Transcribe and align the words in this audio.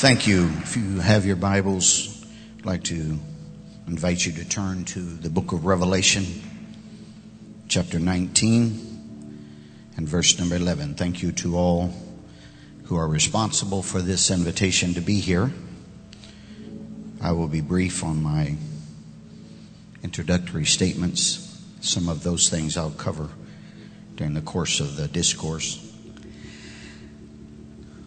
Thank 0.00 0.26
you. 0.26 0.48
If 0.62 0.78
you 0.78 0.98
have 1.00 1.26
your 1.26 1.36
Bibles, 1.36 2.24
I'd 2.58 2.64
like 2.64 2.84
to 2.84 3.18
invite 3.86 4.24
you 4.24 4.32
to 4.32 4.48
turn 4.48 4.86
to 4.86 4.98
the 4.98 5.28
book 5.28 5.52
of 5.52 5.66
Revelation, 5.66 6.24
chapter 7.68 7.98
19 7.98 9.92
and 9.98 10.08
verse 10.08 10.38
number 10.38 10.56
11. 10.56 10.94
Thank 10.94 11.22
you 11.22 11.32
to 11.32 11.58
all 11.58 11.92
who 12.84 12.96
are 12.96 13.06
responsible 13.06 13.82
for 13.82 14.00
this 14.00 14.30
invitation 14.30 14.94
to 14.94 15.02
be 15.02 15.20
here. 15.20 15.52
I 17.20 17.32
will 17.32 17.48
be 17.48 17.60
brief 17.60 18.02
on 18.02 18.22
my 18.22 18.56
introductory 20.02 20.64
statements. 20.64 21.62
Some 21.82 22.08
of 22.08 22.22
those 22.22 22.48
things 22.48 22.78
I'll 22.78 22.90
cover 22.90 23.28
during 24.16 24.32
the 24.32 24.40
course 24.40 24.80
of 24.80 24.96
the 24.96 25.08
discourse. 25.08 25.89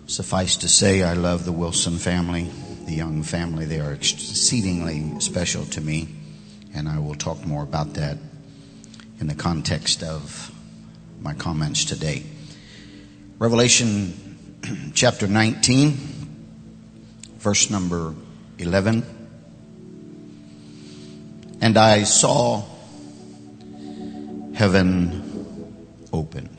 Suffice 0.05 0.57
to 0.57 0.67
say, 0.67 1.01
I 1.01 1.13
love 1.13 1.45
the 1.45 1.51
Wilson 1.51 1.97
family, 1.97 2.49
the 2.85 2.93
Young 2.93 3.23
family. 3.23 3.65
They 3.65 3.79
are 3.79 3.93
exceedingly 3.93 5.19
special 5.21 5.65
to 5.67 5.81
me, 5.81 6.09
and 6.73 6.89
I 6.89 6.99
will 6.99 7.15
talk 7.15 7.45
more 7.45 7.63
about 7.63 7.93
that 7.93 8.17
in 9.19 9.27
the 9.27 9.35
context 9.35 10.03
of 10.03 10.51
my 11.21 11.33
comments 11.33 11.85
today. 11.85 12.23
Revelation 13.39 14.91
chapter 14.93 15.25
19, 15.25 15.97
verse 17.37 17.69
number 17.69 18.13
11. 18.59 19.05
And 21.61 21.77
I 21.77 22.03
saw 22.03 22.63
heaven 24.53 26.03
opened 26.11 26.52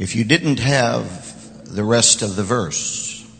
if 0.00 0.16
you 0.16 0.24
didn't 0.24 0.60
have 0.60 1.74
the 1.74 1.84
rest 1.84 2.22
of 2.22 2.34
the 2.34 2.42
verse, 2.42 3.30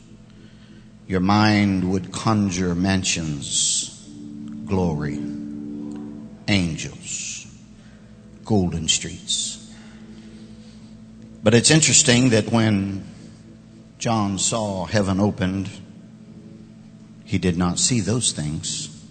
your 1.07 1.21
mind 1.21 1.91
would 1.91 2.13
conjure 2.13 2.75
mansions, 2.75 4.07
glory, 4.67 5.19
angels, 6.49 7.47
golden 8.45 8.89
streets. 8.89 9.73
But 11.43 11.55
it's 11.55 11.71
interesting 11.71 12.29
that 12.29 12.53
when 12.53 13.07
John 13.99 14.39
saw 14.39 14.85
heaven 14.85 15.19
opened, 15.19 15.71
he 17.25 17.39
did 17.39 17.57
not 17.57 17.79
see 17.79 18.01
those 18.01 18.33
things. 18.33 19.03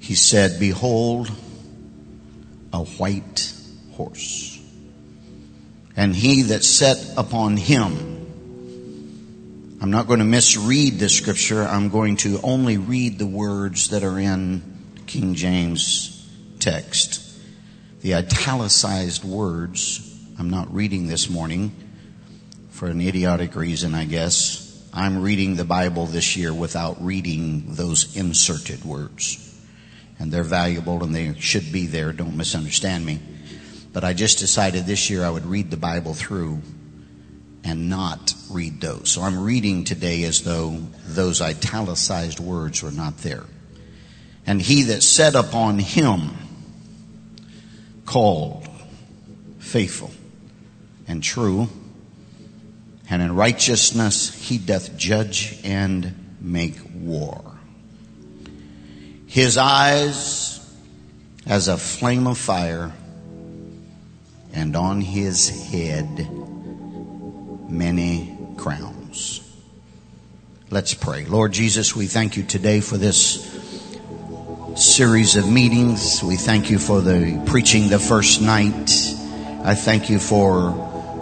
He 0.00 0.14
said, 0.14 0.58
Behold, 0.58 1.30
a 2.72 2.82
white 2.82 3.52
horse 3.92 4.45
and 5.96 6.14
he 6.14 6.42
that 6.42 6.62
set 6.64 7.14
upon 7.16 7.56
him. 7.56 8.14
I'm 9.80 9.90
not 9.90 10.06
going 10.06 10.20
to 10.20 10.24
misread 10.24 10.98
the 10.98 11.08
scripture. 11.08 11.62
I'm 11.62 11.88
going 11.88 12.16
to 12.18 12.40
only 12.42 12.76
read 12.76 13.18
the 13.18 13.26
words 13.26 13.90
that 13.90 14.02
are 14.04 14.18
in 14.18 14.62
King 15.06 15.34
James 15.34 16.28
text. 16.60 17.22
The 18.02 18.14
italicized 18.14 19.24
words 19.24 20.12
I'm 20.38 20.50
not 20.50 20.72
reading 20.74 21.06
this 21.06 21.30
morning 21.30 21.74
for 22.68 22.88
an 22.88 23.00
idiotic 23.00 23.56
reason, 23.56 23.94
I 23.94 24.04
guess. 24.04 24.86
I'm 24.92 25.22
reading 25.22 25.56
the 25.56 25.64
Bible 25.64 26.04
this 26.04 26.36
year 26.36 26.52
without 26.52 27.02
reading 27.02 27.74
those 27.74 28.14
inserted 28.14 28.84
words. 28.84 29.42
And 30.18 30.30
they're 30.30 30.42
valuable 30.42 31.02
and 31.02 31.14
they 31.14 31.34
should 31.38 31.72
be 31.72 31.86
there. 31.86 32.12
Don't 32.12 32.36
misunderstand 32.36 33.06
me. 33.06 33.20
But 33.92 34.04
I 34.04 34.12
just 34.12 34.38
decided 34.38 34.86
this 34.86 35.08
year 35.10 35.24
I 35.24 35.30
would 35.30 35.46
read 35.46 35.70
the 35.70 35.76
Bible 35.76 36.14
through 36.14 36.60
and 37.64 37.88
not 37.88 38.34
read 38.50 38.80
those. 38.80 39.10
So 39.10 39.22
I'm 39.22 39.42
reading 39.42 39.84
today 39.84 40.22
as 40.24 40.42
though 40.42 40.78
those 41.06 41.40
italicized 41.40 42.38
words 42.38 42.82
were 42.82 42.92
not 42.92 43.18
there. 43.18 43.44
And 44.46 44.62
he 44.62 44.82
that 44.84 45.02
sat 45.02 45.34
upon 45.34 45.80
him 45.80 46.30
called 48.04 48.68
faithful 49.58 50.12
and 51.08 51.22
true, 51.22 51.68
and 53.10 53.20
in 53.20 53.34
righteousness 53.34 54.32
he 54.34 54.58
doth 54.58 54.96
judge 54.96 55.58
and 55.64 56.36
make 56.40 56.76
war. 56.94 57.42
His 59.26 59.58
eyes 59.58 60.60
as 61.44 61.66
a 61.68 61.76
flame 61.76 62.26
of 62.28 62.38
fire 62.38 62.92
and 64.56 64.74
on 64.74 65.02
his 65.02 65.70
head 65.70 66.28
many 67.70 68.36
crowns. 68.56 69.42
Let's 70.70 70.94
pray. 70.94 71.26
Lord 71.26 71.52
Jesus, 71.52 71.94
we 71.94 72.06
thank 72.06 72.38
you 72.38 72.42
today 72.42 72.80
for 72.80 72.96
this 72.96 73.44
series 74.74 75.36
of 75.36 75.50
meetings. 75.50 76.24
We 76.24 76.36
thank 76.36 76.70
you 76.70 76.78
for 76.78 77.02
the 77.02 77.42
preaching 77.46 77.88
the 77.90 77.98
first 77.98 78.40
night. 78.40 78.90
I 79.62 79.74
thank 79.74 80.08
you 80.08 80.18
for 80.18 80.70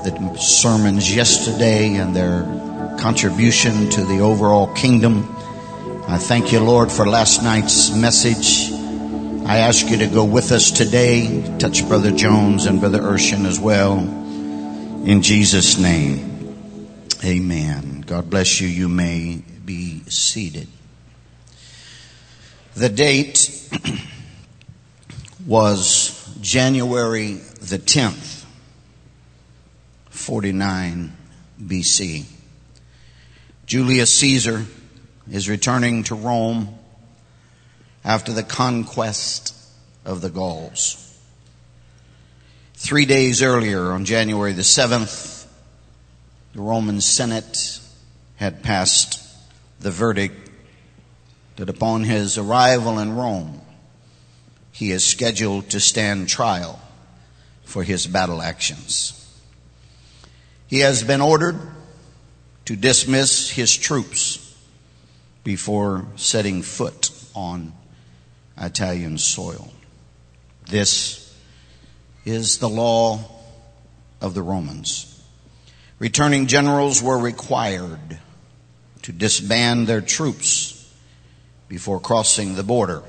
the 0.05 0.37
sermons 0.39 1.15
yesterday 1.15 1.97
and 1.97 2.15
their 2.15 2.43
contribution 3.01 3.91
to 3.91 4.05
the 4.05 4.21
overall 4.21 4.73
kingdom. 4.75 5.35
I 6.07 6.19
thank 6.19 6.53
you, 6.53 6.61
Lord, 6.61 6.93
for 6.93 7.05
last 7.05 7.43
night's 7.43 7.91
message. 7.95 8.74
I 9.47 9.59
ask 9.59 9.91
you 9.91 9.99
to 9.99 10.07
go 10.07 10.25
with 10.25 10.53
us 10.53 10.71
today. 10.71 11.57
Touch 11.59 11.87
Brother 11.87 12.11
Jones 12.11 12.65
and 12.65 12.81
Brother 12.81 13.01
Urshan 13.01 13.45
as 13.45 13.61
well. 13.61 13.99
In 13.99 15.21
Jesus' 15.21 15.79
name, 15.79 16.57
amen. 17.23 18.05
God 18.07 18.31
bless 18.31 18.63
you. 18.63 18.69
You 18.69 18.89
may 18.89 19.43
be 19.63 20.01
seated. 20.05 20.67
The 22.75 22.89
date 22.89 23.71
was 25.47 26.35
January 26.41 27.35
the 27.35 27.79
10th, 27.79 28.47
49 30.09 31.13
BC. 31.63 32.25
Julius 33.67 34.15
Caesar 34.15 34.65
is 35.31 35.51
returning 35.51 36.03
to 36.05 36.15
Rome 36.15 36.74
after 38.05 38.33
the 38.33 38.43
conquest 38.43 39.55
of 40.05 40.21
the 40.21 40.31
Gauls. 40.31 41.01
Three 42.75 43.07
days 43.07 43.43
earlier, 43.43 43.93
on 43.93 44.05
January 44.05 44.53
the 44.53 44.63
7th, 44.63 45.47
the 46.53 46.61
Roman 46.61 47.01
Senate 47.01 47.81
had 48.37 48.63
passed 48.63 49.21
the 49.81 49.91
verdict 49.91 50.51
that 51.57 51.71
upon 51.71 52.05
his 52.05 52.37
arrival 52.37 52.99
in 52.99 53.17
Rome, 53.17 53.61
he 54.71 54.91
is 54.91 55.05
scheduled 55.05 55.71
to 55.71 55.81
stand 55.81 56.29
trial 56.29 56.81
for 57.65 57.83
his 57.83 58.07
battle 58.07 58.43
actions. 58.43 59.21
He 60.67 60.81
has 60.81 61.03
been 61.03 61.21
ordered 61.21 61.59
to 62.67 62.77
dismiss 62.77 63.51
his 63.51 63.77
troops 63.77 64.41
before 65.45 66.07
setting 66.17 66.63
foot 66.63 67.11
on 67.35 67.73
Italian 68.59 69.19
soil. 69.19 69.73
This 70.67 71.35
is 72.25 72.59
the 72.59 72.69
law 72.69 73.21
of 74.21 74.35
the 74.35 74.43
Romans. 74.43 75.23
Returning 75.99 76.47
generals 76.47 77.03
were 77.03 77.19
required 77.19 78.19
to 79.03 79.13
disband 79.13 79.87
their 79.87 80.01
troops 80.01 80.93
before 81.69 82.01
crossing 82.01 82.55
the 82.55 82.63
border. 82.63 83.03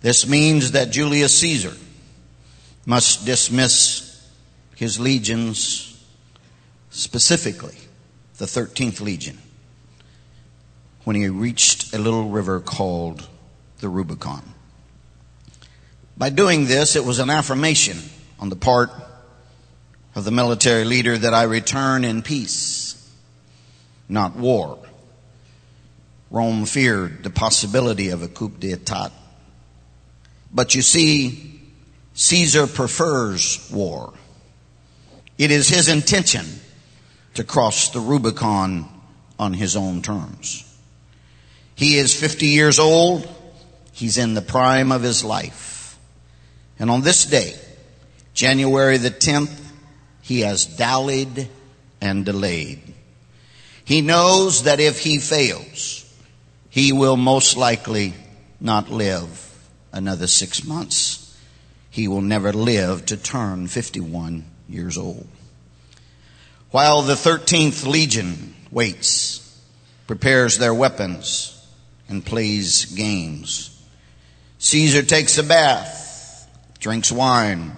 This 0.00 0.26
means 0.26 0.72
that 0.72 0.90
Julius 0.90 1.38
Caesar 1.38 1.74
must 2.86 3.24
dismiss 3.24 4.08
his 4.74 4.98
legions, 4.98 6.04
specifically 6.90 7.76
the 8.38 8.46
13th 8.46 9.00
Legion, 9.00 9.38
when 11.04 11.14
he 11.14 11.28
reached 11.28 11.94
a 11.94 11.98
little 11.98 12.28
river 12.28 12.58
called 12.58 13.28
the 13.82 13.88
Rubicon. 13.88 14.42
By 16.16 16.30
doing 16.30 16.66
this, 16.66 16.96
it 16.96 17.04
was 17.04 17.18
an 17.18 17.28
affirmation 17.28 17.98
on 18.38 18.48
the 18.48 18.56
part 18.56 18.90
of 20.14 20.24
the 20.24 20.30
military 20.30 20.84
leader 20.84 21.18
that 21.18 21.34
I 21.34 21.42
return 21.42 22.04
in 22.04 22.22
peace, 22.22 23.10
not 24.08 24.36
war. 24.36 24.78
Rome 26.30 26.64
feared 26.64 27.24
the 27.24 27.30
possibility 27.30 28.10
of 28.10 28.22
a 28.22 28.28
coup 28.28 28.52
d'etat. 28.58 29.10
But 30.54 30.74
you 30.74 30.82
see, 30.82 31.60
Caesar 32.14 32.66
prefers 32.68 33.68
war. 33.72 34.14
It 35.38 35.50
is 35.50 35.68
his 35.68 35.88
intention 35.88 36.46
to 37.34 37.42
cross 37.42 37.88
the 37.88 38.00
Rubicon 38.00 38.88
on 39.38 39.54
his 39.54 39.74
own 39.74 40.02
terms. 40.02 40.68
He 41.74 41.96
is 41.96 42.14
50 42.14 42.46
years 42.46 42.78
old 42.78 43.28
He's 43.92 44.18
in 44.18 44.34
the 44.34 44.42
prime 44.42 44.90
of 44.90 45.02
his 45.02 45.22
life. 45.22 45.98
And 46.78 46.90
on 46.90 47.02
this 47.02 47.24
day, 47.24 47.54
January 48.34 48.96
the 48.96 49.10
10th, 49.10 49.56
he 50.22 50.40
has 50.40 50.64
dallied 50.64 51.48
and 52.00 52.24
delayed. 52.24 52.80
He 53.84 54.00
knows 54.00 54.64
that 54.64 54.80
if 54.80 55.00
he 55.00 55.18
fails, 55.18 56.04
he 56.70 56.92
will 56.92 57.16
most 57.16 57.56
likely 57.56 58.14
not 58.60 58.90
live 58.90 59.50
another 59.92 60.26
six 60.26 60.64
months. 60.64 61.36
He 61.90 62.08
will 62.08 62.22
never 62.22 62.52
live 62.52 63.04
to 63.06 63.16
turn 63.16 63.68
51 63.68 64.44
years 64.68 64.96
old. 64.96 65.26
While 66.70 67.02
the 67.02 67.14
13th 67.14 67.86
Legion 67.86 68.54
waits, 68.70 69.60
prepares 70.06 70.56
their 70.56 70.72
weapons, 70.72 71.48
and 72.08 72.24
plays 72.24 72.86
games, 72.86 73.71
Caesar 74.64 75.02
takes 75.02 75.38
a 75.38 75.42
bath, 75.42 76.48
drinks 76.78 77.10
wine. 77.10 77.72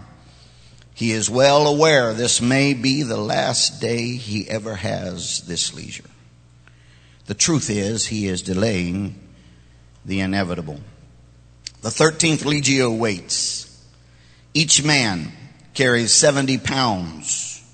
He 0.92 1.12
is 1.12 1.30
well 1.30 1.66
aware 1.66 2.12
this 2.12 2.42
may 2.42 2.74
be 2.74 3.02
the 3.02 3.16
last 3.16 3.80
day 3.80 4.16
he 4.16 4.46
ever 4.50 4.74
has 4.74 5.40
this 5.46 5.72
leisure. 5.72 6.04
The 7.24 7.32
truth 7.32 7.70
is, 7.70 8.04
he 8.04 8.28
is 8.28 8.42
delaying 8.42 9.18
the 10.04 10.20
inevitable. 10.20 10.78
The 11.80 11.88
13th 11.88 12.44
Legio 12.44 12.96
waits. 12.96 13.82
Each 14.52 14.84
man 14.84 15.32
carries 15.72 16.12
70 16.12 16.58
pounds 16.58 17.64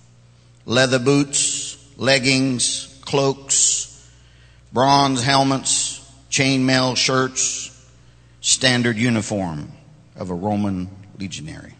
leather 0.66 1.00
boots, 1.00 1.76
leggings, 1.96 2.96
cloaks, 3.04 4.08
bronze 4.72 5.20
helmets, 5.24 5.98
chainmail 6.30 6.96
shirts, 6.96 7.69
standard 8.40 8.96
uniform 8.96 9.72
of 10.16 10.30
a 10.30 10.34
Roman 10.34 10.88
legionary. 11.18 11.74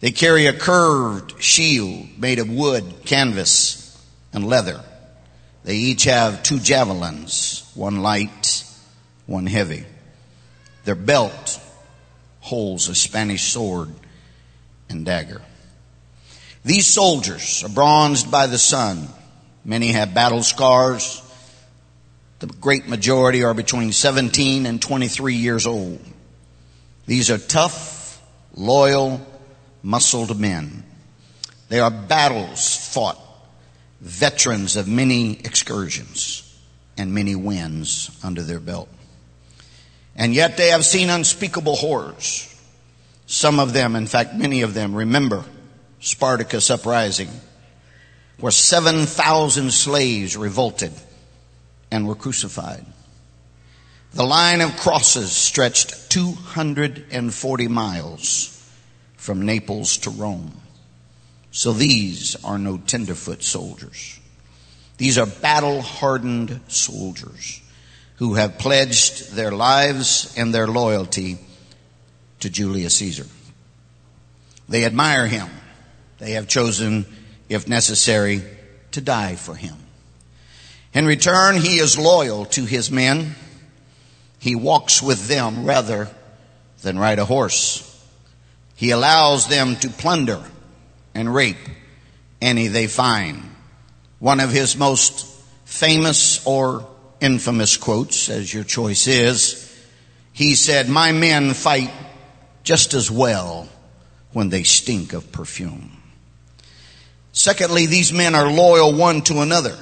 They 0.00 0.10
carry 0.10 0.46
a 0.46 0.52
curved 0.52 1.42
shield 1.42 2.18
made 2.18 2.38
of 2.38 2.50
wood, 2.50 2.84
canvas, 3.04 3.96
and 4.32 4.46
leather. 4.46 4.80
They 5.64 5.76
each 5.76 6.04
have 6.04 6.42
two 6.42 6.58
javelins, 6.58 7.70
one 7.74 8.02
light, 8.02 8.64
one 9.26 9.46
heavy. 9.46 9.84
Their 10.84 10.96
belt 10.96 11.60
holds 12.40 12.88
a 12.88 12.94
Spanish 12.94 13.44
sword 13.44 13.90
and 14.88 15.04
dagger. 15.04 15.40
These 16.64 16.88
soldiers 16.88 17.62
are 17.64 17.68
bronzed 17.68 18.30
by 18.30 18.46
the 18.48 18.58
sun. 18.58 19.08
Many 19.64 19.92
have 19.92 20.14
battle 20.14 20.42
scars. 20.42 21.22
The 22.42 22.48
great 22.48 22.88
majority 22.88 23.44
are 23.44 23.54
between 23.54 23.92
17 23.92 24.66
and 24.66 24.82
23 24.82 25.36
years 25.36 25.64
old. 25.64 26.00
These 27.06 27.30
are 27.30 27.38
tough, 27.38 28.20
loyal, 28.56 29.24
muscled 29.84 30.40
men. 30.40 30.82
They 31.68 31.78
are 31.78 31.88
battles 31.88 32.92
fought, 32.92 33.20
veterans 34.00 34.74
of 34.74 34.88
many 34.88 35.34
excursions 35.34 36.60
and 36.98 37.14
many 37.14 37.36
wins 37.36 38.10
under 38.24 38.42
their 38.42 38.58
belt. 38.58 38.88
And 40.16 40.34
yet 40.34 40.56
they 40.56 40.70
have 40.70 40.84
seen 40.84 41.10
unspeakable 41.10 41.76
horrors. 41.76 42.52
Some 43.26 43.60
of 43.60 43.72
them, 43.72 43.94
in 43.94 44.08
fact, 44.08 44.34
many 44.34 44.62
of 44.62 44.74
them 44.74 44.96
remember 44.96 45.44
Spartacus 46.00 46.72
uprising, 46.72 47.28
where 48.40 48.50
7,000 48.50 49.72
slaves 49.72 50.36
revolted 50.36 50.90
and 51.92 52.08
were 52.08 52.16
crucified. 52.16 52.84
The 54.12 54.24
line 54.24 54.60
of 54.60 54.76
crosses 54.76 55.30
stretched 55.30 56.10
240 56.10 57.68
miles 57.68 58.70
from 59.16 59.46
Naples 59.46 59.98
to 59.98 60.10
Rome. 60.10 60.60
So 61.52 61.72
these 61.72 62.42
are 62.44 62.58
no 62.58 62.78
tenderfoot 62.78 63.44
soldiers. 63.44 64.18
These 64.96 65.18
are 65.18 65.26
battle 65.26 65.80
hardened 65.80 66.60
soldiers 66.66 67.60
who 68.16 68.34
have 68.34 68.58
pledged 68.58 69.32
their 69.32 69.52
lives 69.52 70.34
and 70.36 70.52
their 70.52 70.66
loyalty 70.66 71.38
to 72.40 72.50
Julius 72.50 72.96
Caesar. 72.96 73.26
They 74.68 74.84
admire 74.84 75.28
him 75.28 75.48
they 76.22 76.32
have 76.32 76.46
chosen, 76.46 77.04
if 77.48 77.66
necessary, 77.66 78.44
to 78.92 79.00
die 79.00 79.34
for 79.34 79.56
him. 79.56 79.74
In 80.94 81.06
return, 81.06 81.56
he 81.56 81.78
is 81.78 81.98
loyal 81.98 82.44
to 82.46 82.64
his 82.64 82.90
men. 82.90 83.34
He 84.38 84.54
walks 84.54 85.02
with 85.02 85.28
them 85.28 85.64
rather 85.64 86.10
than 86.82 86.98
ride 86.98 87.18
a 87.18 87.24
horse. 87.24 87.88
He 88.74 88.90
allows 88.90 89.48
them 89.48 89.76
to 89.76 89.88
plunder 89.88 90.42
and 91.14 91.32
rape 91.32 91.56
any 92.40 92.66
they 92.66 92.88
find. 92.88 93.42
One 94.18 94.40
of 94.40 94.50
his 94.50 94.76
most 94.76 95.26
famous 95.64 96.44
or 96.46 96.86
infamous 97.20 97.76
quotes, 97.76 98.28
as 98.28 98.52
your 98.52 98.64
choice 98.64 99.06
is, 99.06 99.68
he 100.32 100.54
said, 100.54 100.88
My 100.88 101.12
men 101.12 101.54
fight 101.54 101.90
just 102.64 102.94
as 102.94 103.10
well 103.10 103.68
when 104.32 104.48
they 104.48 104.62
stink 104.62 105.12
of 105.12 105.32
perfume. 105.32 105.96
Secondly, 107.32 107.86
these 107.86 108.12
men 108.12 108.34
are 108.34 108.50
loyal 108.50 108.92
one 108.92 109.22
to 109.22 109.40
another. 109.40 109.76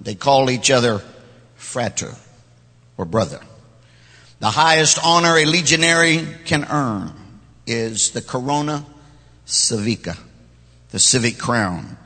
They 0.00 0.14
call 0.14 0.50
each 0.50 0.70
other 0.70 1.02
frater 1.56 2.14
or 2.96 3.04
brother. 3.04 3.40
The 4.40 4.50
highest 4.50 4.98
honor 5.04 5.36
a 5.36 5.44
legionary 5.44 6.26
can 6.46 6.64
earn 6.64 7.12
is 7.66 8.10
the 8.10 8.22
corona 8.22 8.86
civica, 9.46 10.16
the 10.90 10.98
civic 10.98 11.38
crown. 11.38 11.98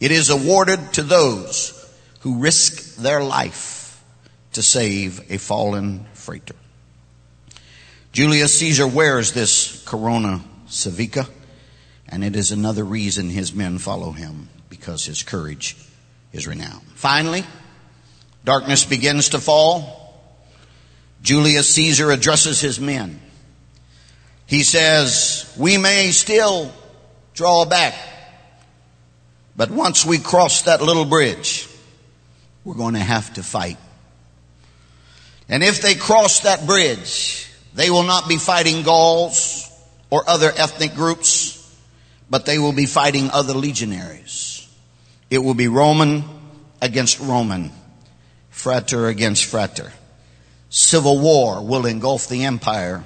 It 0.00 0.10
is 0.10 0.30
awarded 0.30 0.94
to 0.94 1.02
those 1.02 1.74
who 2.20 2.40
risk 2.40 2.96
their 2.96 3.22
life 3.22 4.02
to 4.54 4.62
save 4.62 5.30
a 5.30 5.38
fallen 5.38 6.06
frater. 6.14 6.54
Julius 8.12 8.58
Caesar 8.58 8.86
wears 8.86 9.32
this 9.32 9.84
corona 9.84 10.42
civica 10.66 11.28
and 12.08 12.24
it 12.24 12.34
is 12.34 12.50
another 12.50 12.84
reason 12.84 13.28
his 13.28 13.52
men 13.52 13.78
follow 13.78 14.12
him 14.12 14.48
because 14.70 15.04
his 15.04 15.22
courage 15.22 15.76
is 16.32 16.46
renowned. 16.46 16.82
Finally, 16.94 17.44
darkness 18.44 18.84
begins 18.84 19.30
to 19.30 19.38
fall. 19.38 20.14
Julius 21.22 21.74
Caesar 21.74 22.10
addresses 22.10 22.60
his 22.60 22.80
men. 22.80 23.20
He 24.46 24.62
says, 24.62 25.52
we 25.58 25.76
may 25.76 26.10
still 26.10 26.72
draw 27.34 27.64
back, 27.64 27.94
but 29.56 29.70
once 29.70 30.06
we 30.06 30.18
cross 30.18 30.62
that 30.62 30.80
little 30.80 31.04
bridge, 31.04 31.68
we're 32.64 32.74
going 32.74 32.94
to 32.94 33.00
have 33.00 33.34
to 33.34 33.42
fight. 33.42 33.76
And 35.48 35.62
if 35.62 35.82
they 35.82 35.94
cross 35.94 36.40
that 36.40 36.66
bridge, 36.66 37.50
they 37.74 37.90
will 37.90 38.04
not 38.04 38.28
be 38.28 38.36
fighting 38.36 38.82
Gauls 38.82 39.70
or 40.10 40.28
other 40.28 40.52
ethnic 40.56 40.94
groups 40.94 41.58
but 42.30 42.46
they 42.46 42.58
will 42.58 42.72
be 42.72 42.86
fighting 42.86 43.30
other 43.30 43.54
legionaries. 43.54 44.57
It 45.30 45.38
will 45.38 45.54
be 45.54 45.68
Roman 45.68 46.24
against 46.80 47.20
Roman, 47.20 47.70
frater 48.50 49.08
against 49.08 49.44
frater. 49.44 49.92
Civil 50.70 51.18
war 51.18 51.64
will 51.64 51.86
engulf 51.86 52.28
the 52.28 52.44
empire 52.44 53.04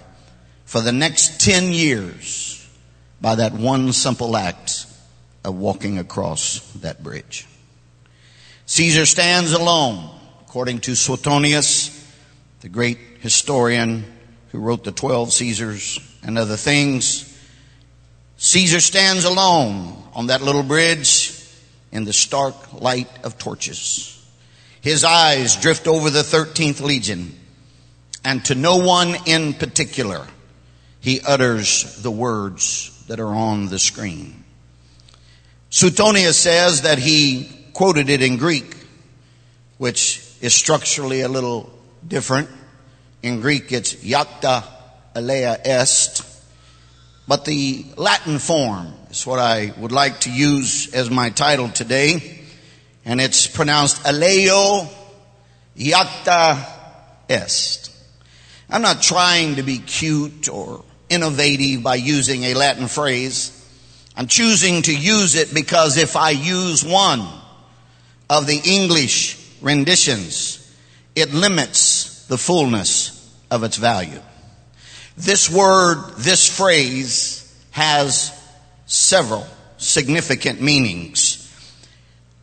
for 0.65 0.81
the 0.81 0.93
next 0.93 1.41
10 1.41 1.73
years 1.73 2.69
by 3.21 3.37
that 3.37 3.53
one 3.53 3.93
simple 3.93 4.37
act 4.37 4.87
of 5.45 5.55
walking 5.55 5.99
across 5.99 6.61
that 6.81 7.03
bridge. 7.03 7.47
Caesar 8.67 9.07
stands 9.07 9.53
alone, 9.53 10.11
according 10.43 10.81
to 10.81 10.95
Suetonius, 10.95 11.99
the 12.61 12.69
great 12.69 12.99
historian 13.21 14.05
who 14.51 14.59
wrote 14.59 14.85
the 14.85 14.93
12 14.93 15.33
Caesars 15.33 15.99
and 16.23 16.39
other 16.39 16.57
things. 16.57 17.29
Caesar 18.37 18.81
stands 18.81 19.25
alone 19.25 20.03
on 20.15 20.29
that 20.29 20.43
little 20.43 20.63
bridge 20.63 21.22
in 21.93 22.05
the 22.05 22.13
stark 22.13 22.73
light 22.73 23.09
of 23.23 23.39
torches. 23.39 24.19
His 24.81 25.05
eyes 25.05 25.57
drift 25.57 25.87
over 25.87 26.11
the 26.11 26.23
13th 26.23 26.81
Legion, 26.81 27.39
and 28.25 28.45
to 28.47 28.55
no 28.55 28.79
one 28.79 29.15
in 29.27 29.55
particular, 29.55 30.27
he 31.01 31.21
utters 31.21 32.03
the 32.03 32.11
words 32.11 33.05
that 33.07 33.21
are 33.21 33.35
on 33.35 33.69
the 33.69 33.79
screen. 33.79 34.43
Suetonius 35.71 36.39
says 36.39 36.83
that 36.83 36.99
he 36.99 37.49
quoted 37.73 38.09
it 38.09 38.23
in 38.23 38.37
Greek, 38.37 38.77
which 39.79 40.23
is 40.41 40.55
structurally 40.55 41.21
a 41.21 41.29
little 41.29 41.71
different. 42.07 42.49
In 43.23 43.41
Greek, 43.41 43.73
it's 43.73 43.95
iacta 43.95 44.65
alea 45.15 45.59
est, 45.65 46.25
but 47.29 47.45
the 47.45 47.87
Latin 47.97 48.39
form 48.39 48.93
is 49.13 49.27
what 49.27 49.39
I 49.39 49.73
would 49.77 49.93
like 49.93 50.21
to 50.21 50.33
use 50.33 50.93
as 50.95 51.11
my 51.11 51.29
title 51.31 51.69
today. 51.69 52.41
And 53.05 53.21
it's 53.21 53.47
pronounced 53.47 54.01
Alea 54.07 54.89
Iacta 55.77 56.67
Est. 57.29 57.91
I'm 58.71 58.81
not 58.81 59.03
trying 59.03 59.57
to 59.57 59.63
be 59.63 59.79
cute 59.79 60.49
or 60.49 60.83
innovative 61.11 61.83
by 61.83 61.97
using 61.97 62.45
a 62.45 62.55
Latin 62.55 62.89
phrase. 62.89 63.59
I'm 64.17 64.29
choosing 64.29 64.81
to 64.83 64.97
use 64.97 65.35
it 65.35 65.53
because 65.53 65.99
if 65.99 66.17
I 66.17 66.31
use 66.31 66.83
one, 66.83 67.29
of 68.31 68.47
the 68.47 68.63
English 68.65 69.37
renditions, 69.61 70.75
it 71.15 71.35
limits 71.35 72.27
the 72.29 72.39
fullness 72.39 73.31
of 73.51 73.63
its 73.63 73.77
value. 73.77 74.23
This 75.19 75.51
word, 75.51 76.15
this 76.17 76.49
phrase 76.49 77.39
has 77.73 78.42
several 78.93 79.47
significant 79.79 80.61
meanings. 80.61 81.49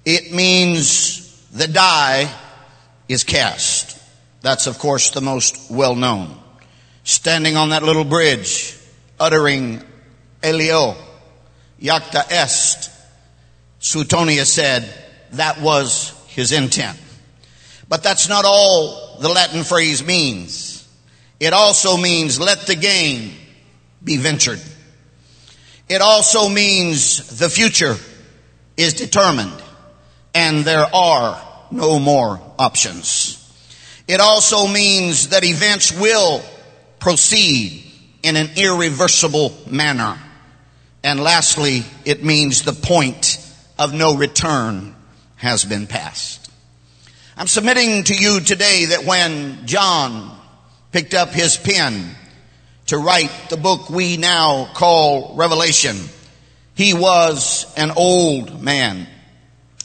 It 0.03 0.33
means 0.33 1.47
the 1.51 1.67
die 1.67 2.27
is 3.07 3.23
cast. 3.23 4.01
That's, 4.41 4.65
of 4.65 4.79
course, 4.79 5.11
the 5.11 5.21
most 5.21 5.69
well 5.69 5.95
known. 5.95 6.35
Standing 7.03 7.55
on 7.55 7.69
that 7.69 7.83
little 7.83 8.03
bridge, 8.03 8.75
uttering 9.19 9.83
Alea, 10.41 10.95
iacta 11.81 12.31
est, 12.31 12.89
Suetonius 13.79 14.51
said 14.51 14.91
that 15.33 15.61
was 15.61 16.19
his 16.29 16.51
intent. 16.51 16.97
But 17.87 18.01
that's 18.01 18.27
not 18.27 18.45
all 18.45 19.19
the 19.19 19.29
Latin 19.29 19.63
phrase 19.63 20.03
means. 20.03 20.87
It 21.39 21.53
also 21.53 21.95
means 21.95 22.39
let 22.39 22.65
the 22.65 22.75
game 22.75 23.35
be 24.03 24.17
ventured. 24.17 24.61
It 25.89 26.01
also 26.01 26.47
means 26.47 27.39
the 27.39 27.49
future 27.49 27.95
is 28.77 28.93
determined 28.93 29.61
and 30.35 30.63
there 30.63 30.85
are 30.93 31.41
no 31.71 31.99
more 31.99 32.39
options. 32.59 33.35
It 34.07 34.19
also 34.19 34.67
means 34.67 35.29
that 35.29 35.43
events 35.43 35.91
will 35.91 36.43
proceed 36.99 37.83
in 38.21 38.35
an 38.35 38.51
irreversible 38.55 39.53
manner. 39.67 40.17
And 41.03 41.21
lastly, 41.21 41.83
it 42.05 42.23
means 42.23 42.61
the 42.61 42.73
point 42.73 43.37
of 43.77 43.93
no 43.93 44.15
return 44.15 44.95
has 45.37 45.65
been 45.65 45.87
passed. 45.87 46.51
I'm 47.37 47.47
submitting 47.47 48.03
to 48.05 48.15
you 48.15 48.41
today 48.41 48.85
that 48.85 49.05
when 49.05 49.65
John 49.65 50.37
picked 50.91 51.13
up 51.13 51.29
his 51.29 51.55
pen 51.55 52.15
to 52.89 52.97
write 52.97 53.31
the 53.49 53.57
book 53.57 53.91
we 53.91 54.17
now 54.17 54.67
call 54.73 55.35
Revelation, 55.35 55.95
he 56.73 56.95
was 56.95 57.71
an 57.77 57.91
old 57.91 58.63
man. 58.63 59.05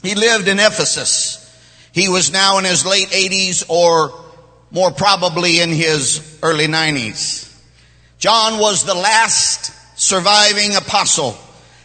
He 0.01 0.15
lived 0.15 0.47
in 0.47 0.57
Ephesus. 0.57 1.41
He 1.91 2.09
was 2.09 2.31
now 2.31 2.57
in 2.57 2.65
his 2.65 2.83
late 2.83 3.09
80s 3.09 3.69
or 3.69 4.11
more 4.71 4.89
probably 4.89 5.59
in 5.59 5.69
his 5.69 6.39
early 6.41 6.65
90s. 6.65 7.55
John 8.17 8.59
was 8.59 8.83
the 8.83 8.95
last 8.95 9.71
surviving 9.99 10.75
apostle 10.75 11.37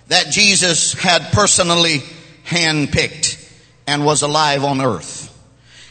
that 0.08 0.30
Jesus 0.30 0.94
had 0.94 1.32
personally 1.32 1.98
handpicked 2.46 3.46
and 3.86 4.06
was 4.06 4.22
alive 4.22 4.64
on 4.64 4.80
earth. 4.80 5.26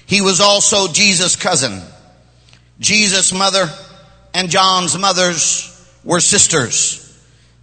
He 0.08 0.22
was 0.22 0.42
also 0.42 0.92
Jesus' 0.92 1.36
cousin. 1.36 1.84
Jesus' 2.80 3.32
mother 3.32 3.70
and 4.40 4.50
John's 4.50 4.98
mothers 4.98 5.68
were 6.06 6.22
sisters. 6.22 7.06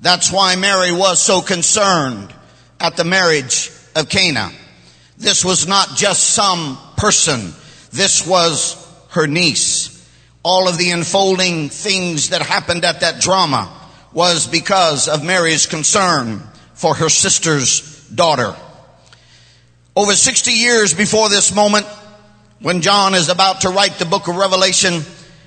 That's 0.03 0.31
why 0.31 0.57
Mary 0.57 0.93
was 0.93 1.23
so 1.23 1.41
concerned 1.41 2.31
at 2.79 2.99
the 2.99 3.05
marriage 3.05 3.71
of 3.95 4.11
Cana. 4.11 4.51
This 5.17 5.43
was 5.43 5.67
not 5.67 5.97
just 5.97 6.35
some 6.35 6.77
person. 6.99 7.55
This 7.93 8.27
was 8.27 8.77
her 9.09 9.27
niece. 9.27 10.07
All 10.43 10.69
of 10.69 10.77
the 10.77 10.91
unfolding 10.91 11.71
things 11.71 12.29
that 12.29 12.43
happened 12.43 12.85
at 12.85 13.01
that 13.01 13.23
drama 13.23 13.73
was 14.13 14.47
because 14.47 15.09
of 15.09 15.25
Mary's 15.25 15.65
concern 15.65 16.43
for 16.75 16.95
her 16.95 17.09
sister's 17.09 18.07
daughter. 18.11 18.55
Over 19.97 20.13
60 20.13 20.53
years 20.53 20.93
before 20.93 21.31
this 21.31 21.55
moment, 21.55 21.87
when 22.61 22.83
John 22.83 23.15
is 23.15 23.31
about 23.31 23.63
to 23.63 23.71
write 23.71 23.99
the 23.99 24.05
book 24.05 24.29
of 24.29 24.37
Revelation, 24.37 25.01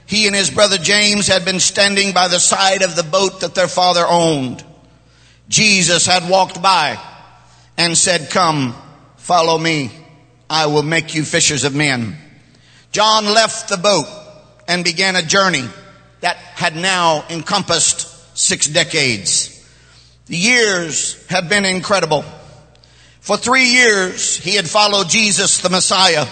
he 0.09 0.25
and 0.25 0.35
his 0.35 0.49
brother 0.49 0.79
James 0.79 1.27
had 1.27 1.45
been 1.45 1.59
standing 1.59 2.13
by 2.13 2.29
the 2.29 2.39
side 2.39 2.81
of 2.81 2.95
the 2.95 3.03
boat 3.03 3.41
that 3.41 3.53
their 3.53 3.67
father 3.67 4.03
owned. 4.07 4.63
Jesus 5.47 6.07
had 6.07 6.27
walked 6.27 6.59
by 6.63 6.99
and 7.77 7.95
said, 7.95 8.31
come, 8.31 8.73
follow 9.17 9.55
me. 9.55 9.91
I 10.49 10.65
will 10.65 10.81
make 10.81 11.13
you 11.13 11.23
fishers 11.23 11.63
of 11.63 11.75
men. 11.75 12.17
John 12.91 13.25
left 13.25 13.69
the 13.69 13.77
boat 13.77 14.07
and 14.67 14.83
began 14.83 15.15
a 15.15 15.21
journey 15.21 15.65
that 16.21 16.37
had 16.37 16.75
now 16.75 17.23
encompassed 17.29 18.35
six 18.35 18.65
decades. 18.65 19.63
The 20.25 20.37
years 20.37 21.23
had 21.27 21.49
been 21.49 21.65
incredible. 21.65 22.25
For 23.19 23.37
three 23.37 23.65
years, 23.65 24.37
he 24.37 24.55
had 24.55 24.67
followed 24.67 25.07
Jesus, 25.07 25.59
the 25.59 25.69
Messiah, 25.69 26.25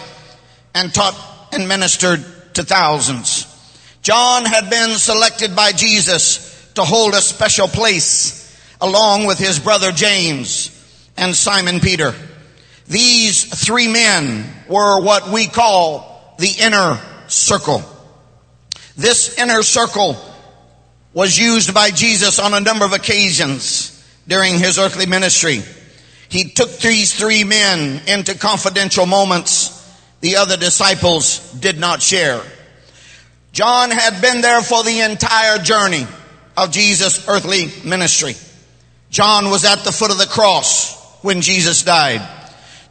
and 0.74 0.91
taught 0.91 1.50
and 1.53 1.67
ministered 1.67 2.25
to 2.55 2.63
thousands. 2.63 3.37
John 4.08 4.46
had 4.46 4.70
been 4.70 4.92
selected 4.92 5.54
by 5.54 5.74
Jesus 5.74 6.72
to 6.76 6.86
hold 6.86 7.14
a 7.14 7.18
special 7.18 7.68
place 7.68 8.58
along 8.80 9.26
with 9.26 9.38
his 9.38 9.60
brother 9.60 9.92
James 9.92 10.72
and 11.18 11.36
Simon 11.36 11.82
Peter. 11.82 12.16
These 12.88 13.66
three 13.66 13.90
men 13.90 14.50
were 14.70 15.02
what 15.02 15.28
we 15.28 15.48
call 15.48 16.36
the 16.40 16.56
inner 16.58 16.98
circle. 17.28 17.84
This 18.96 19.38
inner 19.38 19.62
circle 19.62 20.16
was 21.14 21.38
used 21.38 21.74
by 21.74 21.92
Jesus 21.92 22.40
on 22.40 22.54
a 22.54 22.62
number 22.62 22.86
of 22.86 22.94
occasions 22.94 23.92
during 24.26 24.58
his 24.58 24.80
earthly 24.80 25.06
ministry. 25.06 25.62
He 26.30 26.52
took 26.52 26.78
these 26.78 27.14
three 27.14 27.44
men 27.44 28.04
into 28.08 28.38
confidential 28.38 29.06
moments 29.06 29.74
the 30.22 30.38
other 30.38 30.56
disciples 30.56 31.52
did 31.60 31.78
not 31.78 32.02
share. 32.02 32.42
John 33.58 33.90
had 33.90 34.22
been 34.22 34.42
there 34.42 34.62
for 34.62 34.84
the 34.84 35.00
entire 35.00 35.58
journey 35.58 36.06
of 36.56 36.70
Jesus' 36.70 37.28
earthly 37.28 37.72
ministry. 37.84 38.36
John 39.10 39.50
was 39.50 39.66
at 39.66 39.80
the 39.80 39.92
foot 39.92 40.12
of 40.12 40.20
the 40.20 40.28
cross 40.28 40.96
when 41.24 41.42
Jesus 41.42 41.82
died. 41.82 42.22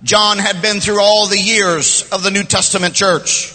John 0.03 0.39
had 0.39 0.63
been 0.63 0.81
through 0.81 1.01
all 1.01 1.29
the 1.29 1.39
years 1.39 2.11
of 2.11 2.25
the 2.25 2.33
New 2.33 2.43
Testament 2.43 2.97
church. 2.97 3.55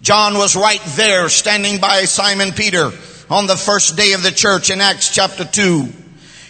John 0.00 0.34
was 0.34 0.54
right 0.54 0.80
there 0.94 1.28
standing 1.28 1.80
by 1.80 2.04
Simon 2.04 2.52
Peter 2.52 2.92
on 3.28 3.48
the 3.48 3.56
first 3.56 3.96
day 3.96 4.12
of 4.12 4.22
the 4.22 4.30
church 4.30 4.70
in 4.70 4.80
Acts 4.80 5.12
chapter 5.12 5.44
2. 5.44 5.88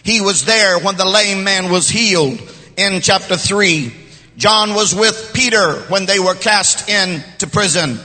He 0.02 0.20
was 0.20 0.44
there 0.44 0.78
when 0.78 0.98
the 0.98 1.08
lame 1.08 1.44
man 1.44 1.72
was 1.72 1.88
healed 1.88 2.42
in 2.76 3.00
chapter 3.00 3.38
3. 3.38 3.90
John 4.36 4.74
was 4.74 4.94
with 4.94 5.30
Peter 5.32 5.76
when 5.88 6.04
they 6.04 6.18
were 6.18 6.34
cast 6.34 6.90
into 6.90 7.46
prison. 7.46 7.98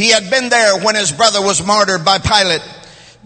He 0.00 0.08
had 0.08 0.30
been 0.30 0.48
there 0.48 0.78
when 0.78 0.94
his 0.94 1.12
brother 1.12 1.42
was 1.42 1.62
martyred 1.62 2.06
by 2.06 2.16
Pilate. 2.16 2.62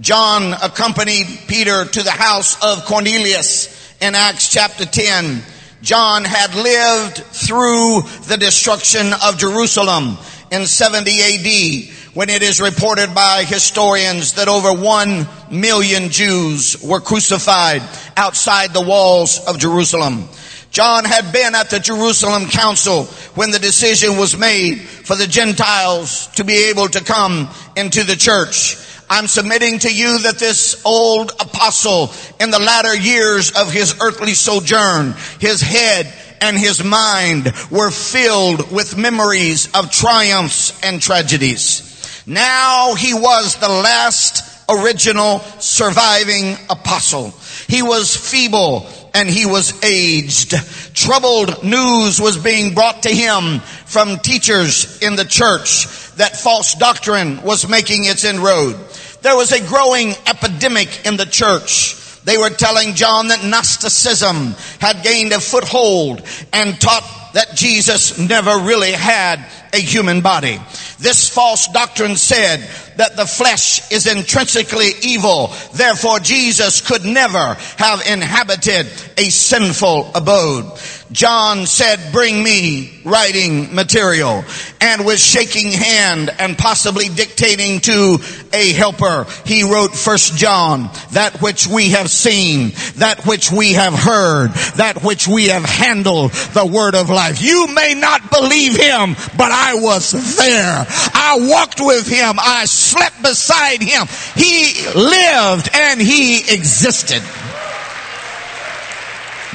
John 0.00 0.54
accompanied 0.54 1.28
Peter 1.47 1.85
to 1.85 2.02
the 2.02 2.11
house 2.11 2.61
of 2.64 2.85
Cornelius 2.87 3.97
in 4.00 4.16
Acts 4.16 4.50
chapter 4.50 4.85
10. 4.85 5.40
John 5.83 6.25
had 6.25 6.52
lived 6.57 7.19
through 7.19 8.00
the 8.26 8.37
destruction 8.37 9.12
of 9.25 9.38
Jerusalem 9.38 10.19
in 10.50 10.66
70 10.66 11.12
AD 11.12 11.95
when 12.14 12.28
it 12.28 12.43
is 12.43 12.61
reported 12.61 13.14
by 13.14 13.45
historians 13.45 14.33
that 14.33 14.49
over 14.49 14.73
one 14.73 15.28
million 15.52 16.11
Jews 16.11 16.83
were 16.83 17.00
crucified 17.00 17.83
outside 18.16 18.73
the 18.73 18.83
walls 18.83 19.38
of 19.47 19.61
Jerusalem. 19.61 20.28
John 20.75 21.04
had 21.04 21.33
been 21.33 21.54
at 21.54 21.71
the 21.71 21.78
Jerusalem 21.78 22.47
council 22.47 23.04
when 23.37 23.52
the 23.52 23.61
decision 23.61 24.16
was 24.16 24.37
made 24.37 24.81
for 24.81 25.14
the 25.14 25.28
Gentiles 25.28 26.26
to 26.35 26.43
be 26.43 26.71
able 26.71 26.88
to 26.88 27.04
come 27.04 27.49
into 27.76 28.02
the 28.02 28.16
church. 28.16 28.76
I'm 29.09 29.28
submitting 29.28 29.78
to 29.78 29.95
you 29.95 30.19
that 30.25 30.40
this 30.40 30.83
old 30.85 31.31
apostle 31.38 32.11
in 32.40 32.50
the 32.50 32.59
latter 32.59 32.93
years 32.93 33.52
of 33.52 33.71
his 33.71 33.95
earthly 34.00 34.35
sojourn, 34.35 35.14
his 35.38 35.61
head 35.61 36.12
and 36.40 36.59
his 36.59 36.83
mind 36.83 37.52
were 37.71 37.93
filled 37.93 38.73
with 38.73 38.97
memories 38.97 39.73
of 39.75 39.93
triumphs 39.93 40.76
and 40.83 41.00
tragedies. 41.00 42.25
Now 42.26 42.97
he 42.97 43.14
was 43.14 43.54
the 43.54 43.69
last 43.69 44.43
original 44.69 45.38
surviving 45.61 46.57
apostle. 46.69 47.33
He 47.69 47.83
was 47.83 48.16
feeble 48.16 48.88
and 49.14 49.30
he 49.30 49.47
was 49.47 49.83
aged. 49.83 50.54
Troubled 50.94 51.64
news 51.64 52.21
was 52.21 52.37
being 52.37 52.75
brought 52.75 53.04
to 53.04 53.11
him 53.11 53.61
from 53.87 54.18
teachers 54.18 55.00
in 55.00 55.16
the 55.16 55.25
church 55.25 55.87
that 56.16 56.37
false 56.37 56.75
doctrine 56.75 57.42
was 57.42 57.68
making 57.68 58.04
its 58.04 58.25
inroad. 58.25 58.76
There 59.23 59.37
was 59.37 59.52
a 59.52 59.66
growing 59.66 60.11
epidemic 60.26 61.06
in 61.06 61.16
the 61.16 61.26
church. 61.26 61.97
They 62.25 62.37
were 62.37 62.50
telling 62.50 62.94
John 62.94 63.28
that 63.28 63.44
Gnosticism 63.44 64.54
had 64.80 65.02
gained 65.02 65.33
a 65.33 65.40
foothold 65.40 66.23
and 66.52 66.80
taught 66.80 67.24
that 67.35 67.55
Jesus 67.55 68.19
never 68.19 68.59
really 68.59 68.93
had 68.93 69.45
a 69.73 69.79
human 69.79 70.21
body. 70.21 70.59
This 70.99 71.29
false 71.29 71.69
doctrine 71.69 72.17
said 72.17 72.61
that 72.97 73.17
the 73.17 73.26
flesh 73.26 73.91
is 73.91 74.07
intrinsically 74.07 74.91
evil. 75.03 75.49
Therefore, 75.75 76.21
Jesus 76.21 76.81
could 76.81 77.05
never 77.05 77.55
have 77.76 78.07
inhabited 78.07 78.87
a 79.19 79.29
sinful 79.31 80.12
abode. 80.14 80.79
John 81.14 81.66
said, 81.66 82.11
bring 82.11 82.42
me 82.42 82.90
writing 83.04 83.73
material 83.73 84.44
and 84.80 85.06
with 85.06 85.21
shaking 85.21 85.71
hand 85.71 86.28
and 86.40 86.59
possibly 86.59 87.09
dictating 87.09 87.78
to 87.83 88.18
a 88.52 88.73
helper, 88.73 89.25
he 89.47 89.62
wrote 89.62 89.94
first 89.94 90.37
John, 90.37 90.90
that 91.12 91.40
which 91.40 91.68
we 91.68 91.90
have 91.90 92.11
seen, 92.11 92.73
that 92.97 93.25
which 93.26 93.52
we 93.52 93.75
have 93.75 93.94
heard, 93.94 94.49
that 94.76 95.04
which 95.04 95.28
we 95.28 95.47
have 95.47 95.64
handled, 95.64 96.33
the 96.33 96.66
word 96.66 96.97
of 96.97 97.11
life. 97.11 97.40
You 97.40 97.68
may 97.68 97.94
not 97.94 98.33
believe 98.33 98.76
him, 98.76 99.14
but 99.38 99.52
I 99.52 99.75
was 99.75 100.11
there. 100.37 100.85
I 101.14 101.38
walked 101.49 101.80
with 101.80 102.09
him. 102.09 102.35
I 102.40 102.64
slept 102.64 103.23
beside 103.23 103.80
him. 103.80 104.09
He 104.35 104.85
lived 104.97 105.71
and 105.73 106.00
he 106.00 106.40
existed. 106.40 107.23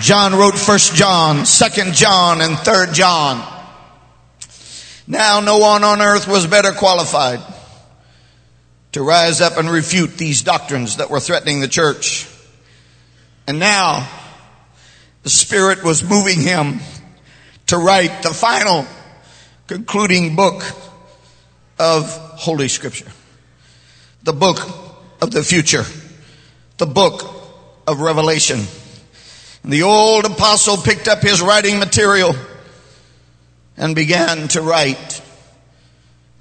John 0.02 0.34
wrote 0.34 0.58
first 0.58 0.96
John, 0.96 1.46
second 1.46 1.94
John, 1.94 2.42
and 2.42 2.58
third 2.58 2.94
John. 2.94 3.46
Now 5.08 5.42
no 5.42 5.58
one 5.58 5.84
on 5.84 6.02
earth 6.02 6.28
was 6.28 6.48
better 6.48 6.72
qualified 6.72 7.42
to 8.94 9.04
rise 9.04 9.42
up 9.42 9.58
and 9.58 9.70
refute 9.70 10.18
these 10.18 10.42
doctrines 10.42 10.98
that 10.98 11.10
were 11.10 11.20
threatening 11.20 11.60
the 11.60 11.68
church. 11.68 12.28
And 13.46 13.60
now 13.60 14.08
the 15.24 15.30
Spirit 15.30 15.84
was 15.84 16.04
moving 16.04 16.42
him 16.42 16.80
to 17.68 17.78
write 17.78 18.24
the 18.24 18.30
final 18.30 18.86
concluding 19.68 20.36
book 20.36 20.64
of 21.78 22.10
Holy 22.10 22.68
Scripture. 22.68 23.12
The 24.24 24.34
book 24.34 24.60
of 25.22 25.32
the 25.32 25.44
future. 25.44 25.84
The 26.78 26.88
book 26.88 27.24
of 27.86 28.00
Revelation. 28.00 28.60
And 29.64 29.74
the 29.74 29.84
old 29.84 30.26
apostle 30.26 30.78
picked 30.78 31.08
up 31.08 31.22
his 31.22 31.42
writing 31.42 31.80
material 31.80 32.36
and 33.78 33.96
began 33.96 34.48
to 34.50 34.62
write. 34.62 35.22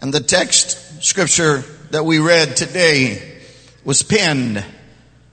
And 0.00 0.12
the 0.12 0.20
text 0.20 1.02
scripture 1.02 1.64
that 1.90 2.04
we 2.04 2.18
read 2.18 2.56
today 2.56 3.40
was 3.84 4.02
penned 4.02 4.64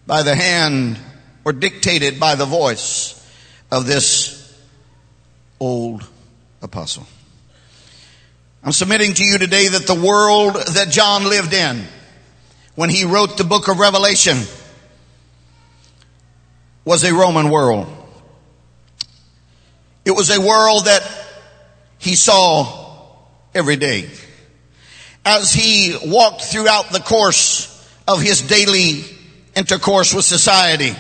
by 0.08 0.24
the 0.24 0.36
hand 0.36 0.98
or 1.44 1.54
dictated 1.54 2.20
by 2.20 2.36
the 2.36 2.46
voice 2.46 3.12
of 3.72 3.86
this 3.86 4.42
old 5.60 6.08
apostle. 6.62 7.06
I'm 8.63 8.72
submitting 8.72 9.13
to 9.13 9.24
you 9.24 9.38
today 9.38 9.68
that 9.68 9.86
the 9.86 9.96
world 9.96 10.56
that 10.56 10.89
John 10.89 11.25
lived 11.25 11.54
in 11.54 11.84
when 12.74 12.89
he 12.89 13.06
wrote 13.06 13.38
the 13.38 13.44
book 13.44 13.68
of 13.68 13.80
Revelation 13.80 14.38
was 16.86 17.04
a 17.04 17.13
Roman 17.13 17.50
world. 17.50 17.88
It 20.06 20.12
was 20.12 20.30
a 20.30 20.39
world 20.39 20.86
that 20.86 21.01
he 21.98 22.15
saw 22.15 23.18
every 23.56 23.75
day. 23.75 24.08
As 25.25 25.51
he 25.51 25.98
walked 26.06 26.44
throughout 26.44 26.92
the 26.92 27.00
course 27.00 27.72
of 28.08 28.22
his 28.22 28.44
daily 28.44 29.04
intercourse 29.56 30.13
with 30.13 30.24
society, 30.24 30.96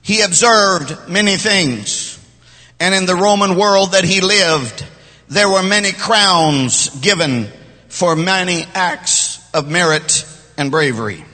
he 0.00 0.22
observed 0.22 1.10
many 1.10 1.36
things. 1.36 2.18
And 2.80 2.94
in 2.94 3.04
the 3.04 3.14
Roman 3.14 3.56
world 3.56 3.92
that 3.92 4.04
he 4.04 4.22
lived, 4.22 4.86
there 5.28 5.48
were 5.48 5.62
many 5.62 5.92
crowns 5.92 6.88
given 7.00 7.48
for 7.88 8.16
many 8.16 8.64
acts 8.74 9.46
of 9.52 9.70
merit 9.70 10.24
and 10.56 10.70
bravery. 10.70 11.24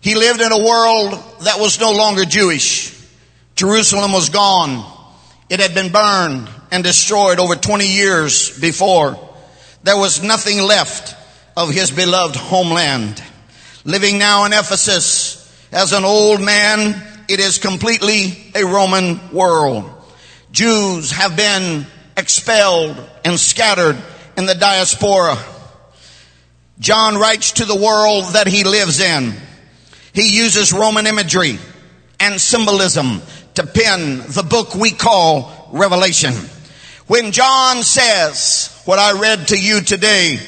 He 0.00 0.14
lived 0.14 0.40
in 0.40 0.50
a 0.50 0.64
world 0.64 1.12
that 1.42 1.60
was 1.60 1.78
no 1.78 1.92
longer 1.92 2.24
Jewish. 2.24 2.98
Jerusalem 3.54 4.12
was 4.12 4.30
gone. 4.30 4.84
It 5.50 5.60
had 5.60 5.74
been 5.74 5.92
burned 5.92 6.48
and 6.70 6.82
destroyed 6.82 7.38
over 7.38 7.54
20 7.54 7.86
years 7.86 8.58
before. 8.58 9.18
There 9.82 9.98
was 9.98 10.22
nothing 10.22 10.62
left 10.62 11.14
of 11.56 11.70
his 11.70 11.90
beloved 11.90 12.36
homeland. 12.36 13.22
Living 13.84 14.18
now 14.18 14.44
in 14.44 14.52
Ephesus 14.52 15.36
as 15.72 15.92
an 15.92 16.04
old 16.04 16.40
man, 16.40 17.02
it 17.28 17.40
is 17.40 17.58
completely 17.58 18.52
a 18.54 18.64
Roman 18.64 19.32
world. 19.32 19.90
Jews 20.52 21.12
have 21.12 21.36
been 21.36 21.86
expelled 22.16 22.96
and 23.24 23.38
scattered 23.38 23.96
in 24.36 24.46
the 24.46 24.54
diaspora. 24.54 25.36
John 26.78 27.18
writes 27.18 27.52
to 27.52 27.64
the 27.66 27.76
world 27.76 28.32
that 28.32 28.46
he 28.46 28.64
lives 28.64 29.00
in. 29.00 29.34
He 30.12 30.36
uses 30.36 30.72
Roman 30.72 31.06
imagery 31.06 31.58
and 32.18 32.40
symbolism 32.40 33.22
to 33.54 33.66
pen 33.66 34.18
the 34.28 34.46
book 34.48 34.74
we 34.74 34.90
call 34.90 35.68
Revelation. 35.72 36.34
When 37.06 37.32
John 37.32 37.82
says 37.82 38.82
what 38.84 38.98
I 38.98 39.18
read 39.20 39.48
to 39.48 39.58
you 39.58 39.80
today, 39.80 40.38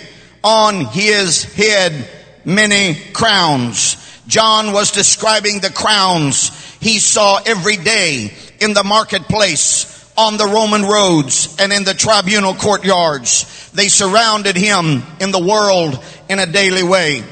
on 0.43 0.87
his 0.87 1.45
head 1.45 2.09
many 2.45 2.97
crowns. 3.13 3.97
John 4.27 4.73
was 4.73 4.93
describing 4.93 5.61
the 5.61 5.71
crowns 5.71 6.51
he 6.81 6.99
saw 6.99 7.41
every 7.45 7.77
day 7.77 8.35
in 8.61 8.75
the 8.75 8.85
marketplace, 8.85 9.89
on 10.17 10.37
the 10.37 10.47
Roman 10.47 10.83
roads, 10.83 11.57
and 11.59 11.73
in 11.73 11.85
the 11.85 11.95
tribunal 11.95 12.55
courtyards. 12.55 13.71
They 13.73 13.89
surrounded 13.89 14.57
him 14.57 15.03
in 15.21 15.31
the 15.31 15.45
world 15.45 16.03
in 16.29 16.39
a 16.39 16.47
daily 16.47 16.83
way. 16.83 17.23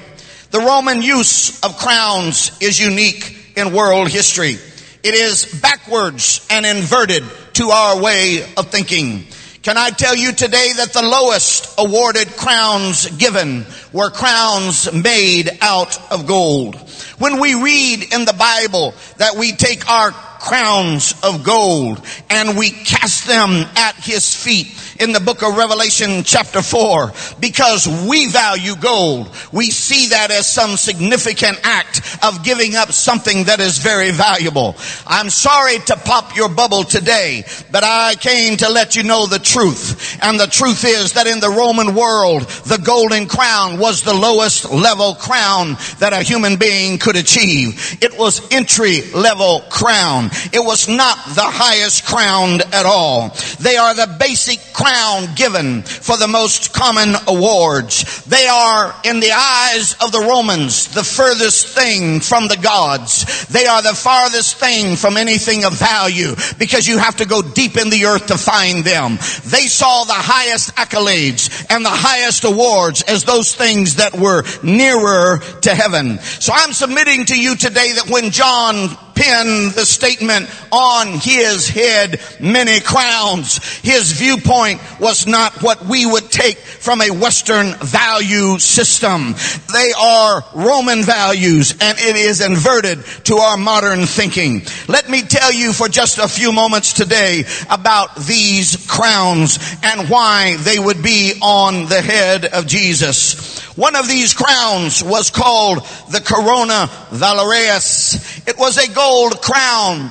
The 0.51 0.59
Roman 0.59 1.01
use 1.01 1.63
of 1.63 1.79
crowns 1.79 2.51
is 2.61 2.81
unique 2.81 3.55
in 3.57 3.73
world 3.73 4.09
history. 4.09 4.59
It 5.05 5.15
is 5.15 5.61
backwards 5.61 6.45
and 6.51 6.67
inverted 6.67 7.23
to 7.55 7.69
our 7.69 8.03
way 8.03 8.43
of 8.57 8.67
thinking. 8.67 9.27
Can 9.63 9.79
I 9.79 9.91
tell 9.91 10.17
you 10.17 10.33
today 10.33 10.73
that 10.79 10.93
the 10.93 11.03
lowest 11.03 11.79
awarded 11.79 12.27
crowns 12.37 13.09
given 13.11 13.65
were 13.93 14.11
crowns 14.11 14.93
made 14.93 15.51
out 15.61 16.11
of 16.11 16.27
gold? 16.27 16.75
When 17.19 17.39
we 17.39 17.55
read 17.55 18.13
in 18.13 18.25
the 18.25 18.33
Bible 18.33 18.95
that 19.19 19.37
we 19.37 19.53
take 19.53 19.89
our 19.89 20.11
crowns 20.11 21.15
of 21.23 21.45
gold 21.45 22.05
and 22.29 22.59
we 22.59 22.71
cast 22.71 23.29
them 23.29 23.51
at 23.77 23.95
his 23.97 24.35
feet 24.35 24.67
in 25.01 25.13
the 25.13 25.21
book 25.21 25.43
of 25.43 25.57
Revelation 25.57 26.23
chapter 26.25 26.61
4 26.61 27.13
because 27.41 27.89
we 28.07 28.27
value 28.29 28.77
gold. 28.77 29.31
We 29.51 29.71
see 29.71 30.09
that 30.09 30.31
as 30.31 30.47
some 30.47 30.77
significant 30.77 31.59
act 31.65 32.19
of 32.23 32.45
giving 32.45 32.77
up 32.77 32.93
something 32.93 33.45
that 33.45 33.61
is 33.61 33.79
very 33.79 34.11
valuable. 34.11 34.77
I'm 35.07 35.31
sorry 35.31 35.79
to 35.87 35.97
pop 35.97 36.37
your 36.37 36.51
bubble 36.51 36.85
today, 36.85 37.45
but 37.73 37.83
I 37.83 38.15
came 38.17 38.59
to 38.59 38.69
let 38.69 38.95
you 38.95 39.03
know 39.03 39.27
the 39.27 39.39
truth. 39.39 40.19
And 40.23 40.39
the 40.39 40.47
truth 40.47 40.85
is 40.85 41.15
that 41.15 41.27
in 41.27 41.41
the 41.41 41.49
Roman 41.49 41.95
world, 41.95 42.43
the 42.43 42.83
golden 42.85 43.27
crown 43.27 43.79
was 43.79 44.03
the 44.03 44.13
lowest 44.13 44.71
level 44.71 45.15
crown 45.15 45.79
that 46.01 46.13
a 46.13 46.23
human 46.23 46.57
being 46.57 46.99
could 46.99 47.17
achieve. 47.17 47.97
It 48.03 48.19
was 48.19 48.53
entry 48.53 49.01
level 49.13 49.63
crown. 49.71 50.29
It 50.53 50.63
was 50.63 50.89
not 50.89 51.17
the 51.35 51.49
highest 51.49 52.05
crown 52.05 52.61
at 52.61 52.85
all. 52.85 53.35
They 53.61 53.79
are 53.79 53.95
the 53.95 54.15
basic 54.19 54.59
crown 54.75 54.90
crown 54.91 55.35
given 55.37 55.83
for 55.83 56.17
the 56.17 56.27
most 56.27 56.73
common 56.73 57.15
awards. 57.29 58.25
They 58.25 58.47
are, 58.47 58.95
in 59.05 59.21
the 59.21 59.31
eyes 59.33 59.95
of 60.03 60.11
the 60.11 60.21
Romans, 60.21 60.89
the 60.89 61.05
furthest 61.05 61.69
thing 61.69 62.21
from 62.21 62.49
the 62.49 62.57
gods. 62.57 63.47
They 63.47 63.67
are 63.67 63.83
the 63.83 63.95
farthest 63.95 64.57
thing 64.57 64.97
from 64.97 65.17
anything 65.17 65.65
of 65.65 65.75
value 65.75 66.35
because 66.59 66.89
you 66.89 66.99
have 66.99 67.17
to 67.17 67.27
go 67.27 67.41
deep 67.41 67.77
in 67.77 67.91
the 67.91 68.07
earth 68.07 68.27
to 68.27 68.39
find 68.39 68.85
them. 68.85 69.13
They 69.47 69.67
saw 69.69 70.05
the 70.05 70.13
highest 70.13 70.75
accolades 70.75 71.67
and 71.71 71.85
the 71.85 71.91
highest 71.91 72.45
awards 72.45 73.03
as 73.03 73.25
those 73.25 73.55
things 73.55 73.97
that 73.97 74.19
were 74.19 74.43
nearer 74.63 75.39
to 75.63 75.75
heaven. 75.75 76.19
So 76.19 76.53
I'm 76.53 76.73
submitting 76.73 77.27
to 77.27 77.41
you 77.41 77.55
today 77.55 77.93
that 77.93 78.11
when 78.11 78.31
John 78.31 78.89
penned 79.21 79.73
the 79.73 79.85
statement 79.85 80.49
on 80.73 81.09
his 81.21 81.69
head 81.69 82.21
many 82.41 82.81
crowns. 82.81 83.59
His 83.81 84.13
viewpoint 84.13 84.81
was 84.99 85.27
not 85.27 85.63
what 85.63 85.85
we 85.85 86.07
would 86.07 86.31
take 86.31 86.57
from 86.57 87.03
a 87.03 87.11
Western 87.11 87.75
value 87.75 88.59
system. 88.59 89.35
They 89.73 89.93
are 89.99 90.43
Roman 90.55 91.03
values 91.03 91.73
and 91.73 91.99
it 91.99 92.17
is 92.17 92.41
inverted 92.41 93.05
to 93.25 93.37
our 93.37 93.59
modern 93.59 94.07
thinking. 94.07 94.63
Let 94.89 95.11
me 95.11 95.23
tell 95.23 95.53
you 95.53 95.75
for 95.75 95.89
just 95.89 96.19
a 96.19 96.29
few 96.29 96.53
moments 96.53 96.95
today 96.95 97.45
about 97.69 98.17
these 98.17 98.87
crowns 98.89 99.59
and 99.83 100.09
why 100.09 100.57
they 100.61 100.79
would 100.79 101.03
be 101.03 101.35
on 101.43 101.87
the 101.87 102.01
head 102.01 102.47
of 102.47 102.67
Jesus. 102.67 103.61
One 103.81 103.97
of 103.97 104.07
these 104.07 104.35
crowns 104.35 105.03
was 105.03 105.31
called 105.31 105.79
the 106.11 106.21
Corona 106.21 106.91
Vallaris. 107.13 108.47
It 108.47 108.59
was 108.59 108.77
a 108.77 108.93
gold 108.93 109.41
crown. 109.41 110.11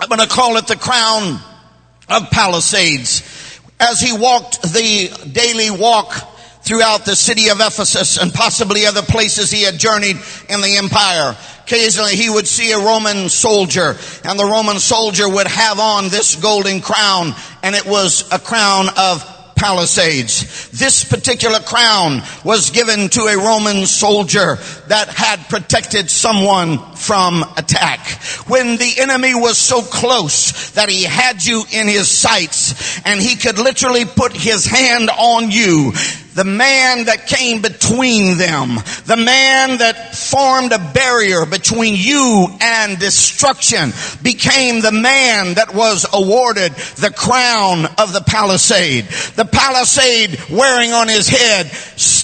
I'm 0.00 0.08
going 0.08 0.18
to 0.18 0.26
call 0.26 0.56
it 0.56 0.66
the 0.66 0.74
crown 0.74 1.38
of 2.08 2.30
Palisades. 2.32 3.60
As 3.78 4.00
he 4.00 4.12
walked 4.12 4.60
the 4.60 5.30
daily 5.30 5.70
walk 5.70 6.14
throughout 6.62 7.04
the 7.04 7.14
city 7.14 7.48
of 7.50 7.60
Ephesus 7.60 8.18
and 8.18 8.34
possibly 8.34 8.86
other 8.86 9.02
places 9.02 9.52
he 9.52 9.62
had 9.62 9.78
journeyed 9.78 10.16
in 10.48 10.60
the 10.60 10.76
empire, 10.76 11.36
occasionally 11.62 12.16
he 12.16 12.28
would 12.28 12.48
see 12.48 12.72
a 12.72 12.78
Roman 12.78 13.28
soldier 13.28 13.96
and 14.24 14.36
the 14.36 14.44
Roman 14.44 14.80
soldier 14.80 15.28
would 15.28 15.46
have 15.46 15.78
on 15.78 16.08
this 16.08 16.34
golden 16.34 16.80
crown 16.80 17.34
and 17.62 17.76
it 17.76 17.86
was 17.86 18.28
a 18.32 18.40
crown 18.40 18.88
of 18.98 19.35
Palisades. 19.56 20.68
This 20.70 21.04
particular 21.04 21.58
crown 21.60 22.22
was 22.44 22.70
given 22.70 23.08
to 23.08 23.22
a 23.22 23.36
Roman 23.36 23.86
soldier 23.86 24.56
that 24.88 25.08
had 25.08 25.48
protected 25.48 26.10
someone 26.10 26.78
from 26.96 27.44
attack. 27.56 28.00
When 28.48 28.76
the 28.76 28.94
enemy 28.98 29.34
was 29.34 29.58
so 29.58 29.82
close 29.82 30.70
that 30.72 30.88
he 30.88 31.04
had 31.04 31.44
you 31.44 31.64
in 31.72 31.86
his 31.88 32.08
sights 32.08 33.00
and 33.06 33.20
he 33.20 33.36
could 33.36 33.58
literally 33.58 34.04
put 34.04 34.32
his 34.32 34.66
hand 34.66 35.10
on 35.10 35.50
you, 35.50 35.92
the 36.36 36.44
man 36.44 37.06
that 37.06 37.26
came 37.26 37.62
between 37.62 38.36
them, 38.36 38.76
the 39.06 39.16
man 39.16 39.78
that 39.78 40.14
formed 40.14 40.70
a 40.70 40.78
barrier 40.92 41.46
between 41.46 41.94
you 41.96 42.48
and 42.60 42.98
destruction 42.98 43.90
became 44.22 44.82
the 44.82 44.92
man 44.92 45.54
that 45.54 45.74
was 45.74 46.04
awarded 46.12 46.72
the 46.96 47.10
crown 47.10 47.86
of 47.98 48.12
the 48.12 48.20
palisade. 48.20 49.06
The 49.36 49.46
palisade 49.46 50.38
wearing 50.50 50.92
on 50.92 51.08
his 51.08 51.26
head 51.26 51.68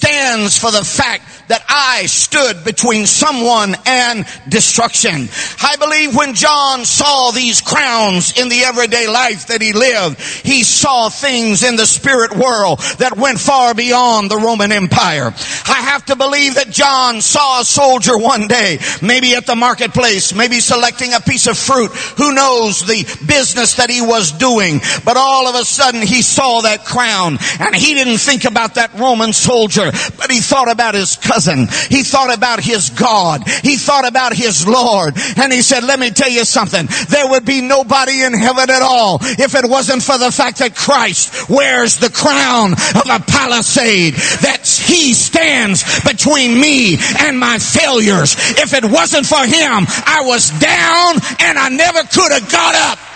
stands 0.03 0.59
for 0.59 0.73
the 0.73 0.85
fact 0.85 1.23
that 1.47 1.65
I 1.69 2.07
stood 2.07 2.65
between 2.65 3.07
someone 3.07 3.77
and 3.87 4.27
destruction. 4.49 5.29
I 5.63 5.77
believe 5.79 6.17
when 6.17 6.35
John 6.35 6.85
saw 6.85 7.31
these 7.31 7.61
crowns 7.61 8.39
in 8.39 8.49
the 8.49 8.63
everyday 8.65 9.07
life 9.07 9.49
that 9.49 9.63
he 9.63 9.73
lived, 9.73 10.21
he 10.21 10.65
saw 10.65 11.09
things 11.09 11.63
in 11.63 11.77
the 11.77 11.87
spirit 11.87 12.33
world 12.33 12.81
that 12.99 13.17
went 13.17 13.39
far 13.39 13.75
beyond 13.75 14.31
the 14.31 14.39
Roman 14.39 14.73
Empire. 14.73 15.33
I 15.67 15.81
have 15.93 16.07
to 16.07 16.17
believe 16.17 16.57
that 16.57 16.71
John 16.71 17.21
saw 17.21 17.61
a 17.61 17.65
soldier 17.65 18.19
one 18.19 18.49
day, 18.49 18.79
maybe 19.03 19.35
at 19.35 19.47
the 19.47 19.55
marketplace, 19.55 20.35
maybe 20.35 20.59
selecting 20.59 21.13
a 21.13 21.21
piece 21.21 21.47
of 21.47 21.57
fruit. 21.57 21.93
Who 22.17 22.35
knows 22.35 22.81
the 22.81 23.05
business 23.27 23.75
that 23.77 23.91
he 23.91 24.01
was 24.01 24.33
doing? 24.33 24.81
But 25.05 25.17
all 25.17 25.47
of 25.47 25.55
a 25.55 25.65
sudden 25.65 26.03
he 26.03 26.23
saw 26.23 26.63
that 26.63 26.85
crown 26.85 27.39
and 27.61 27.77
he 27.77 27.95
didn't 27.95 28.19
think 28.19 28.45
about 28.45 28.75
that 28.77 28.95
Roman 28.95 29.33
soldier, 29.33 29.92
but 30.17 30.31
he 30.31 30.41
thought 30.41 30.71
about 30.71 30.95
his 30.95 31.17
cousin. 31.17 31.69
He 31.89 32.03
thought 32.03 32.35
about 32.35 32.61
his 32.61 32.91
God. 32.91 33.47
He 33.63 33.77
thought 33.77 34.07
about 34.07 34.35
his 34.35 34.67
Lord. 34.67 35.15
And 35.37 35.53
he 35.53 35.63
said, 35.63 35.85
let 35.85 35.99
me 35.99 36.11
tell 36.11 36.31
you 36.31 36.45
something. 36.45 36.87
There 37.09 37.29
would 37.29 37.45
be 37.45 37.61
nobody 37.61 38.23
in 38.23 38.35
heaven 38.35 38.71
at 38.71 38.83
all 38.83 39.19
if 39.23 39.55
it 39.55 39.69
wasn't 39.69 40.03
for 40.03 40.19
the 40.19 40.33
fact 40.33 40.59
that 40.59 40.75
Christ 40.75 41.49
wears 41.49 41.99
the 41.99 42.11
crown 42.11 42.73
of 42.73 43.07
a 43.09 43.23
palisade 43.25 44.15
that 44.43 44.67
he 44.67 45.15
stands 45.15 45.83
between 46.03 46.59
me 46.61 46.99
and 47.21 47.39
my 47.39 47.59
failures. 47.59 48.35
If 48.59 48.75
it 48.75 48.85
wasn't 48.85 49.27
for 49.27 49.45
him, 49.45 49.87
I 50.07 50.23
was 50.25 50.51
down 50.59 51.17
and 51.41 51.59
I 51.59 51.69
never 51.69 52.03
could 52.05 52.33
have 52.33 52.51
got 52.51 52.75
up. 52.75 53.12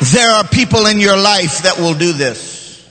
There 0.00 0.30
are 0.30 0.46
people 0.46 0.86
in 0.86 1.00
your 1.00 1.16
life 1.16 1.62
that 1.62 1.76
will 1.78 1.94
do 1.94 2.12
this. 2.12 2.88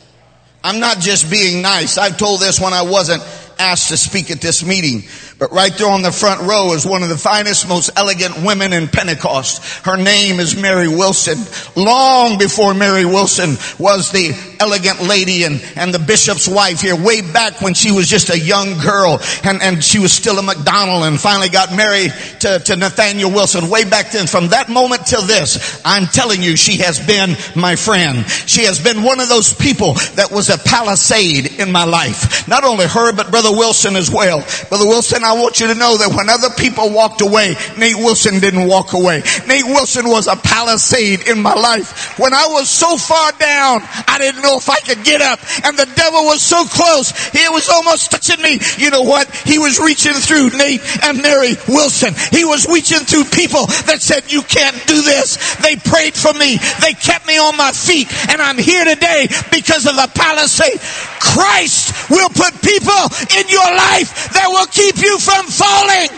I'm 0.64 0.80
not 0.80 1.00
just 1.00 1.32
being 1.32 1.62
nice. 1.62 1.98
I've 1.98 2.18
told 2.18 2.42
this 2.42 2.60
when 2.60 2.74
I 2.74 2.82
wasn't 2.82 3.24
asked 3.58 3.90
to 3.90 3.98
speak 3.98 4.30
at 4.30 4.42
this 4.42 4.66
meeting. 4.66 5.04
But 5.40 5.52
right 5.52 5.72
there 5.78 5.90
on 5.90 6.02
the 6.02 6.12
front 6.12 6.42
row 6.42 6.74
is 6.74 6.84
one 6.84 7.04
of 7.04 7.10
the 7.10 7.18
finest, 7.18 7.70
most 7.70 7.92
elegant 7.96 8.44
women 8.44 8.74
in 8.74 8.88
Pentecost. 8.88 9.86
Her 9.86 9.96
name 9.96 10.40
is 10.40 10.60
Mary 10.60 10.88
Wilson. 10.88 11.38
Long 11.76 12.40
before 12.40 12.74
Mary 12.74 13.06
Wilson 13.06 13.58
was 13.78 14.12
the 14.12 14.34
elegant 14.60 15.04
lady 15.04 15.44
and, 15.44 15.64
and 15.76 15.94
the 15.94 16.00
bishop's 16.00 16.48
wife 16.48 16.82
here, 16.82 16.96
way 16.96 17.22
back 17.22 17.62
when 17.62 17.76
she 17.76 17.92
was 17.92 18.08
just 18.08 18.32
a 18.32 18.40
young 18.40 18.80
girl 18.80 19.22
and, 19.44 19.62
and 19.62 19.84
she 19.84 20.00
was 20.00 20.12
still 20.12 20.40
a 20.40 20.42
McDonald 20.42 21.04
and 21.04 21.20
finally 21.20 21.50
got 21.50 21.76
married 21.76 22.12
to, 22.40 22.58
to 22.58 22.76
Nathaniel 22.76 23.30
Wilson 23.30 23.70
way 23.70 23.84
back 23.84 24.10
then. 24.10 24.26
From 24.26 24.48
that 24.48 24.70
moment 24.70 25.06
till 25.06 25.22
this, 25.22 25.80
I'm 25.86 26.08
telling 26.08 26.42
you, 26.42 26.56
she 26.56 26.78
has 26.78 27.06
been 27.06 27.38
my 27.56 27.76
friend. 27.76 28.26
She 28.28 28.64
has 28.64 28.82
been 28.84 29.04
one 29.04 29.20
of 29.20 29.30
those 29.30 29.54
people 29.54 29.94
that 30.16 30.32
was 30.32 30.50
a 30.50 30.58
palisade 30.58 31.60
in 31.60 31.72
my 31.72 31.84
life. 31.84 32.48
Not 32.48 32.64
only 32.64 32.88
her, 32.88 33.14
but 33.14 33.30
Brother 33.30 33.52
Wilson 33.52 33.96
as 33.96 34.10
well. 34.10 34.44
Brother 34.70 34.88
Wilson, 34.88 35.27
I 35.28 35.34
want 35.34 35.60
you 35.60 35.68
to 35.68 35.76
know 35.76 35.98
that 35.98 36.16
when 36.16 36.30
other 36.30 36.50
people 36.56 36.90
walked 36.90 37.20
away, 37.20 37.56
Nate 37.78 37.98
Wilson 37.98 38.40
didn't 38.40 38.68
walk 38.68 38.94
away. 38.94 39.22
Nate 39.46 39.68
Wilson 39.68 40.08
was 40.08 40.28
a 40.28 40.36
palisade 40.36 41.28
in 41.28 41.42
my 41.42 41.54
life. 41.54 42.18
When 42.18 42.34
I 42.34 42.48
was 42.48 42.70
so 42.70 42.96
far 42.96 43.32
down, 43.34 43.82
I 44.08 44.18
didn't 44.20 44.42
know 44.42 44.56
if 44.56 44.70
I 44.70 44.80
could 44.80 45.04
get 45.04 45.22
up. 45.22 45.40
And 45.66 45.78
the 45.78 45.90
devil 45.96 46.24
was 46.24 46.42
so 46.42 46.64
close, 46.64 47.12
he 47.30 47.44
was 47.50 47.68
almost 47.68 48.12
touching 48.12 48.42
me. 48.42 48.60
You 48.78 48.90
know 48.90 49.04
what? 49.04 49.28
He 49.44 49.60
was 49.60 49.80
reaching 49.80 50.14
through 50.14 50.56
Nate 50.56 50.82
and 51.04 51.22
Mary 51.22 51.60
Wilson. 51.68 52.16
He 52.32 52.46
was 52.46 52.68
reaching 52.68 53.04
through 53.04 53.26
people 53.26 53.68
that 53.92 54.00
said, 54.00 54.32
you 54.32 54.42
can't 54.44 54.76
do 54.88 55.02
this. 55.02 55.36
They 55.60 55.76
prayed 55.76 56.16
for 56.16 56.32
me. 56.34 56.56
They 56.80 56.94
kept 56.94 57.28
me 57.28 57.38
on 57.38 57.58
my 57.58 57.72
feet. 57.76 58.08
And 58.30 58.42
I'm 58.42 58.58
here 58.58 58.86
today 58.86 59.28
because 59.52 59.86
of 59.86 60.00
the 60.00 60.08
palisade. 60.16 60.80
Christ 61.20 62.10
will 62.10 62.30
put 62.30 62.56
people 62.64 63.04
in 63.36 63.46
your 63.52 63.68
life 63.76 64.32
that 64.32 64.48
will 64.48 64.68
keep 64.68 64.98
you 65.04 65.17
from 65.20 65.46
falling. 65.48 66.10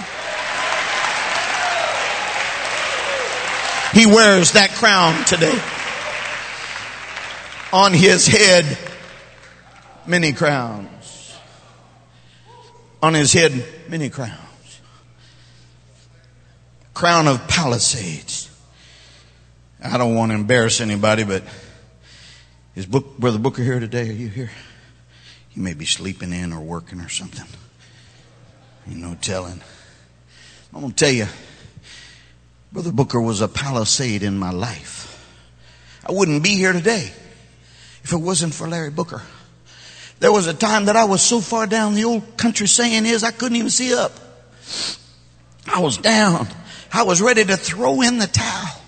He 3.93 4.05
wears 4.05 4.51
that 4.53 4.69
crown 4.71 5.25
today. 5.25 5.59
On 7.73 7.93
his 7.93 8.27
head, 8.27 8.77
many 10.05 10.33
crowns. 10.33 11.37
On 13.01 13.13
his 13.13 13.33
head, 13.33 13.65
many 13.87 14.09
crowns. 14.09 14.81
Crown 16.93 17.27
of 17.27 17.47
palisades. 17.47 18.49
I 19.83 19.97
don't 19.97 20.15
want 20.15 20.31
to 20.31 20.35
embarrass 20.35 20.81
anybody, 20.81 21.23
but 21.23 21.43
is 22.75 22.85
book, 22.85 23.17
Brother 23.17 23.39
Booker 23.39 23.63
here 23.63 23.79
today? 23.79 24.09
Are 24.09 24.13
you 24.13 24.27
here? 24.27 24.51
He 25.49 25.59
may 25.59 25.73
be 25.73 25.85
sleeping 25.85 26.33
in 26.33 26.53
or 26.53 26.59
working 26.59 26.99
or 26.99 27.09
something. 27.09 27.45
Know, 28.89 29.15
telling. 29.21 29.61
I'm 30.73 30.81
going 30.81 30.91
to 30.91 31.05
tell 31.05 31.13
you, 31.13 31.27
Brother 32.71 32.91
Booker 32.91 33.21
was 33.21 33.41
a 33.41 33.47
palisade 33.47 34.23
in 34.23 34.37
my 34.37 34.51
life. 34.51 35.05
I 36.05 36.11
wouldn't 36.11 36.43
be 36.43 36.49
here 36.49 36.73
today 36.73 37.11
if 38.03 38.13
it 38.13 38.17
wasn't 38.17 38.53
for 38.53 38.67
Larry 38.67 38.89
Booker. 38.89 39.21
There 40.19 40.31
was 40.31 40.47
a 40.47 40.53
time 40.53 40.85
that 40.85 40.95
I 40.95 41.05
was 41.05 41.21
so 41.21 41.39
far 41.39 41.65
down 41.65 41.93
the 41.93 42.03
old 42.03 42.35
country 42.37 42.67
saying 42.67 43.05
is 43.05 43.23
I 43.23 43.31
couldn't 43.31 43.57
even 43.57 43.69
see 43.69 43.93
up. 43.93 44.11
I 45.67 45.79
was 45.79 45.97
down. 45.97 46.47
I 46.91 47.03
was 47.03 47.21
ready 47.21 47.45
to 47.45 47.57
throw 47.57 48.01
in 48.01 48.17
the 48.17 48.27
towel. 48.27 48.78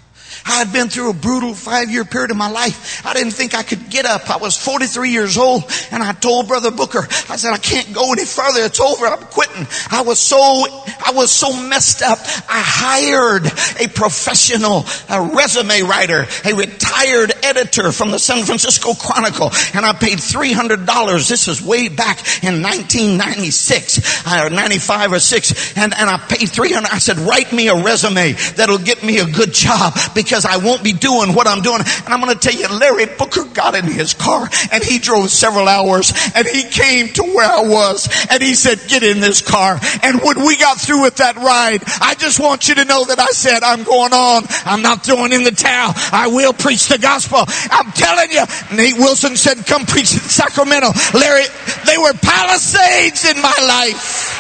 I 0.46 0.60
had 0.60 0.74
been 0.74 0.90
through 0.90 1.12
a 1.12 1.14
brutal 1.14 1.54
five 1.54 1.90
year 1.90 2.06
period 2.06 2.32
of 2.32 2.38
my 2.38 2.50
life. 2.50 3.06
I 3.06 3.14
didn't 3.14 3.32
think 3.32 3.54
I 3.54 3.64
could 3.64 3.90
get 3.90 4.06
up. 4.06 4.30
I 4.30 4.38
was 4.38 4.58
43 4.58 5.10
years 5.10 5.38
old 5.38 5.64
and 5.92 6.02
I 6.02 6.14
told 6.14 6.48
Brother 6.48 6.72
Booker, 6.72 7.08
I 7.30 7.36
said, 7.36 7.54
I 7.54 7.58
can't 7.58 7.94
go 7.94 8.12
any 8.12 8.26
further. 8.26 8.62
It's 8.64 8.80
over. 8.80 9.06
I'm 9.06 9.20
quitting. 9.20 9.68
I 9.92 10.02
was 10.02 10.20
so, 10.20 10.38
I 10.38 11.12
was 11.14 11.32
so 11.32 11.56
messed 11.68 12.02
up. 12.02 12.20
I 12.50 12.62
hired 12.64 13.46
a 13.80 13.88
professional 13.88 14.86
a 15.10 15.22
resume 15.36 15.82
writer, 15.82 16.26
a 16.46 16.54
retired 16.54 17.34
editor 17.44 17.92
from 17.92 18.12
the 18.12 18.20
San 18.20 18.44
Francisco 18.46 18.94
Chronicle 18.94 19.52
and 19.74 19.86
I 19.86 19.94
paid 19.94 20.18
$300. 20.18 21.30
This 21.30 21.48
was 21.48 21.62
way 21.62 21.88
back 21.90 22.20
in 22.44 22.62
1996 22.62 24.26
or 24.28 24.48
uh, 24.48 24.50
95 24.50 25.14
or 25.14 25.20
6 25.20 25.78
and, 25.78 25.94
and 25.94 26.10
I 26.10 26.18
paid 26.18 26.50
300. 26.50 26.90
I 26.92 26.98
said, 26.98 27.18
write 27.20 27.52
me 27.52 27.68
a 27.68 27.76
resume 27.76 28.34
that'll 28.56 28.78
get 28.78 29.04
me 29.04 29.20
a 29.20 29.26
good 29.26 29.54
job 29.54 29.94
because 30.16 30.31
because 30.32 30.46
I 30.46 30.64
won't 30.64 30.82
be 30.82 30.94
doing 30.94 31.36
what 31.36 31.46
I'm 31.46 31.62
doing. 31.62 31.82
And 31.82 32.08
I'm 32.08 32.22
going 32.22 32.32
to 32.34 32.40
tell 32.40 32.56
you, 32.56 32.70
Larry 32.80 33.06
Booker 33.20 33.44
got 33.44 33.76
in 33.76 33.84
his 33.84 34.14
car 34.14 34.48
and 34.72 34.82
he 34.82 34.98
drove 34.98 35.30
several 35.30 35.68
hours 35.68 36.14
and 36.34 36.48
he 36.48 36.64
came 36.64 37.10
to 37.20 37.24
where 37.24 37.52
I 37.52 37.68
was 37.68 38.08
and 38.32 38.42
he 38.42 38.56
said, 38.56 38.80
get 38.88 39.04
in 39.04 39.20
this 39.20 39.42
car. 39.42 39.78
And 40.04 40.22
when 40.22 40.46
we 40.46 40.56
got 40.56 40.80
through 40.80 41.02
with 41.02 41.18
that 41.18 41.36
ride, 41.36 41.84
I 42.00 42.16
just 42.16 42.40
want 42.40 42.70
you 42.70 42.76
to 42.76 42.86
know 42.86 43.04
that 43.04 43.20
I 43.20 43.28
said, 43.32 43.62
I'm 43.62 43.84
going 43.84 44.14
on. 44.14 44.46
I'm 44.64 44.82
not 44.82 45.04
throwing 45.04 45.34
in 45.34 45.44
the 45.44 45.52
towel. 45.52 45.92
I 46.14 46.30
will 46.32 46.54
preach 46.54 46.88
the 46.88 46.98
gospel. 46.98 47.44
I'm 47.70 47.92
telling 47.92 48.32
you, 48.32 48.46
Nate 48.74 48.96
Wilson 48.96 49.36
said, 49.36 49.68
come 49.68 49.86
preach 49.86 50.14
in 50.14 50.24
Sacramento. 50.32 50.96
Larry, 51.14 51.44
they 51.86 51.98
were 51.98 52.14
palisades 52.14 53.26
in 53.26 53.36
my 53.42 53.58
life. 53.68 54.32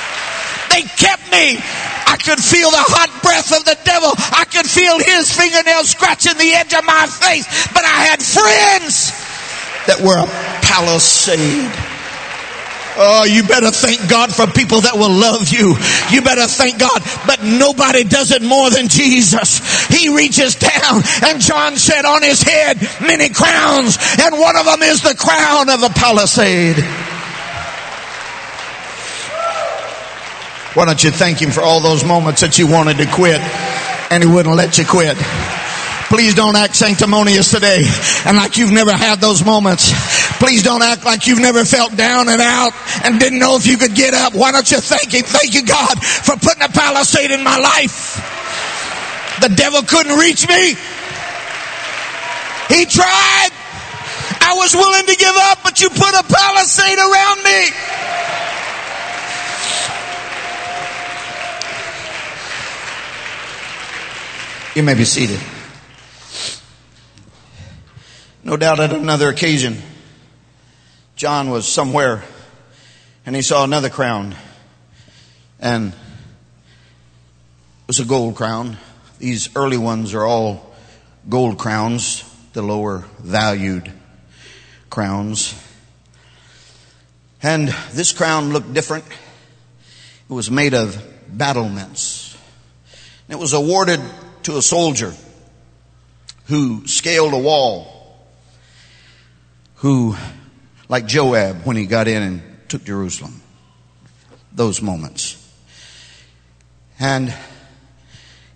They 0.72 0.84
kept 0.84 1.30
me. 1.36 1.60
I 2.12 2.20
could 2.20 2.44
feel 2.44 2.68
the 2.68 2.84
hot 2.92 3.08
breath 3.24 3.56
of 3.56 3.64
the 3.64 3.80
devil. 3.88 4.12
I 4.36 4.44
could 4.44 4.68
feel 4.68 5.00
his 5.00 5.32
fingernails 5.32 5.96
scratching 5.96 6.36
the 6.36 6.52
edge 6.60 6.76
of 6.76 6.84
my 6.84 7.08
face. 7.08 7.48
But 7.72 7.88
I 7.88 8.12
had 8.12 8.20
friends 8.20 9.16
that 9.88 10.04
were 10.04 10.20
a 10.20 10.28
palisade. 10.60 11.72
Oh, 13.00 13.24
you 13.24 13.48
better 13.48 13.72
thank 13.72 14.04
God 14.12 14.36
for 14.36 14.44
people 14.44 14.84
that 14.84 15.00
will 15.00 15.16
love 15.16 15.48
you. 15.56 15.80
You 16.12 16.20
better 16.20 16.52
thank 16.52 16.84
God. 16.84 17.00
But 17.24 17.48
nobody 17.48 18.04
does 18.04 18.36
it 18.36 18.44
more 18.44 18.68
than 18.70 18.92
Jesus. 18.92 19.64
he 19.88 20.12
reaches 20.12 20.60
down 20.60 21.00
and 21.24 21.40
John 21.40 21.78
said 21.78 22.04
on 22.04 22.22
his 22.24 22.44
head 22.44 22.76
many 23.00 23.32
crowns 23.32 23.96
and 24.20 24.36
one 24.36 24.60
of 24.60 24.68
them 24.68 24.84
is 24.84 25.00
the 25.00 25.16
crown 25.16 25.72
of 25.72 25.80
the 25.80 25.96
palisade. 25.96 26.84
Why 30.74 30.86
don't 30.86 31.04
you 31.04 31.12
thank 31.12 31.42
him 31.42 31.52
for 31.52 31.62
all 31.62 31.82
those 31.82 32.06
moments 32.06 32.42
that 32.42 32.58
you 32.58 32.66
wanted 32.66 32.98
to 32.98 33.06
quit 33.06 33.42
and 34.10 34.24
he 34.24 34.30
wouldn't 34.30 34.56
let 34.56 34.78
you 34.78 34.86
quit. 34.86 35.18
Please 36.08 36.36
don't 36.36 36.56
act 36.56 36.76
sanctimonious 36.76 37.52
today 37.52 37.84
and 38.26 38.38
like 38.38 38.58
you've 38.58 38.72
never 38.72 38.92
had 38.92 39.20
those 39.20 39.44
moments. 39.44 39.92
Please 40.40 40.64
don't 40.64 40.82
act 40.82 41.06
like 41.06 41.28
you've 41.28 41.40
never 41.40 41.64
felt 41.66 41.96
down 41.96 42.28
and 42.30 42.42
out 42.42 42.72
and 43.04 43.20
didn't 43.20 43.40
know 43.40 43.56
if 43.56 43.68
you 43.68 43.78
could 43.78 43.96
get 43.96 44.14
up. 44.14 44.34
Why 44.34 44.52
don't 44.52 44.70
you 44.72 44.80
thank 44.80 45.14
Him? 45.14 45.24
Thank 45.24 45.54
you, 45.54 45.64
God, 45.64 46.04
for 46.04 46.36
putting 46.36 46.64
a 46.64 46.70
palisade 46.70 47.32
in 47.32 47.44
my 47.44 47.58
life. 47.60 48.16
The 49.42 49.50
devil 49.50 49.84
couldn't 49.84 50.18
reach 50.18 50.48
me. 50.48 50.76
He 52.72 52.86
tried. 52.86 53.52
I 54.40 54.56
was 54.56 54.74
willing 54.74 55.06
to 55.06 55.16
give 55.16 55.36
up, 55.52 55.60
but 55.64 55.80
you 55.80 55.90
put 55.90 56.14
a 56.16 56.24
palisade 56.24 56.98
around 56.98 57.44
me. 57.44 58.41
You 64.74 64.84
may 64.84 64.94
be 64.94 65.04
seated. 65.04 65.42
No 68.42 68.56
doubt 68.56 68.80
at 68.80 68.94
another 68.94 69.28
occasion, 69.28 69.76
John 71.18 71.50
was 71.50 71.68
somewhere 71.68 72.24
and 73.26 73.36
he 73.36 73.42
saw 73.42 73.66
another 73.66 73.90
crown. 73.90 74.34
And 75.60 75.90
it 75.90 75.96
was 77.88 78.00
a 78.00 78.06
gold 78.06 78.36
crown. 78.36 78.78
These 79.20 79.54
early 79.58 79.76
ones 79.78 80.14
are 80.14 80.24
all 80.24 80.74
gold 81.28 81.60
crowns, 81.60 82.24
the 82.54 82.62
lower 82.62 83.04
valued 83.20 83.92
crowns. 84.90 85.54
And 87.44 87.68
this 87.92 88.14
crown 88.14 88.54
looked 88.54 88.74
different. 88.74 89.04
It 90.30 90.34
was 90.34 90.50
made 90.50 90.74
of 90.74 90.98
battlements. 91.28 92.38
It 93.28 93.38
was 93.38 93.52
awarded 93.52 94.00
to 94.44 94.58
a 94.58 94.62
soldier 94.62 95.14
who 96.46 96.88
scaled 96.88 97.34
a 97.34 97.38
wall 97.38 98.20
who, 99.76 100.16
like 100.90 101.06
Joab 101.08 101.66
when 101.66 101.76
he 101.76 101.86
got 101.86 102.08
in 102.08 102.22
and 102.22 102.42
took 102.68 102.84
Jerusalem, 102.84 103.42
those 104.54 104.82
moments. 104.82 105.38
And 107.00 107.34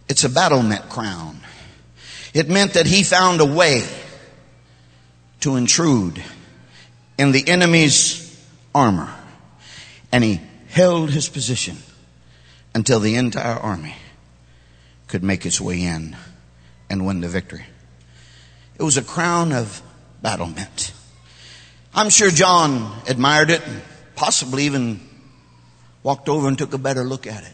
it's 0.08 0.24
a 0.24 0.30
battlement 0.30 0.90
crown. 0.90 1.40
It 2.34 2.50
meant 2.50 2.74
that 2.74 2.86
he 2.86 3.04
found 3.04 3.42
a 3.42 3.46
way 3.46 3.84
to 5.40 5.56
intrude 5.56 6.22
in 7.18 7.32
the 7.32 7.48
enemy's 7.48 8.22
armor. 8.74 9.14
And 10.12 10.24
he 10.24 10.42
held 10.70 11.10
his 11.10 11.30
position 11.30 11.78
until 12.74 13.00
the 13.00 13.16
entire 13.16 13.56
army 13.56 13.96
could 15.16 15.24
make 15.24 15.46
its 15.46 15.62
way 15.62 15.82
in 15.82 16.14
and 16.90 17.06
win 17.06 17.22
the 17.22 17.30
victory. 17.30 17.64
It 18.78 18.84
was 18.84 18.98
a 18.98 19.02
crown 19.02 19.54
of 19.54 19.82
battlement. 20.22 20.92
I'm 21.94 22.10
sure 22.10 22.30
John 22.30 22.94
admired 23.08 23.50
it 23.50 23.66
and 23.66 23.82
possibly 24.18 24.64
even 24.64 25.00
walked 26.04 26.28
over 26.28 26.50
and 26.50 26.58
took 26.58 26.74
a 26.74 26.78
better 26.78 27.06
look 27.06 27.28
at 27.28 27.46
it. 27.46 27.54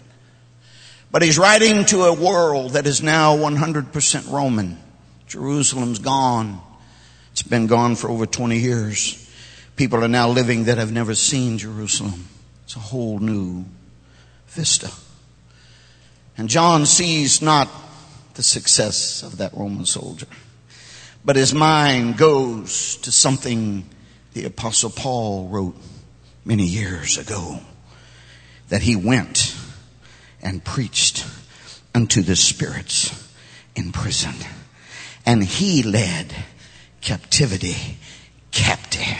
But 1.11 1.21
he's 1.21 1.37
writing 1.37 1.85
to 1.85 2.05
a 2.05 2.13
world 2.15 2.71
that 2.71 2.87
is 2.87 3.03
now 3.03 3.37
100% 3.37 4.31
Roman. 4.31 4.79
Jerusalem's 5.27 5.99
gone. 5.99 6.59
It's 7.31 7.43
been 7.43 7.67
gone 7.67 7.95
for 7.95 8.09
over 8.09 8.25
20 8.25 8.57
years. 8.57 9.31
People 9.75 10.03
are 10.03 10.07
now 10.07 10.29
living 10.29 10.63
that 10.63 10.79
have 10.79 10.91
never 10.91 11.13
seen 11.13 11.59
Jerusalem. 11.59 12.27
It's 12.63 12.75
a 12.75 12.79
whole 12.79 13.19
new 13.19 13.65
vista. 14.47 14.89
And 16.41 16.49
John 16.49 16.87
sees 16.87 17.39
not 17.39 17.69
the 18.33 18.41
success 18.41 19.21
of 19.21 19.37
that 19.37 19.53
Roman 19.53 19.85
soldier, 19.85 20.25
but 21.23 21.35
his 21.35 21.53
mind 21.53 22.17
goes 22.17 22.95
to 23.03 23.11
something 23.11 23.87
the 24.33 24.45
apostle 24.45 24.89
Paul 24.89 25.49
wrote 25.49 25.75
many 26.43 26.65
years 26.65 27.19
ago 27.19 27.59
that 28.69 28.81
he 28.81 28.95
went 28.95 29.55
and 30.41 30.63
preached 30.63 31.27
unto 31.93 32.23
the 32.23 32.35
spirits 32.35 33.31
in 33.75 33.91
prison 33.91 34.33
and 35.27 35.43
he 35.43 35.83
led 35.83 36.33
captivity 37.01 37.99
captive. 38.49 39.15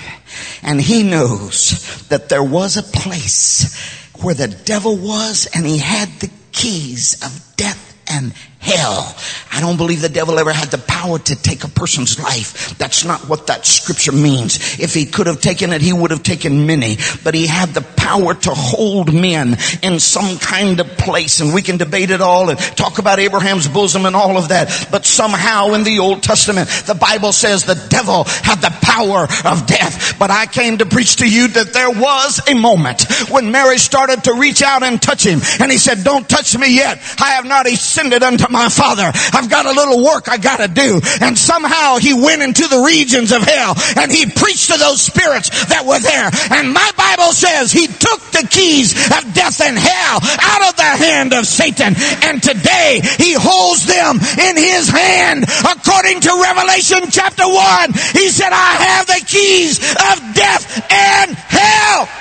And 0.64 0.82
he 0.82 1.04
knows 1.04 2.08
that 2.08 2.30
there 2.30 2.44
was 2.44 2.78
a 2.78 2.82
place 2.82 3.78
where 4.24 4.34
the 4.34 4.48
devil 4.48 4.98
was 4.98 5.48
and 5.54 5.68
he 5.68 5.78
had 5.78 6.10
the 6.20 6.32
keys 6.52 7.14
of 7.24 7.56
death 7.58 7.98
and 8.08 8.34
hell. 8.62 9.16
I 9.52 9.60
don't 9.60 9.78
believe 9.78 10.02
the 10.02 10.10
devil 10.10 10.40
ever 10.40 10.54
had 10.54 10.70
the 10.70 10.78
power 10.78 11.20
to 11.20 11.36
take 11.36 11.64
a 11.64 11.68
person's 11.68 12.20
life. 12.20 12.78
That's 12.78 13.04
not 13.04 13.28
what 13.28 13.48
that 13.48 13.66
scripture 13.66 14.12
means. 14.12 14.80
If 14.80 14.94
he 14.94 15.06
could 15.06 15.28
have 15.28 15.42
taken 15.42 15.74
it, 15.74 15.82
he 15.82 15.92
would 15.92 16.12
have 16.12 16.24
taken 16.24 16.68
many. 16.68 16.98
But 17.24 17.34
he 17.34 17.48
had 17.48 17.70
the 17.70 17.82
power 17.82 18.34
to 18.34 18.52
hold 18.52 19.14
men 19.14 19.58
in 19.82 20.00
some 20.00 20.38
kind 20.38 20.80
of 20.80 20.88
place. 20.98 21.42
And 21.42 21.54
we 21.54 21.62
can 21.64 21.78
debate 21.78 22.12
it 22.12 22.22
all 22.22 22.50
and 22.50 22.60
talk 22.60 23.00
about 23.00 23.20
Abraham's 23.20 23.68
bosom 23.68 24.06
and 24.06 24.16
all 24.16 24.38
of 24.38 24.50
that. 24.50 24.88
But 24.92 25.06
somehow 25.06 25.74
in 25.74 25.84
the 25.84 26.00
Old 26.00 26.22
Testament, 26.22 26.70
the 26.86 26.96
Bible 26.96 27.32
says 27.32 27.66
the 27.66 27.88
devil 27.90 28.26
had 28.26 28.62
the 28.62 28.74
power 28.82 29.24
of 29.52 29.66
death. 29.66 30.18
But 30.20 30.30
I 30.30 30.46
came 30.46 30.78
to 30.78 30.86
preach 30.86 31.18
to 31.18 31.30
you 31.30 31.48
that 31.50 31.74
there 31.74 31.90
was 31.90 32.40
a 32.48 32.54
moment 32.54 33.06
when 33.30 33.52
Mary 33.52 33.80
started 33.80 34.24
to 34.26 34.34
reach 34.34 34.62
out 34.62 34.84
and 34.84 35.02
touch 35.02 35.26
him. 35.26 35.42
And 35.60 35.72
he 35.72 35.80
said, 35.80 36.04
don't 36.04 36.30
touch 36.30 36.56
me 36.58 36.76
yet. 36.76 37.00
I 37.20 37.32
have 37.32 37.46
not 37.46 37.68
ascended 37.68 38.22
unto 38.22 38.51
my 38.52 38.70
father. 38.70 39.12
I've 39.34 39.50
got 39.50 39.66
a 39.66 39.72
little 39.72 40.04
work 40.04 40.30
I 40.30 40.38
gotta 40.38 40.68
do. 40.68 41.02
And 41.22 41.38
somehow 41.38 41.98
he 41.98 42.14
went 42.14 42.42
into 42.42 42.68
the 42.68 42.84
regions 42.86 43.32
of 43.32 43.44
hell 43.44 43.76
and 43.98 44.12
he 44.12 44.26
preached 44.30 44.72
to 44.72 44.78
those 44.78 45.02
spirits 45.02 45.50
that 45.68 45.86
were 45.86 46.00
there. 46.00 46.30
And 46.52 46.74
my 46.74 46.92
Bible 46.96 47.34
says 47.34 47.72
he 47.72 47.88
took 47.88 48.22
the 48.32 48.48
keys 48.50 48.94
of 48.94 49.34
death 49.34 49.62
and 49.62 49.78
hell 49.78 50.20
out 50.22 50.70
of 50.70 50.76
the 50.76 50.84
hand 50.84 51.34
of 51.34 51.46
Satan. 51.46 51.96
And 52.24 52.42
today 52.44 53.02
he 53.18 53.34
holds 53.34 53.86
them 53.86 54.20
in 54.20 54.56
his 54.58 54.90
hand. 54.90 55.46
According 55.66 56.22
to 56.22 56.32
Revelation 56.42 57.10
chapter 57.10 57.48
1, 57.48 57.94
he 58.14 58.30
said, 58.30 58.52
I 58.52 58.72
have 58.86 59.08
the 59.08 59.24
keys 59.26 59.80
of 59.80 60.36
death 60.36 60.64
and 60.92 61.36
hell. 61.36 62.21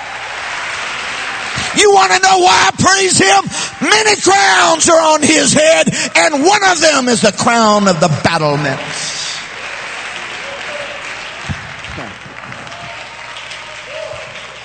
You 1.78 1.92
want 1.92 2.12
to 2.12 2.18
know 2.20 2.38
why 2.38 2.68
I 2.68 2.70
praise 2.78 3.18
him? 3.18 3.88
Many 3.88 4.20
crowns 4.20 4.88
are 4.88 5.14
on 5.14 5.22
his 5.22 5.52
head, 5.52 5.88
and 6.16 6.44
one 6.44 6.62
of 6.64 6.80
them 6.80 7.08
is 7.08 7.20
the 7.22 7.32
crown 7.32 7.86
of 7.86 8.00
the 8.00 8.08
battlements. 8.24 9.20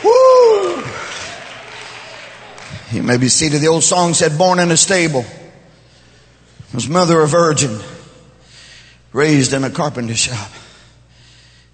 Woo! 0.04 0.84
You 2.92 3.04
may 3.04 3.18
be 3.18 3.30
seated. 3.30 3.62
The 3.62 3.68
old 3.68 3.84
song 3.84 4.14
said, 4.14 4.38
born 4.38 4.60
in 4.60 4.72
a 4.72 4.78
stable. 4.78 5.26
His 6.72 6.88
mother 6.88 7.22
a 7.22 7.28
virgin, 7.28 7.80
raised 9.14 9.54
in 9.54 9.64
a 9.64 9.70
carpenter 9.70 10.16
shop. 10.16 10.52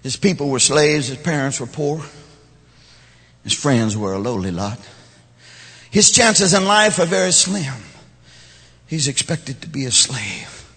His 0.02 0.16
people 0.16 0.48
were 0.48 0.60
slaves, 0.60 1.08
his 1.08 1.18
parents 1.18 1.60
were 1.60 1.66
poor. 1.66 2.04
His 3.44 3.52
friends 3.52 3.96
were 3.96 4.12
a 4.12 4.18
lowly 4.18 4.50
lot. 4.50 4.78
His 5.92 6.10
chances 6.10 6.54
in 6.54 6.64
life 6.64 6.98
are 6.98 7.04
very 7.04 7.32
slim. 7.32 7.74
He's 8.86 9.08
expected 9.08 9.60
to 9.60 9.68
be 9.68 9.84
a 9.84 9.90
slave. 9.90 10.74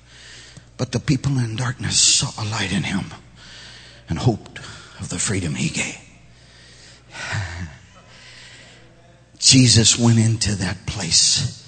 But 0.75 0.91
the 0.91 0.99
people 0.99 1.37
in 1.37 1.55
darkness 1.55 1.97
saw 1.97 2.31
a 2.37 2.43
light 2.43 2.73
in 2.73 2.83
him 2.83 3.05
and 4.09 4.19
hoped 4.19 4.59
of 4.99 5.07
the 5.07 5.17
freedom 5.17 5.55
he 5.55 5.69
gave. 5.69 5.97
Jesus 9.39 9.97
went 9.97 10.19
into 10.19 10.53
that 10.55 10.85
place 10.85 11.65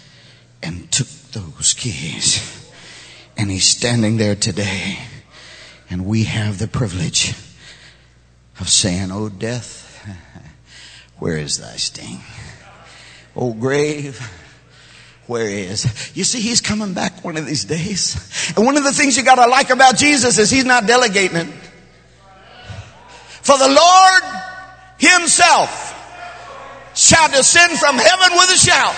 and 0.62 0.92
took 0.92 1.08
those 1.32 1.74
keys. 1.74 2.70
And 3.38 3.50
he's 3.50 3.64
standing 3.64 4.18
there 4.18 4.36
today. 4.36 5.00
And 5.90 6.06
we 6.06 6.26
have 6.26 6.60
the 6.60 6.68
privilege 6.68 7.30
of 8.60 8.68
saying, 8.68 9.10
Oh, 9.10 9.30
death, 9.30 10.06
where 11.18 11.38
is 11.38 11.60
thy 11.60 11.78
sting? 11.78 12.20
Oh, 13.40 13.54
grave, 13.54 14.20
where 15.28 15.48
is? 15.48 16.12
You 16.16 16.24
see, 16.24 16.40
he's 16.40 16.60
coming 16.60 16.94
back 16.96 17.24
one 17.24 17.38
of 17.38 17.46
these 17.46 17.66
days. 17.66 18.54
And 18.58 18.66
one 18.66 18.78
of 18.78 18.84
the 18.84 18.92
things 18.92 19.16
you 19.16 19.24
gotta 19.24 19.48
like 19.48 19.70
about 19.70 19.96
Jesus 19.96 20.40
is 20.40 20.50
he's 20.50 20.66
not 20.66 20.88
delegating 20.88 21.38
it. 21.38 21.48
For 23.44 23.56
the 23.60 23.68
Lord 23.68 24.24
himself 24.98 25.94
shall 26.96 27.30
descend 27.30 27.78
from 27.78 27.96
heaven 27.96 28.38
with 28.38 28.50
a 28.50 28.58
shout. 28.58 28.96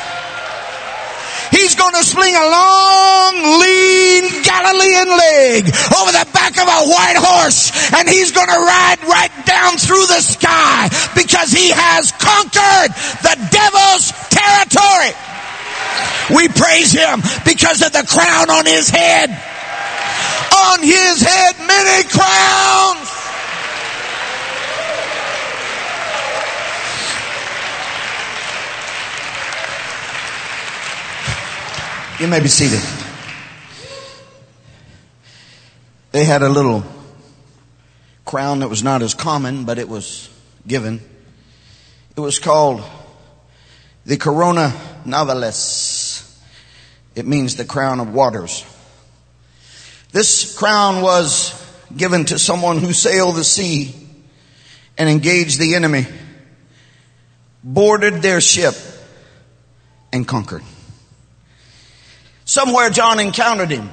He's 1.60 1.76
going 1.76 1.94
to 1.94 2.04
sling 2.08 2.36
a 2.36 2.48
long, 2.48 3.36
lean 3.60 4.24
Galilean 4.48 5.12
leg 5.12 5.68
over 5.92 6.12
the 6.16 6.28
back 6.32 6.56
of 6.56 6.64
a 6.64 6.82
white 6.88 7.20
horse 7.20 7.76
and 7.94 8.08
he's 8.08 8.32
going 8.32 8.48
to 8.48 8.62
ride 8.64 9.04
right 9.04 9.34
down 9.44 9.76
through 9.76 10.08
the 10.08 10.24
sky 10.24 10.88
because 11.20 11.52
he 11.52 11.68
has 11.76 12.16
conquered 12.16 12.96
the 13.28 13.36
devil's 13.52 14.08
territory. 14.32 15.12
We 16.32 16.48
praise 16.48 16.96
him 16.96 17.20
because 17.44 17.84
of 17.84 17.92
the 17.92 18.08
crown 18.08 18.50
on 18.50 18.66
his 18.66 18.88
head. 18.90 19.28
On 19.28 20.80
his 20.80 21.20
head, 21.20 21.60
many 21.60 22.08
crowns. 22.08 23.29
You 32.20 32.28
may 32.28 32.42
be 32.42 32.50
seated. 32.50 32.82
They 36.12 36.26
had 36.26 36.42
a 36.42 36.50
little 36.50 36.84
crown 38.26 38.60
that 38.60 38.68
was 38.68 38.84
not 38.84 39.02
as 39.02 39.14
common, 39.14 39.64
but 39.64 39.80
it 39.80 39.88
was 39.88 40.30
given. 40.68 41.00
It 42.18 42.20
was 42.20 42.38
called 42.38 42.84
the 44.06 44.18
Corona 44.18 44.74
Navalis. 45.06 46.38
It 47.16 47.26
means 47.26 47.56
the 47.56 47.64
crown 47.64 48.02
of 48.02 48.14
waters. 48.14 48.66
This 50.12 50.58
crown 50.58 51.02
was 51.02 51.54
given 51.96 52.26
to 52.26 52.38
someone 52.38 52.80
who 52.80 52.92
sailed 52.92 53.38
the 53.38 53.46
sea 53.46 53.96
and 54.98 55.08
engaged 55.08 55.58
the 55.58 55.76
enemy, 55.76 56.06
boarded 57.64 58.16
their 58.16 58.42
ship, 58.42 58.76
and 60.12 60.28
conquered. 60.28 60.64
Somewhere 62.50 62.90
John 62.90 63.20
encountered 63.20 63.70
him. 63.70 63.92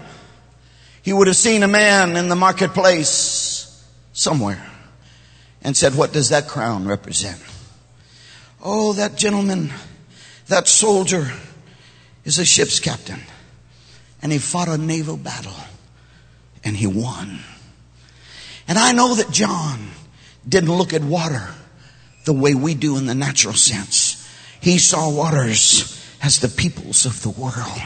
He 1.03 1.13
would 1.13 1.27
have 1.27 1.37
seen 1.37 1.63
a 1.63 1.69
man 1.69 2.17
in 2.17 2.31
the 2.31 2.35
marketplace 2.37 3.85
somewhere 4.15 4.67
and 5.61 5.77
said, 5.77 5.95
What 5.95 6.15
does 6.15 6.31
that 6.31 6.49
crown 6.49 6.89
represent? 6.89 7.39
Oh, 8.65 8.95
that 8.95 9.15
gentleman, 9.15 9.75
that 10.47 10.69
soldier 10.69 11.31
is 12.25 12.39
a 12.39 12.47
ship's 12.47 12.81
captain. 12.81 13.21
And 14.23 14.33
he 14.33 14.39
fought 14.39 14.69
a 14.69 14.79
naval 14.79 15.19
battle 15.19 15.53
and 16.65 16.75
he 16.75 16.87
won. 16.87 17.41
And 18.67 18.79
I 18.79 18.93
know 18.93 19.17
that 19.17 19.31
John 19.31 19.91
didn't 20.49 20.73
look 20.73 20.95
at 20.95 21.05
water 21.05 21.51
the 22.25 22.33
way 22.33 22.55
we 22.55 22.75
do 22.75 22.97
in 22.97 23.05
the 23.05 23.15
natural 23.15 23.53
sense. 23.53 24.27
He 24.63 24.79
saw 24.79 25.15
waters 25.15 26.06
as 26.23 26.41
the 26.41 26.49
peoples 26.49 27.07
of 27.07 27.23
the 27.23 27.31
world. 27.31 27.81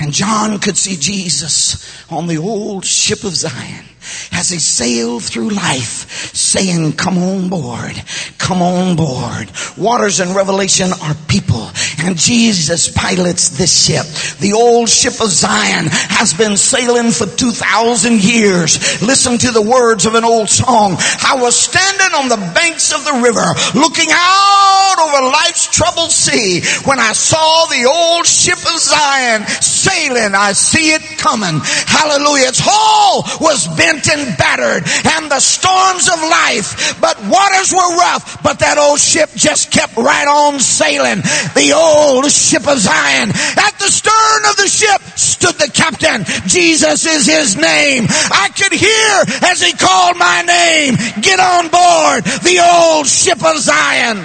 And 0.00 0.12
John 0.12 0.58
could 0.58 0.76
see 0.76 0.96
Jesus 0.96 2.10
on 2.10 2.26
the 2.26 2.38
old 2.38 2.84
ship 2.84 3.24
of 3.24 3.34
Zion 3.34 3.84
as 4.32 4.48
he 4.48 4.58
sailed 4.58 5.24
through 5.24 5.50
life 5.50 6.34
saying, 6.34 6.92
come 6.92 7.18
on 7.18 7.48
board, 7.48 8.00
come 8.38 8.62
on 8.62 8.96
board. 8.96 9.50
Waters 9.76 10.20
and 10.20 10.34
revelation 10.34 10.90
are 11.02 11.14
people 11.26 11.68
and 11.98 12.16
Jesus 12.16 12.88
pilots 12.88 13.50
this 13.50 13.86
ship. 13.86 14.06
The 14.38 14.52
old 14.52 14.88
ship 14.88 15.14
of 15.20 15.28
Zion 15.28 15.86
has 15.88 16.32
been 16.32 16.56
sailing 16.56 17.10
for 17.10 17.26
2,000 17.26 18.22
years. 18.22 19.02
Listen 19.02 19.36
to 19.38 19.50
the 19.50 19.62
words 19.62 20.06
of 20.06 20.14
an 20.14 20.24
old 20.24 20.48
song. 20.48 20.96
I 20.98 21.36
was 21.40 21.56
standing 21.56 22.14
on 22.14 22.28
the 22.28 22.52
banks 22.54 22.94
of 22.94 23.04
the 23.04 23.20
river 23.20 23.78
looking 23.78 24.08
out 24.10 24.57
over 25.00 25.30
life's 25.30 25.66
troubled 25.66 26.10
sea 26.10 26.62
when 26.84 26.98
I 26.98 27.12
saw 27.12 27.66
the 27.66 27.84
old 27.86 28.26
ship 28.26 28.58
of 28.58 28.78
Zion 28.78 29.46
sailing. 29.62 30.34
I 30.34 30.52
see 30.52 30.92
it 30.92 31.02
coming. 31.18 31.60
Hallelujah. 31.62 32.48
Its 32.48 32.60
hull 32.62 33.24
was 33.40 33.68
bent 33.76 34.08
and 34.08 34.36
battered 34.38 34.84
and 35.16 35.30
the 35.30 35.40
storms 35.40 36.08
of 36.08 36.18
life, 36.20 37.00
but 37.00 37.16
waters 37.28 37.72
were 37.72 37.96
rough, 37.96 38.42
but 38.42 38.58
that 38.60 38.78
old 38.78 38.98
ship 38.98 39.30
just 39.34 39.70
kept 39.70 39.96
right 39.96 40.28
on 40.28 40.60
sailing. 40.60 41.22
The 41.54 41.72
old 41.74 42.30
ship 42.30 42.66
of 42.66 42.78
Zion. 42.78 43.30
At 43.30 43.78
the 43.78 43.90
stern 43.90 44.42
of 44.50 44.56
the 44.56 44.68
ship 44.68 45.00
stood 45.18 45.56
the 45.56 45.70
captain. 45.70 46.24
Jesus 46.46 47.06
is 47.06 47.26
his 47.26 47.56
name. 47.56 48.06
I 48.08 48.50
could 48.56 48.72
hear 48.72 49.50
as 49.50 49.60
he 49.60 49.72
called 49.72 50.16
my 50.16 50.42
name, 50.42 50.94
get 51.20 51.40
on 51.40 51.68
board 51.68 52.24
the 52.42 52.60
old 52.60 53.06
ship 53.06 53.44
of 53.44 53.58
Zion. 53.58 54.18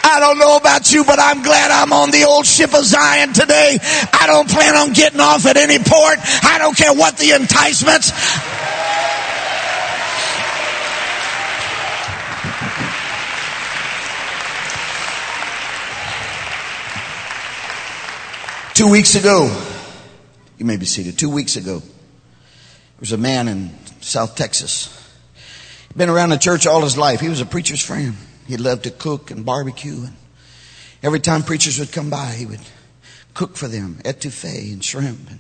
I 0.06 0.20
don't 0.20 0.38
know 0.38 0.58
about 0.58 0.92
you, 0.92 1.04
but 1.04 1.20
I'm 1.20 1.42
glad 1.42 1.72
I'm 1.72 1.92
on 1.94 2.12
the 2.12 2.26
old 2.26 2.46
ship 2.46 2.74
of 2.74 2.84
Zion 2.84 3.34
today. 3.34 3.80
I 3.82 4.26
don't 4.28 4.50
plan 4.50 4.76
on 4.76 4.94
getting 4.94 5.20
off 5.20 5.46
at 5.46 5.58
any 5.58 5.80
port. 5.80 6.20
I 6.44 6.58
don't 6.60 6.78
care 6.78 6.94
what 6.94 7.18
the 7.18 7.32
enticements. 7.32 8.12
Two 18.74 18.90
weeks 18.90 19.16
ago, 19.16 19.56
you 20.58 20.66
may 20.66 20.78
be 20.78 20.86
seated. 20.86 21.18
Two 21.18 21.30
weeks 21.30 21.56
ago, 21.56 21.80
there 21.80 23.00
was 23.00 23.12
a 23.14 23.18
man 23.18 23.48
in 23.48 23.72
South 24.02 24.36
Texas. 24.36 24.90
He'd 25.88 25.98
been 25.98 26.10
around 26.10 26.30
the 26.30 26.38
church 26.38 26.68
all 26.68 26.82
his 26.82 26.98
life. 26.98 27.20
He 27.20 27.30
was 27.30 27.40
a 27.40 27.46
preacher's 27.46 27.84
friend. 27.84 28.16
He 28.48 28.58
loved 28.58 28.84
to 28.84 28.92
cook 28.92 29.32
and 29.32 29.46
barbecue. 29.46 30.04
And 30.04 30.16
every 31.02 31.20
time 31.20 31.44
preachers 31.44 31.80
would 31.80 31.92
come 31.92 32.10
by, 32.10 32.32
he 32.32 32.46
would 32.46 32.62
cook 33.34 33.56
for 33.56 33.68
them 33.68 34.00
etouffee 34.04 34.74
and 34.74 34.84
shrimp 34.84 35.30
and, 35.30 35.40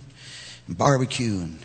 and 0.68 0.78
barbecue 0.78 1.40
and 1.40 1.60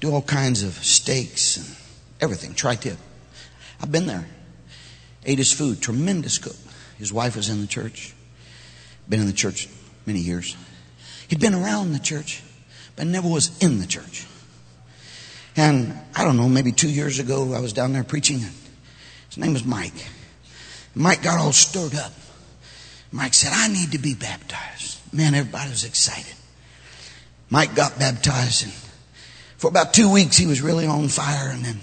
do 0.00 0.12
all 0.12 0.22
kinds 0.22 0.62
of 0.62 0.74
steaks 0.74 1.56
and 1.56 1.76
everything. 2.20 2.54
Tri-tip. 2.54 2.98
I've 3.80 3.92
been 3.92 4.06
there. 4.06 4.26
Ate 5.24 5.38
his 5.38 5.52
food. 5.52 5.80
Tremendous 5.80 6.38
cook. 6.38 6.56
His 6.98 7.12
wife 7.12 7.36
was 7.36 7.48
in 7.48 7.60
the 7.60 7.66
church. 7.66 8.14
Been 9.08 9.20
in 9.20 9.26
the 9.26 9.32
church 9.32 9.68
many 10.06 10.20
years. 10.20 10.56
He'd 11.28 11.40
been 11.40 11.54
around 11.54 11.92
the 11.92 11.98
church, 11.98 12.42
but 12.96 13.06
never 13.06 13.28
was 13.28 13.56
in 13.62 13.78
the 13.78 13.86
church. 13.86 14.26
And 15.56 15.98
I 16.14 16.24
don't 16.24 16.36
know, 16.36 16.48
maybe 16.48 16.72
two 16.72 16.90
years 16.90 17.18
ago, 17.18 17.52
I 17.52 17.60
was 17.60 17.72
down 17.72 17.92
there 17.92 18.04
preaching. 18.04 18.38
His 18.38 19.36
name 19.36 19.52
was 19.52 19.64
Mike. 19.64 20.06
Mike 20.98 21.22
got 21.22 21.38
all 21.38 21.52
stirred 21.52 21.94
up. 21.94 22.12
Mike 23.12 23.32
said, 23.32 23.52
I 23.54 23.68
need 23.68 23.92
to 23.92 23.98
be 23.98 24.14
baptized. 24.14 24.98
Man, 25.14 25.32
everybody 25.32 25.70
was 25.70 25.84
excited. 25.84 26.34
Mike 27.48 27.76
got 27.76 28.00
baptized 28.00 28.64
and 28.64 28.72
for 29.58 29.68
about 29.68 29.94
two 29.94 30.12
weeks 30.12 30.36
he 30.36 30.46
was 30.46 30.60
really 30.60 30.86
on 30.86 31.06
fire 31.06 31.50
and 31.50 31.64
then 31.64 31.78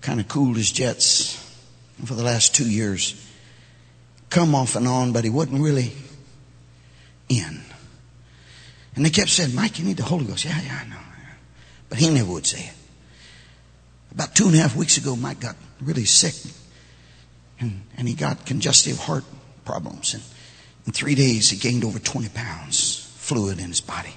kind 0.00 0.20
of 0.20 0.28
cooled 0.28 0.56
his 0.56 0.70
jets. 0.70 1.44
And 1.98 2.06
for 2.06 2.14
the 2.14 2.22
last 2.22 2.54
two 2.54 2.70
years, 2.70 3.20
come 4.30 4.54
off 4.54 4.76
and 4.76 4.86
on, 4.86 5.12
but 5.12 5.24
he 5.24 5.30
wasn't 5.30 5.60
really 5.60 5.92
in. 7.28 7.60
And 8.94 9.04
they 9.04 9.10
kept 9.10 9.28
saying, 9.28 9.56
Mike, 9.56 9.80
you 9.80 9.84
need 9.84 9.96
the 9.96 10.04
Holy 10.04 10.24
Ghost. 10.24 10.44
Yeah, 10.44 10.60
yeah, 10.64 10.82
I 10.84 10.88
know. 10.88 10.96
But 11.88 11.98
he 11.98 12.10
never 12.10 12.32
would 12.32 12.46
say 12.46 12.60
it. 12.60 12.74
About 14.12 14.36
two 14.36 14.46
and 14.46 14.54
a 14.54 14.58
half 14.58 14.76
weeks 14.76 14.98
ago, 14.98 15.16
Mike 15.16 15.40
got 15.40 15.56
really 15.80 16.04
sick 16.04 16.34
and, 17.60 17.82
and 17.96 18.08
he 18.08 18.14
got 18.14 18.46
congestive 18.46 18.98
heart 18.98 19.24
problems. 19.64 20.14
And 20.14 20.22
in 20.86 20.92
three 20.92 21.14
days, 21.14 21.50
he 21.50 21.56
gained 21.56 21.84
over 21.84 21.98
20 21.98 22.28
pounds 22.30 23.12
fluid 23.16 23.58
in 23.58 23.68
his 23.68 23.80
body. 23.80 24.14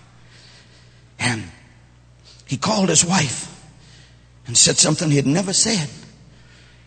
And 1.19 1.43
he 2.47 2.57
called 2.57 2.89
his 2.89 3.05
wife 3.05 3.47
and 4.47 4.57
said 4.57 4.77
something 4.77 5.09
he 5.09 5.17
had 5.17 5.27
never 5.27 5.53
said. 5.53 5.89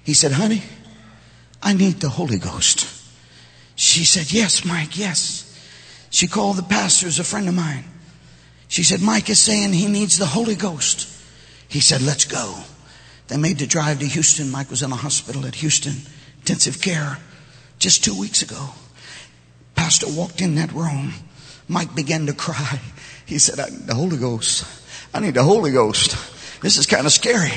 He 0.03 0.15
said, 0.15 0.33
honey, 0.33 0.63
I 1.63 1.73
need 1.73 2.01
the 2.01 2.09
Holy 2.09 2.39
Ghost. 2.39 2.91
She 3.77 4.05
said, 4.05 4.33
yes, 4.33 4.65
Mike, 4.65 4.97
yes. 4.99 5.41
She 6.11 6.29
called 6.29 6.57
the 6.57 6.63
pastor 6.63 7.07
as 7.07 7.19
a 7.19 7.25
friend 7.25 7.49
of 7.49 7.55
mine. 7.55 7.85
She 8.69 8.83
said, 8.83 9.03
Mike 9.03 9.31
is 9.31 9.39
saying 9.39 9.73
he 9.73 9.89
needs 9.89 10.19
the 10.19 10.27
Holy 10.27 10.55
Ghost. 10.55 11.09
He 11.69 11.81
said, 11.81 12.03
let's 12.03 12.25
go. 12.25 12.57
They 13.29 13.37
made 13.37 13.59
the 13.59 13.67
drive 13.67 14.01
to 14.01 14.07
Houston. 14.07 14.51
Mike 14.51 14.71
was 14.71 14.83
in 14.83 14.93
a 14.93 14.97
hospital 14.97 15.47
at 15.47 15.57
Houston 15.57 15.95
intensive 16.45 16.83
care 16.83 17.17
just 17.79 18.05
two 18.05 18.19
weeks 18.19 18.43
ago. 18.43 18.69
Pastor 19.75 20.07
walked 20.11 20.43
in 20.43 20.57
that 20.57 20.71
room. 20.73 21.15
Mike 21.69 21.95
began 21.95 22.27
to 22.27 22.35
cry. 22.35 22.81
He 23.25 23.39
said, 23.39 23.59
I 23.59 23.71
need 23.71 23.87
the 23.87 23.95
Holy 23.95 24.19
Ghost. 24.19 24.67
I 25.15 25.21
need 25.21 25.33
the 25.33 25.43
Holy 25.43 25.73
Ghost. 25.73 26.11
This 26.61 26.77
is 26.77 26.85
kind 26.85 27.07
of 27.07 27.13
scary. 27.13 27.53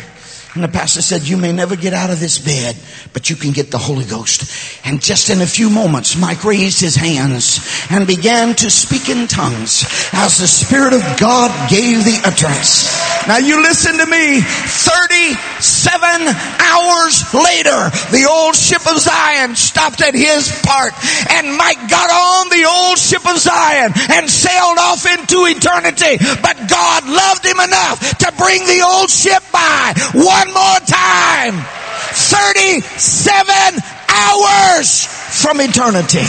And 0.57 0.63
the 0.63 0.69
pastor 0.69 1.03
said, 1.03 1.21
you 1.21 1.37
may 1.37 1.51
never 1.51 1.75
get 1.75 1.93
out 1.93 2.09
of 2.09 2.19
this 2.19 2.39
bed, 2.39 2.75
but 3.13 3.29
you 3.29 3.35
can 3.35 3.51
get 3.51 3.69
the 3.69 3.77
Holy 3.77 4.05
Ghost. 4.05 4.49
And 4.83 4.99
just 4.99 5.29
in 5.29 5.39
a 5.41 5.45
few 5.45 5.69
moments, 5.69 6.17
Mike 6.17 6.43
raised 6.43 6.81
his 6.81 6.95
hands 6.95 7.61
and 7.91 8.07
began 8.07 8.55
to 8.55 8.71
speak 8.71 9.07
in 9.07 9.27
tongues 9.27 9.85
as 10.13 10.39
the 10.39 10.47
Spirit 10.47 10.93
of 10.93 11.03
God 11.19 11.53
gave 11.69 12.03
the 12.05 12.19
utterance. 12.25 12.89
Now 13.27 13.37
you 13.37 13.61
listen 13.61 13.99
to 13.99 14.07
me. 14.09 14.41
37 14.41 15.37
hours 16.25 17.21
later, 17.37 17.93
the 18.09 18.25
old 18.25 18.55
ship 18.55 18.81
of 18.89 18.97
Zion 18.97 19.55
stopped 19.55 20.01
at 20.01 20.15
his 20.15 20.49
part 20.65 20.93
and 21.37 21.53
Mike 21.53 21.85
got 21.85 22.09
on 22.09 22.49
the 22.49 22.65
old 22.65 22.97
ship 22.97 23.29
of 23.29 23.37
Zion 23.37 23.93
and 24.09 24.25
sailed 24.25 24.79
off 24.79 25.05
into 25.05 25.45
eternity. 25.45 26.17
But 26.41 26.57
God 26.65 27.05
loved 27.05 27.45
him 27.45 27.59
enough 27.61 28.01
to 28.25 28.33
bring 28.41 28.65
the 28.65 28.81
old 28.81 29.11
ship 29.11 29.43
by 29.53 29.93
one 30.13 30.46
more 30.53 30.79
time. 30.85 31.63
37 32.13 33.83
hours 34.09 35.05
from 35.05 35.61
eternity. 35.61 36.25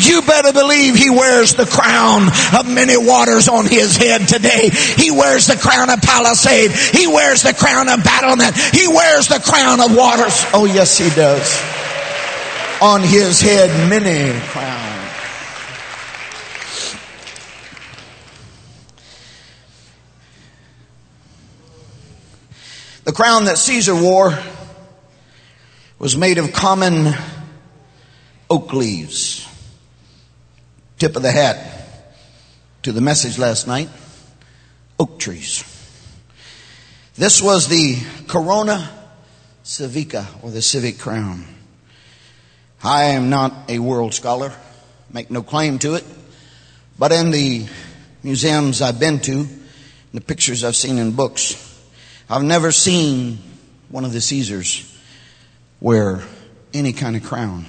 You 0.00 0.22
better 0.22 0.52
believe 0.52 0.96
he 0.96 1.10
wears 1.10 1.54
the 1.54 1.66
crown 1.66 2.26
of 2.58 2.68
many 2.68 2.96
waters 2.96 3.48
on 3.48 3.66
his 3.66 3.96
head 3.96 4.26
today. 4.26 4.70
He 4.70 5.12
wears 5.12 5.46
the 5.46 5.56
crown 5.56 5.88
of 5.88 6.00
palisade. 6.02 6.72
He 6.72 7.06
wears 7.06 7.42
the 7.42 7.54
crown 7.54 7.88
of 7.88 8.02
battlement. 8.02 8.56
He 8.56 8.88
wears 8.88 9.28
the 9.28 9.38
crown 9.38 9.80
of 9.80 9.94
waters. 9.94 10.44
Oh 10.52 10.64
yes, 10.64 10.98
he 10.98 11.10
does. 11.10 11.62
On 12.82 13.00
his 13.02 13.40
head, 13.40 13.70
many 13.88 14.36
crowns. 14.48 14.83
The 23.04 23.12
crown 23.12 23.44
that 23.44 23.58
Caesar 23.58 23.94
wore 23.94 24.38
was 25.98 26.16
made 26.16 26.38
of 26.38 26.54
common 26.54 27.12
oak 28.48 28.72
leaves. 28.72 29.46
Tip 30.98 31.14
of 31.14 31.20
the 31.20 31.30
hat 31.30 32.16
to 32.82 32.92
the 32.92 33.02
message 33.02 33.38
last 33.38 33.66
night 33.66 33.90
oak 34.98 35.18
trees. 35.18 35.64
This 37.14 37.42
was 37.42 37.68
the 37.68 37.98
Corona 38.26 38.90
Civica 39.64 40.26
or 40.42 40.50
the 40.50 40.62
civic 40.62 40.98
crown. 40.98 41.44
I 42.82 43.04
am 43.04 43.28
not 43.28 43.68
a 43.68 43.80
world 43.80 44.14
scholar, 44.14 44.54
make 45.12 45.30
no 45.30 45.42
claim 45.42 45.78
to 45.80 45.94
it, 45.94 46.04
but 46.98 47.12
in 47.12 47.32
the 47.32 47.66
museums 48.22 48.80
I've 48.80 48.98
been 48.98 49.20
to, 49.20 49.46
the 50.14 50.22
pictures 50.22 50.64
I've 50.64 50.76
seen 50.76 50.96
in 50.96 51.12
books, 51.12 51.73
I've 52.28 52.42
never 52.42 52.72
seen 52.72 53.38
one 53.90 54.04
of 54.04 54.12
the 54.12 54.20
Caesars 54.20 54.90
wear 55.80 56.22
any 56.72 56.92
kind 56.92 57.16
of 57.16 57.22
crown 57.22 57.66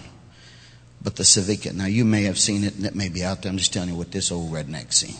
but 1.01 1.15
the 1.15 1.23
Civica. 1.23 1.73
Now, 1.73 1.85
you 1.85 2.03
may 2.05 2.23
have 2.23 2.39
seen 2.39 2.63
it 2.63 2.75
and 2.75 2.85
it 2.85 2.95
may 2.95 3.09
be 3.09 3.23
out 3.23 3.41
there. 3.41 3.51
I'm 3.51 3.57
just 3.57 3.73
telling 3.73 3.89
you 3.89 3.95
what 3.95 4.11
this 4.11 4.31
old 4.31 4.51
redneck 4.51 4.91
seen. 4.91 5.15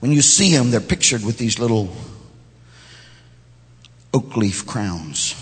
When 0.00 0.12
you 0.12 0.20
see 0.22 0.54
them, 0.54 0.70
they're 0.70 0.80
pictured 0.80 1.24
with 1.24 1.38
these 1.38 1.58
little 1.58 1.94
oak 4.12 4.36
leaf 4.36 4.66
crowns. 4.66 5.34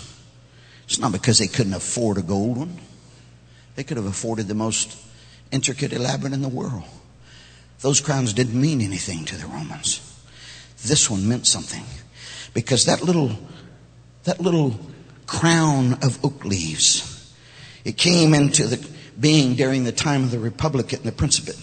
It's 0.85 0.99
not 0.99 1.11
because 1.11 1.39
they 1.39 1.47
couldn't 1.47 1.73
afford 1.73 2.17
a 2.17 2.21
gold 2.21 2.57
one. 2.57 2.77
They 3.75 3.83
could 3.83 3.97
have 3.97 4.05
afforded 4.05 4.47
the 4.47 4.55
most 4.55 4.97
intricate, 5.51 5.91
elaborate 5.91 6.33
in 6.33 6.41
the 6.41 6.49
world. 6.49 6.83
Those 7.79 7.99
crowns 7.99 8.33
didn't 8.33 8.59
mean 8.59 8.79
anything 8.79 9.25
to 9.25 9.35
the 9.35 9.47
Romans. 9.47 9.99
This 10.83 11.09
one 11.09 11.27
meant 11.27 11.47
something 11.47 11.83
because 12.53 12.85
that 12.85 13.03
little, 13.03 13.31
that 14.23 14.39
little 14.39 14.79
crown 15.25 15.93
of 16.01 16.23
oak 16.23 16.45
leaves, 16.45 17.33
it 17.83 17.97
came 17.97 18.33
into 18.33 18.67
the 18.67 18.89
being 19.19 19.55
during 19.55 19.83
the 19.83 19.91
time 19.91 20.23
of 20.23 20.31
the 20.31 20.39
Republic 20.39 20.93
and 20.93 21.03
the 21.03 21.11
Principate. 21.11 21.59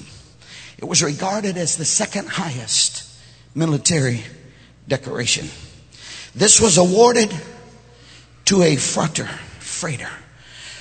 It 0.78 0.84
was 0.84 1.02
regarded 1.02 1.56
as 1.56 1.76
the 1.76 1.84
second 1.84 2.28
highest 2.28 3.04
military 3.54 4.22
decoration. 4.86 5.48
This 6.34 6.60
was 6.60 6.78
awarded 6.78 7.34
to 8.46 8.62
a 8.62 8.76
frater, 8.76 9.26
freighter, 9.58 10.10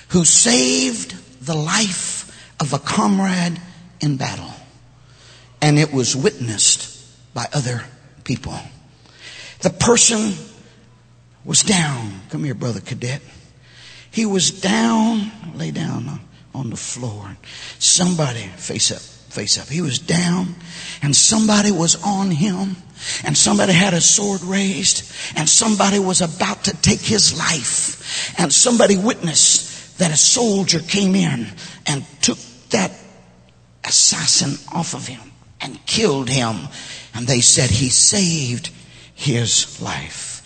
who 0.09 0.23
saved 0.23 1.15
the 1.45 1.55
life 1.55 2.53
of 2.59 2.73
a 2.73 2.79
comrade 2.79 3.59
in 3.99 4.17
battle. 4.17 4.51
And 5.61 5.79
it 5.79 5.91
was 5.91 6.15
witnessed 6.15 6.93
by 7.33 7.47
other 7.53 7.83
people. 8.23 8.57
The 9.61 9.69
person 9.69 10.33
was 11.43 11.63
down. 11.63 12.21
Come 12.29 12.43
here, 12.43 12.53
brother 12.53 12.81
cadet. 12.81 13.21
He 14.11 14.25
was 14.25 14.51
down, 14.51 15.31
lay 15.55 15.71
down 15.71 16.19
on 16.53 16.69
the 16.69 16.75
floor. 16.75 17.37
Somebody, 17.79 18.47
face 18.57 18.91
up, 18.91 19.01
face 19.01 19.59
up. 19.59 19.67
He 19.67 19.81
was 19.81 19.99
down 19.99 20.55
and 21.01 21.15
somebody 21.15 21.71
was 21.71 22.01
on 22.03 22.31
him 22.31 22.75
and 23.23 23.37
somebody 23.37 23.73
had 23.73 23.93
a 23.93 24.01
sword 24.01 24.41
raised 24.41 25.11
and 25.35 25.47
somebody 25.47 25.99
was 25.99 26.21
about 26.21 26.63
to 26.65 26.75
take 26.81 27.01
his 27.01 27.37
life 27.37 28.39
and 28.39 28.51
somebody 28.51 28.97
witnessed 28.97 29.99
that 29.99 30.11
a 30.11 30.17
soldier 30.17 30.79
came 30.79 31.15
in 31.15 31.47
and 31.85 32.05
took 32.21 32.37
that 32.69 32.91
assassin 33.83 34.57
off 34.73 34.93
of 34.93 35.07
him 35.07 35.31
and 35.61 35.83
killed 35.85 36.29
him. 36.29 36.55
And 37.13 37.27
they 37.27 37.41
said 37.41 37.69
he 37.69 37.89
saved 37.89 38.69
his 39.17 39.81
life. 39.81 40.41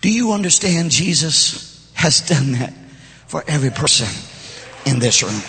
Do 0.00 0.10
you 0.10 0.32
understand 0.32 0.90
Jesus 0.90 1.86
has 1.92 2.22
done 2.22 2.52
that 2.52 2.72
for 3.26 3.44
every 3.46 3.70
person? 3.70 4.08
in 4.88 4.98
this 4.98 5.22
room. 5.22 5.42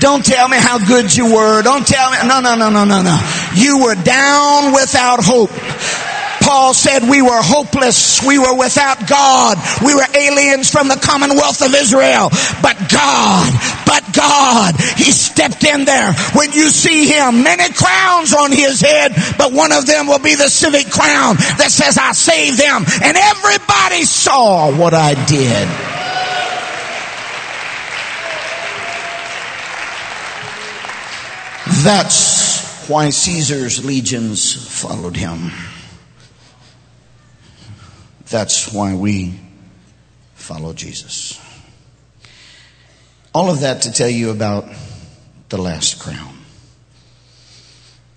Don't 0.00 0.24
tell 0.24 0.48
me 0.48 0.56
how 0.56 0.78
good 0.84 1.14
you 1.14 1.34
were. 1.34 1.62
Don't 1.62 1.86
tell 1.86 2.10
me. 2.10 2.16
No, 2.26 2.40
no, 2.40 2.56
no, 2.56 2.70
no, 2.70 2.84
no, 2.84 3.02
no. 3.02 3.18
You 3.54 3.84
were 3.84 3.94
down 3.94 4.72
without 4.72 5.22
hope. 5.22 5.50
Paul 6.42 6.74
said 6.74 7.08
we 7.08 7.22
were 7.22 7.40
hopeless. 7.40 8.22
We 8.26 8.38
were 8.38 8.58
without 8.58 9.08
God. 9.08 9.58
We 9.84 9.94
were 9.94 10.06
aliens 10.14 10.70
from 10.70 10.88
the 10.88 10.96
commonwealth 10.96 11.62
of 11.62 11.74
Israel. 11.74 12.28
But 12.60 12.76
God, 12.90 13.50
but 13.86 14.02
God, 14.12 14.74
He 14.98 15.10
stepped 15.12 15.64
in 15.64 15.84
there. 15.84 16.12
When 16.34 16.52
you 16.52 16.68
see 16.68 17.06
Him, 17.06 17.42
many 17.42 17.72
crowns 17.72 18.34
on 18.34 18.50
His 18.50 18.80
head, 18.80 19.12
but 19.38 19.52
one 19.52 19.72
of 19.72 19.86
them 19.86 20.06
will 20.06 20.18
be 20.18 20.34
the 20.34 20.48
civic 20.48 20.90
crown 20.90 21.36
that 21.58 21.70
says, 21.70 21.98
I 21.98 22.12
saved 22.12 22.58
them. 22.58 22.84
And 23.02 23.16
everybody 23.16 24.04
saw 24.04 24.76
what 24.76 24.94
I 24.94 25.14
did. 25.26 25.68
That's 31.84 32.88
why 32.88 33.10
Caesar's 33.10 33.84
legions 33.84 34.52
followed 34.80 35.16
him. 35.16 35.50
That's 38.32 38.72
why 38.72 38.94
we 38.94 39.38
follow 40.34 40.72
Jesus. 40.72 41.38
All 43.34 43.50
of 43.50 43.60
that 43.60 43.82
to 43.82 43.92
tell 43.92 44.08
you 44.08 44.30
about 44.30 44.64
the 45.50 45.58
last 45.58 46.00
crown. 46.00 46.34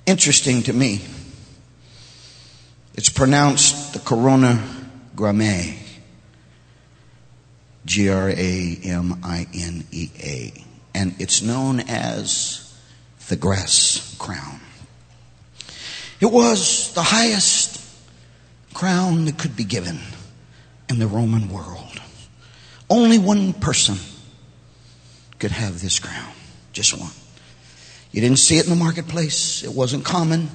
Interesting 0.06 0.64
to 0.64 0.74
me, 0.74 1.02
it's 2.94 3.10
pronounced 3.10 3.92
the 3.92 4.00
Corona 4.00 4.64
Gramme. 5.18 5.80
G 7.86 8.10
R 8.10 8.30
A 8.30 8.80
M 8.86 9.20
I 9.22 9.46
N 9.54 9.84
E 9.92 10.10
A. 10.18 10.54
And 10.94 11.14
it's 11.20 11.42
known 11.42 11.82
as 11.82 12.74
the 13.28 13.36
grass 13.36 14.16
crown. 14.18 14.62
It 16.22 16.28
was 16.28 16.94
the 16.94 17.04
highest 17.04 17.65
crown 18.76 19.26
that 19.26 19.40
could 19.40 19.56
be 19.56 19.64
given 19.64 19.98
in 20.90 21.00
the 21.00 21.08
Roman 21.08 21.50
world. 21.50 22.00
Only 22.90 23.18
one 23.18 23.54
person 23.54 23.96
could 25.40 25.52
have 25.52 25.82
this 25.82 25.98
crown, 25.98 26.32
just 26.74 26.96
one. 26.96 27.12
You 28.12 28.22
didn't 28.22 28.38
see 28.38 28.58
it 28.58 28.66
in 28.66 28.70
the 28.70 28.76
marketplace, 28.76 29.64
it 29.64 29.74
wasn't 29.74 30.06
common, 30.06 30.50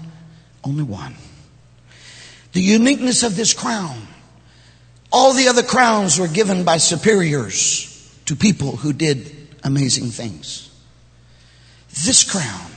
only 0.62 0.84
one. 0.84 1.14
The 2.52 2.60
uniqueness 2.60 3.22
of 3.22 3.36
this 3.36 3.54
crown, 3.54 4.06
all 5.10 5.32
the 5.32 5.48
other 5.48 5.62
crowns 5.62 6.18
were 6.18 6.28
given 6.28 6.62
by 6.62 6.76
superiors 6.76 8.16
to 8.26 8.36
people 8.36 8.76
who 8.76 8.92
did 8.92 9.48
amazing 9.64 10.10
things. 10.10 10.70
This 12.04 12.22
crown 12.22 12.70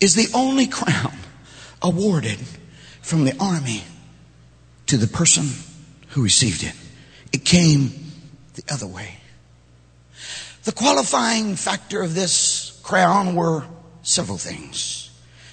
is 0.00 0.14
the 0.14 0.28
only 0.32 0.68
crown 0.68 1.12
awarded 1.82 2.38
from 3.02 3.24
the 3.24 3.36
army 3.38 3.82
to 4.90 4.96
the 4.96 5.06
person 5.06 5.48
who 6.08 6.22
received 6.22 6.64
it. 6.64 6.74
It 7.32 7.44
came 7.44 7.92
the 8.54 8.64
other 8.72 8.88
way. 8.88 9.18
The 10.64 10.72
qualifying 10.72 11.54
factor 11.54 12.02
of 12.02 12.16
this 12.16 12.80
crown 12.82 13.36
were 13.36 13.62
several 14.02 14.36
things. 14.36 15.10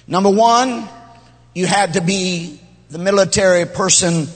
Number 0.08 0.28
one, 0.28 0.88
you 1.54 1.66
had 1.66 1.92
to 1.94 2.00
be 2.00 2.60
the 2.90 2.98
military 2.98 3.64
person 3.64 4.26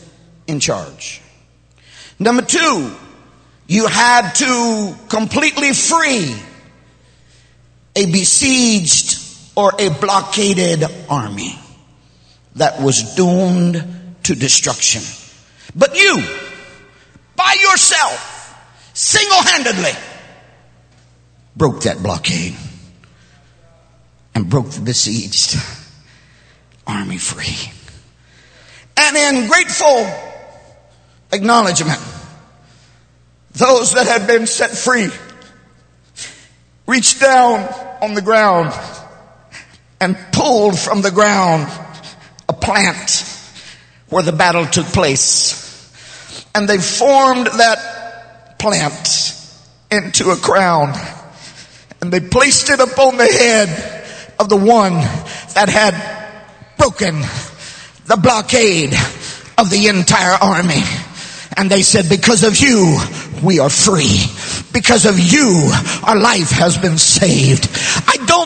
in 0.46 0.60
charge. 0.60 1.20
Number 2.20 2.42
two, 2.42 2.92
you 3.66 3.88
had 3.88 4.34
to 4.34 4.94
completely 5.08 5.72
free 5.72 6.32
a 7.96 8.06
besieged 8.06 9.18
or 9.56 9.72
a 9.80 9.88
blockaded 9.88 10.84
army. 11.08 11.58
that 12.56 12.82
was 12.82 13.14
doomed 13.14 14.01
to 14.24 14.34
destruction. 14.34 15.02
But 15.74 15.96
you, 15.96 16.22
by 17.36 17.56
yourself, 17.60 18.28
single-handedly, 18.94 19.92
broke 21.56 21.82
that 21.82 22.02
blockade 22.02 22.56
and 24.34 24.48
broke 24.48 24.70
the 24.70 24.80
besieged 24.80 25.56
army 26.86 27.18
free. 27.18 27.72
And 28.96 29.16
in 29.16 29.48
grateful 29.48 30.06
acknowledgement, 31.32 32.00
those 33.52 33.94
that 33.94 34.06
had 34.06 34.26
been 34.26 34.46
set 34.46 34.70
free 34.70 35.08
reached 36.86 37.20
down 37.20 37.60
on 38.02 38.14
the 38.14 38.22
ground 38.22 38.72
and 40.00 40.16
pulled 40.32 40.78
from 40.78 41.02
the 41.02 41.10
ground 41.10 41.70
a 42.48 42.52
plant 42.52 43.31
where 44.12 44.22
the 44.22 44.32
battle 44.32 44.66
took 44.66 44.86
place. 44.86 45.58
And 46.54 46.68
they 46.68 46.78
formed 46.78 47.46
that 47.46 48.58
plant 48.58 49.34
into 49.90 50.30
a 50.30 50.36
crown 50.36 50.92
and 52.02 52.12
they 52.12 52.20
placed 52.20 52.68
it 52.68 52.80
upon 52.80 53.16
the 53.16 53.26
head 53.26 54.04
of 54.38 54.48
the 54.48 54.56
one 54.56 54.94
that 55.54 55.68
had 55.68 55.94
broken 56.76 57.20
the 58.06 58.18
blockade 58.20 58.92
of 59.56 59.70
the 59.70 59.86
entire 59.86 60.36
army. 60.42 60.82
And 61.56 61.70
they 61.70 61.82
said, 61.82 62.08
because 62.08 62.42
of 62.42 62.56
you, 62.58 62.98
we 63.42 63.60
are 63.60 63.70
free. 63.70 64.26
Because 64.72 65.06
of 65.06 65.18
you, 65.18 65.70
our 66.02 66.16
life 66.16 66.50
has 66.50 66.76
been 66.76 66.98
saved. 66.98 67.68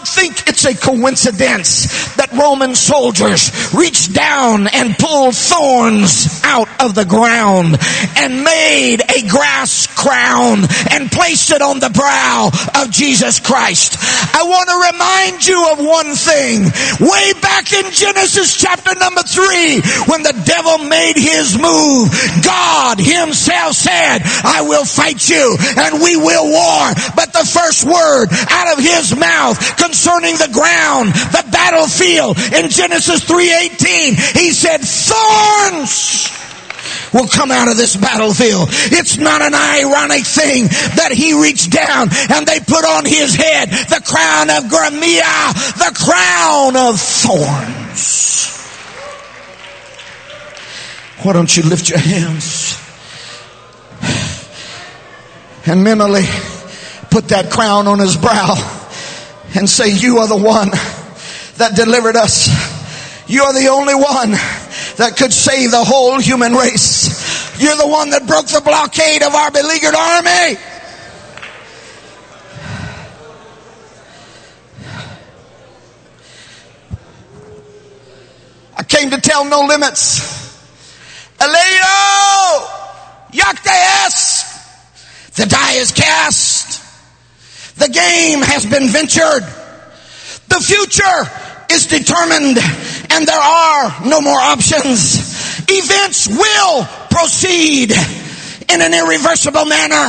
Think 0.06 0.48
it's 0.48 0.64
a 0.64 0.74
coincidence 0.74 2.14
that 2.14 2.32
Roman 2.32 2.74
soldiers 2.74 3.74
reached 3.74 4.14
down 4.14 4.66
and 4.68 4.96
pulled 4.96 5.34
thorns 5.34 6.40
out 6.44 6.68
of 6.80 6.94
the 6.94 7.04
ground 7.04 7.76
and 8.16 8.44
made 8.44 9.02
a 9.02 9.28
grass 9.28 9.86
crown 9.86 10.64
and 10.90 11.10
placed 11.10 11.50
it 11.50 11.60
on 11.60 11.80
the 11.80 11.90
brow 11.90 12.50
of 12.80 12.90
Jesus 12.90 13.40
Christ. 13.40 13.96
I 14.34 14.42
want 14.44 14.68
to 14.70 14.78
remind 14.94 15.46
you 15.46 15.58
of 15.72 15.78
one 15.84 16.14
thing. 16.14 16.64
Way 17.00 17.32
back 17.42 17.72
in 17.72 17.90
Genesis 17.92 18.56
chapter 18.56 18.94
number 18.94 19.22
three, 19.22 19.82
when 20.06 20.22
the 20.22 20.36
devil 20.46 20.78
made 20.86 21.16
his 21.16 21.58
move, 21.58 22.08
God 22.44 22.98
himself 22.98 23.74
said, 23.74 24.22
I 24.44 24.62
will 24.62 24.84
fight 24.84 25.28
you 25.28 25.56
and 25.76 26.00
we 26.00 26.16
will 26.16 26.48
war. 26.48 26.94
But 27.14 27.32
the 27.36 27.46
first 27.46 27.84
word 27.84 28.28
out 28.50 28.78
of 28.78 28.82
his 28.82 29.14
mouth 29.14 29.58
concerning 29.76 30.36
the 30.36 30.48
ground, 30.52 31.12
the 31.12 31.44
battlefield 31.52 32.38
in 32.52 32.70
Genesis 32.70 33.22
3:18, 33.24 34.14
he 34.14 34.52
said, 34.52 34.80
"Thorns 34.80 36.30
will 37.12 37.28
come 37.28 37.50
out 37.50 37.68
of 37.68 37.76
this 37.76 37.96
battlefield. 37.96 38.68
It's 38.70 39.16
not 39.16 39.42
an 39.42 39.54
ironic 39.54 40.24
thing 40.24 40.64
that 40.96 41.12
he 41.12 41.32
reached 41.32 41.70
down 41.70 42.08
and 42.30 42.46
they 42.46 42.60
put 42.60 42.84
on 42.84 43.04
his 43.04 43.34
head 43.34 43.70
the 43.70 44.02
crown 44.04 44.50
of 44.50 44.64
Gramia, 44.64 45.52
the 45.78 45.92
crown 45.94 46.76
of 46.76 47.00
thorns. 47.00 48.52
Why 51.22 51.32
don't 51.32 51.56
you 51.56 51.62
lift 51.62 51.88
your 51.88 51.98
hands 51.98 52.78
and 55.66 55.82
mentally 55.82 56.24
put 57.16 57.28
that 57.28 57.50
crown 57.50 57.88
on 57.88 57.98
his 57.98 58.14
brow 58.14 58.52
and 59.56 59.66
say, 59.66 59.88
You 59.88 60.18
are 60.18 60.28
the 60.28 60.36
one 60.36 60.68
that 61.56 61.72
delivered 61.74 62.14
us. 62.14 62.46
You 63.26 63.42
are 63.44 63.54
the 63.54 63.68
only 63.68 63.94
one 63.94 64.32
that 64.98 65.14
could 65.16 65.32
save 65.32 65.70
the 65.70 65.82
whole 65.82 66.20
human 66.20 66.52
race. 66.52 67.58
You're 67.58 67.78
the 67.78 67.88
one 67.88 68.10
that 68.10 68.26
broke 68.26 68.48
the 68.48 68.60
blockade 68.60 69.22
of 69.22 69.34
our 69.34 69.50
beleaguered 69.50 69.94
army. 69.94 70.58
I 78.76 78.82
came 78.86 79.08
to 79.08 79.20
tell 79.22 79.46
no 79.46 79.62
limits. 79.62 80.20
Aleo! 81.38 82.68
Yaktaes! 83.32 84.52
The 85.36 85.44
die 85.44 85.74
is 85.74 85.92
cast. 85.92 86.65
The 87.76 87.88
game 87.88 88.40
has 88.40 88.64
been 88.64 88.88
ventured. 88.88 89.44
The 90.48 90.60
future 90.60 91.18
is 91.70 91.86
determined 91.86 92.56
and 93.10 93.26
there 93.26 93.40
are 93.40 94.06
no 94.06 94.20
more 94.20 94.38
options. 94.38 95.16
Events 95.68 96.28
will 96.28 96.84
proceed 97.10 97.92
in 98.72 98.80
an 98.80 98.94
irreversible 98.94 99.66
manner. 99.66 100.08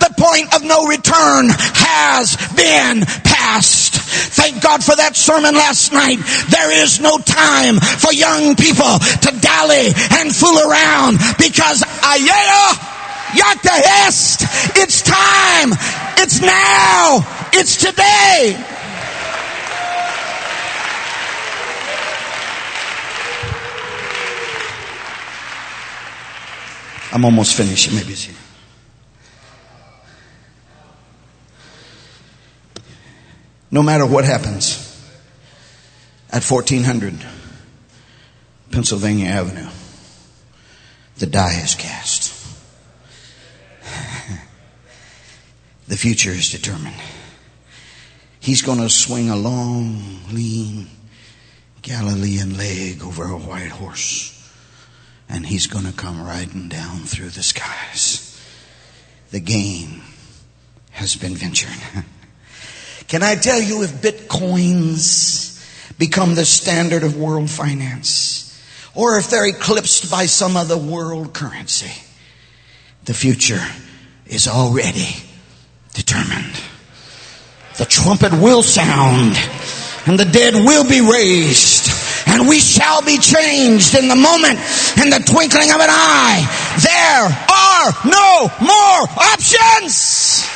The 0.00 0.14
point 0.18 0.54
of 0.54 0.64
no 0.64 0.86
return 0.86 1.48
has 1.50 2.36
been 2.56 3.06
passed. 3.22 3.94
Thank 4.34 4.62
God 4.62 4.82
for 4.82 4.96
that 4.96 5.16
sermon 5.16 5.54
last 5.54 5.92
night. 5.92 6.18
There 6.50 6.72
is 6.82 7.00
no 7.00 7.18
time 7.18 7.78
for 7.78 8.12
young 8.12 8.56
people 8.56 8.98
to 8.98 9.30
dally 9.40 9.94
and 10.18 10.34
fool 10.34 10.58
around 10.58 11.18
because 11.38 11.82
ayah 12.02 12.74
Yaktahest. 13.34 14.46
It's 14.76 15.02
time. 15.02 15.74
It's 16.18 16.40
now. 16.40 17.48
It's 17.52 17.76
today. 17.76 18.56
I'm 27.12 27.24
almost 27.24 27.56
finished. 27.56 27.92
Maybe 27.92 28.12
it's 28.12 28.24
here. 28.24 28.34
No 33.70 33.82
matter 33.82 34.04
what 34.04 34.24
happens 34.24 34.80
at 36.30 36.42
1400 36.42 37.24
Pennsylvania 38.72 39.26
Avenue, 39.28 39.70
the 41.18 41.26
die 41.26 41.60
is 41.62 41.76
cast. 41.76 42.33
The 45.86 45.96
future 45.96 46.30
is 46.30 46.50
determined. 46.50 46.96
He's 48.40 48.62
going 48.62 48.78
to 48.78 48.88
swing 48.88 49.30
a 49.30 49.36
long, 49.36 50.20
lean 50.32 50.88
Galilean 51.82 52.56
leg 52.56 53.02
over 53.02 53.24
a 53.24 53.36
white 53.36 53.70
horse. 53.70 54.30
And 55.28 55.46
he's 55.46 55.66
going 55.66 55.84
to 55.84 55.92
come 55.92 56.22
riding 56.22 56.68
down 56.68 57.00
through 57.00 57.30
the 57.30 57.42
skies. 57.42 58.30
The 59.30 59.40
game 59.40 60.02
has 60.90 61.16
been 61.16 61.34
ventured. 61.34 61.70
Can 63.08 63.22
I 63.22 63.34
tell 63.34 63.60
you 63.60 63.82
if 63.82 63.90
bitcoins 64.00 65.98
become 65.98 66.34
the 66.34 66.44
standard 66.44 67.02
of 67.02 67.16
world 67.16 67.50
finance, 67.50 68.62
or 68.94 69.18
if 69.18 69.28
they're 69.28 69.46
eclipsed 69.46 70.10
by 70.10 70.26
some 70.26 70.56
other 70.56 70.76
world 70.76 71.34
currency, 71.34 71.92
the 73.04 73.14
future 73.14 73.64
is 74.26 74.48
already 74.48 75.23
determined. 75.94 76.60
The 77.78 77.86
trumpet 77.86 78.32
will 78.32 78.62
sound 78.62 79.36
and 80.06 80.18
the 80.18 80.24
dead 80.26 80.54
will 80.54 80.84
be 80.88 81.00
raised 81.00 81.90
and 82.26 82.48
we 82.48 82.58
shall 82.60 83.00
be 83.02 83.18
changed 83.18 83.94
in 83.94 84.08
the 84.08 84.16
moment, 84.16 84.58
in 85.00 85.08
the 85.08 85.22
twinkling 85.24 85.70
of 85.70 85.80
an 85.80 85.88
eye. 85.90 86.42
There 86.82 87.24
are 87.48 87.92
no 88.04 88.50
more 88.60 89.00
options. 89.16 90.50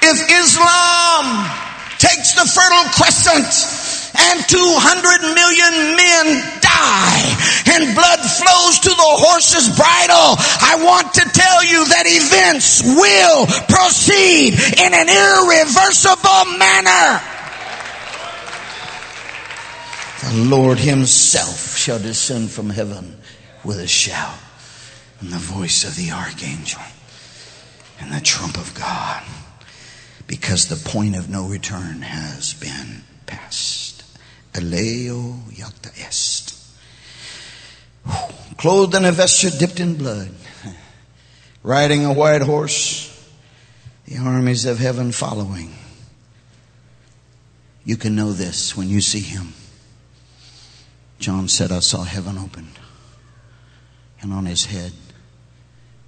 If 0.00 0.16
Islam 0.30 1.50
takes 1.98 2.32
the 2.34 2.46
Fertile 2.46 2.90
Crescent 2.94 3.87
and 4.16 4.40
200 4.48 5.20
million 5.34 5.74
men 5.96 6.26
die 6.60 7.38
and 7.74 7.94
blood 7.94 8.20
flows 8.20 8.78
to 8.80 8.90
the 8.90 9.12
horse's 9.20 9.68
bridle. 9.76 10.36
I 10.38 10.80
want 10.80 11.14
to 11.14 11.24
tell 11.28 11.64
you 11.64 11.84
that 11.88 12.04
events 12.06 12.82
will 12.82 13.46
proceed 13.68 14.54
in 14.80 14.90
an 14.94 15.08
irreversible 15.08 16.58
manner. 16.58 17.20
The 20.28 20.50
Lord 20.50 20.78
himself 20.78 21.76
shall 21.76 21.98
descend 21.98 22.50
from 22.50 22.70
heaven 22.70 23.18
with 23.64 23.78
a 23.78 23.86
shout 23.86 24.38
and 25.20 25.30
the 25.30 25.38
voice 25.38 25.84
of 25.84 25.96
the 25.96 26.10
archangel 26.10 26.82
and 28.00 28.12
the 28.12 28.20
trump 28.20 28.56
of 28.56 28.74
God 28.74 29.22
because 30.26 30.68
the 30.68 30.88
point 30.90 31.16
of 31.16 31.28
no 31.28 31.46
return 31.46 32.02
has 32.02 32.54
been 32.54 33.02
passed. 33.26 33.77
Alea 34.54 35.12
iacta 35.52 35.90
est. 36.06 36.54
Clothed 38.56 38.94
in 38.94 39.04
a 39.04 39.12
vesture 39.12 39.50
dipped 39.50 39.80
in 39.80 39.96
blood, 39.96 40.32
riding 41.62 42.04
a 42.04 42.12
white 42.12 42.42
horse, 42.42 43.14
the 44.06 44.18
armies 44.18 44.64
of 44.64 44.78
heaven 44.78 45.12
following. 45.12 45.72
You 47.84 47.96
can 47.96 48.16
know 48.16 48.32
this 48.32 48.76
when 48.76 48.88
you 48.88 49.00
see 49.00 49.20
him. 49.20 49.52
John 51.18 51.48
said, 51.48 51.72
I 51.72 51.80
saw 51.80 52.02
heaven 52.02 52.38
opened, 52.38 52.78
and 54.20 54.32
on 54.32 54.46
his 54.46 54.66
head, 54.66 54.92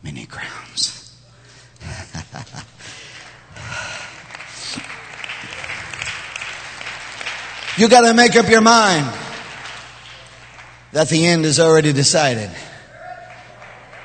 many 0.02 0.26
crowns. 0.26 1.16
you 7.80 7.88
got 7.88 8.02
to 8.02 8.12
make 8.12 8.36
up 8.36 8.46
your 8.50 8.60
mind 8.60 9.06
that 10.92 11.08
the 11.08 11.26
end 11.26 11.46
is 11.46 11.58
already 11.58 11.94
decided. 11.94 12.50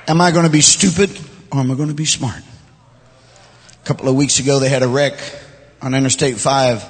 Am 0.07 0.21
I 0.21 0.32
going 0.32 0.45
to 0.45 0.51
be 0.51 0.61
stupid 0.61 1.11
or 1.51 1.59
am 1.59 1.69
I 1.69 1.76
going 1.76 1.89
to 1.89 1.95
be 1.95 2.05
smart? 2.05 2.41
A 3.73 3.86
couple 3.86 4.07
of 4.07 4.15
weeks 4.15 4.39
ago, 4.39 4.59
they 4.59 4.69
had 4.69 4.82
a 4.82 4.88
wreck 4.88 5.19
on 5.82 5.93
Interstate 5.93 6.38
5, 6.38 6.84
a 6.84 6.89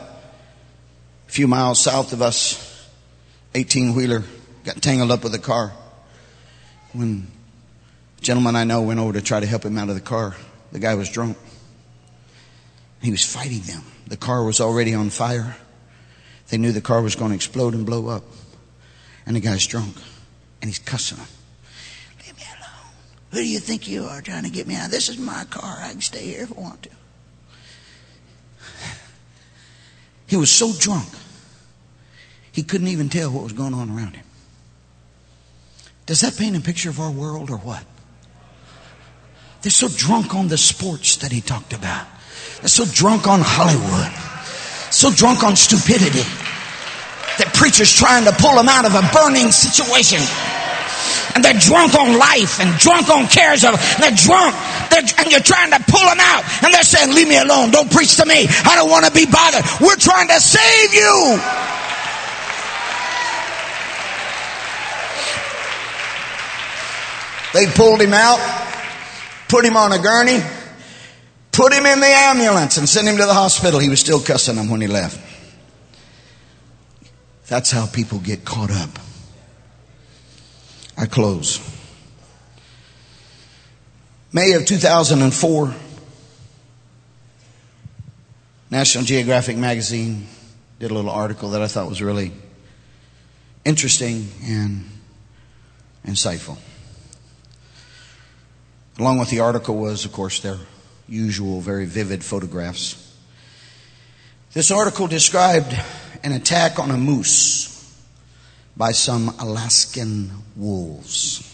few 1.26 1.48
miles 1.48 1.82
south 1.82 2.14
of 2.14 2.22
us. 2.22 2.88
18 3.56 3.96
wheeler 3.96 4.24
got 4.64 4.80
tangled 4.80 5.10
up 5.10 5.24
with 5.24 5.34
a 5.34 5.40
car. 5.40 5.74
When 6.94 7.26
a 8.20 8.22
gentleman 8.22 8.56
I 8.56 8.64
know 8.64 8.84
went 8.84 9.00
over 9.00 9.14
to 9.14 9.24
try 9.24 9.40
to 9.40 9.48
help 9.48 9.66
him 9.66 9.80
out 9.80 9.90
of 9.90 9.96
the 9.96 10.02
car, 10.02 10.36
the 10.72 10.80
guy 10.80 10.94
was 10.94 11.10
drunk. 11.10 11.36
He 13.02 13.10
was 13.10 13.26
fighting 13.26 13.62
them. 13.62 13.82
The 14.06 14.18
car 14.18 14.44
was 14.44 14.62
already 14.62 14.94
on 14.94 15.10
fire. 15.10 15.56
They 16.50 16.58
knew 16.58 16.72
the 16.72 16.82
car 16.82 17.02
was 17.02 17.16
going 17.16 17.30
to 17.30 17.36
explode 17.36 17.74
and 17.74 17.86
blow 17.86 18.08
up. 18.08 18.24
And 19.26 19.36
the 19.36 19.40
guy's 19.40 19.66
drunk. 19.66 19.96
And 20.62 20.70
he's 20.70 20.80
cussing 20.80 21.18
them. 21.18 21.28
Leave 22.26 22.38
me 22.38 22.44
alone. 22.44 22.94
Who 23.32 23.38
do 23.38 23.48
you 23.48 23.60
think 23.60 23.88
you 23.88 24.06
are 24.06 24.22
trying 24.22 24.44
to 24.44 24.50
get 24.50 24.68
me 24.68 24.76
out? 24.76 24.92
This 24.92 25.10
is 25.10 25.18
my 25.18 25.46
car. 25.46 25.78
I 25.82 25.92
can 25.92 26.02
stay 26.02 26.26
here 26.26 26.44
if 26.44 26.58
I 26.58 26.62
want 26.62 26.84
to. 26.84 26.90
He 30.28 30.38
was 30.38 30.52
so 30.52 30.74
drunk, 30.74 31.08
he 32.52 32.64
couldn't 32.64 32.88
even 32.88 33.10
tell 33.10 33.30
what 33.30 33.44
was 33.44 33.54
going 33.54 33.76
on 33.76 33.92
around 33.92 34.16
him. 34.16 34.26
Does 36.08 36.22
that 36.22 36.36
paint 36.36 36.58
a 36.58 36.62
picture 36.62 36.90
of 36.90 37.00
our 37.00 37.12
world 37.12 37.52
or 37.52 37.58
what? 37.58 37.84
They're 39.62 39.72
so 39.72 39.88
drunk 39.88 40.34
on 40.34 40.48
the 40.48 40.58
sports 40.58 41.18
that 41.18 41.32
he 41.32 41.42
talked 41.42 41.74
about. 41.74 42.08
They're 42.60 42.70
so 42.70 42.86
drunk 42.86 43.28
on 43.28 43.42
Hollywood. 43.44 44.35
So 44.96 45.12
drunk 45.12 45.44
on 45.44 45.60
stupidity 45.60 46.24
that 46.24 47.52
preachers 47.52 47.92
trying 47.92 48.24
to 48.24 48.32
pull 48.32 48.56
them 48.56 48.72
out 48.72 48.88
of 48.88 48.96
a 48.96 49.04
burning 49.12 49.52
situation. 49.52 50.24
And 51.36 51.44
they're 51.44 51.60
drunk 51.60 52.00
on 52.00 52.16
life 52.16 52.64
and 52.64 52.72
drunk 52.80 53.12
on 53.12 53.28
cares 53.28 53.68
of, 53.68 53.76
they're 54.00 54.16
drunk. 54.16 54.56
They're, 54.88 55.04
and 55.20 55.28
you're 55.28 55.44
trying 55.44 55.76
to 55.76 55.84
pull 55.92 56.00
them 56.00 56.24
out. 56.24 56.48
And 56.64 56.72
they're 56.72 56.88
saying, 56.88 57.12
leave 57.12 57.28
me 57.28 57.36
alone. 57.36 57.76
Don't 57.76 57.92
preach 57.92 58.16
to 58.24 58.26
me. 58.26 58.48
I 58.48 58.80
don't 58.80 58.88
want 58.88 59.04
to 59.04 59.12
be 59.12 59.28
bothered. 59.28 59.68
We're 59.84 60.00
trying 60.00 60.32
to 60.32 60.40
save 60.40 60.96
you. 60.96 61.12
They 67.52 67.68
pulled 67.68 68.00
him 68.00 68.16
out, 68.16 68.40
put 69.52 69.68
him 69.68 69.76
on 69.76 69.92
a 69.92 70.00
gurney, 70.00 70.40
put 71.56 71.72
him 71.72 71.86
in 71.86 72.02
the 72.02 72.08
ambulance, 72.08 72.78
and 72.78 72.88
send 72.88 73.08
him 73.08 73.18
to 73.18 73.26
the 73.26 73.34
hospital. 73.34 73.80
He 73.80 73.90
was 73.90 74.02
still 74.02 74.20
cussing 74.20 74.56
them 74.56 74.70
when 74.70 74.82
he 74.82 74.88
left. 74.88 75.20
That's 77.48 77.72
how 77.72 77.86
people 77.86 78.20
get 78.20 78.44
caught 78.44 78.72
up. 78.72 78.90
I 80.98 81.06
close. 81.06 81.60
May 84.34 84.52
of 84.54 84.66
2004, 84.66 85.74
National 88.70 89.04
Geographic 89.06 89.56
magazine 89.56 90.28
did 90.80 90.92
a 90.92 90.94
little 90.94 91.12
article 91.12 91.52
that 91.52 91.62
I 91.62 91.68
thought 91.68 91.88
was 91.88 92.02
really 92.02 92.34
interesting 93.64 94.28
and 94.44 94.90
insightful. 96.06 96.58
Along 99.00 99.20
with 99.20 99.30
the 99.30 99.40
article 99.40 99.78
was, 99.78 100.04
of 100.04 100.12
course, 100.12 100.40
their 100.40 100.58
usual 101.08 101.62
very 101.62 101.86
vivid 101.86 102.24
photographs. 102.24 103.02
This 104.54 104.72
article 104.72 105.08
described 105.08 105.78
an 106.24 106.32
attack 106.32 106.80
on 106.80 106.92
a 106.92 106.98
moose 106.98 107.72
by 108.78 108.92
some 108.92 109.30
Alaskan 109.40 110.32
wolves. 110.56 111.52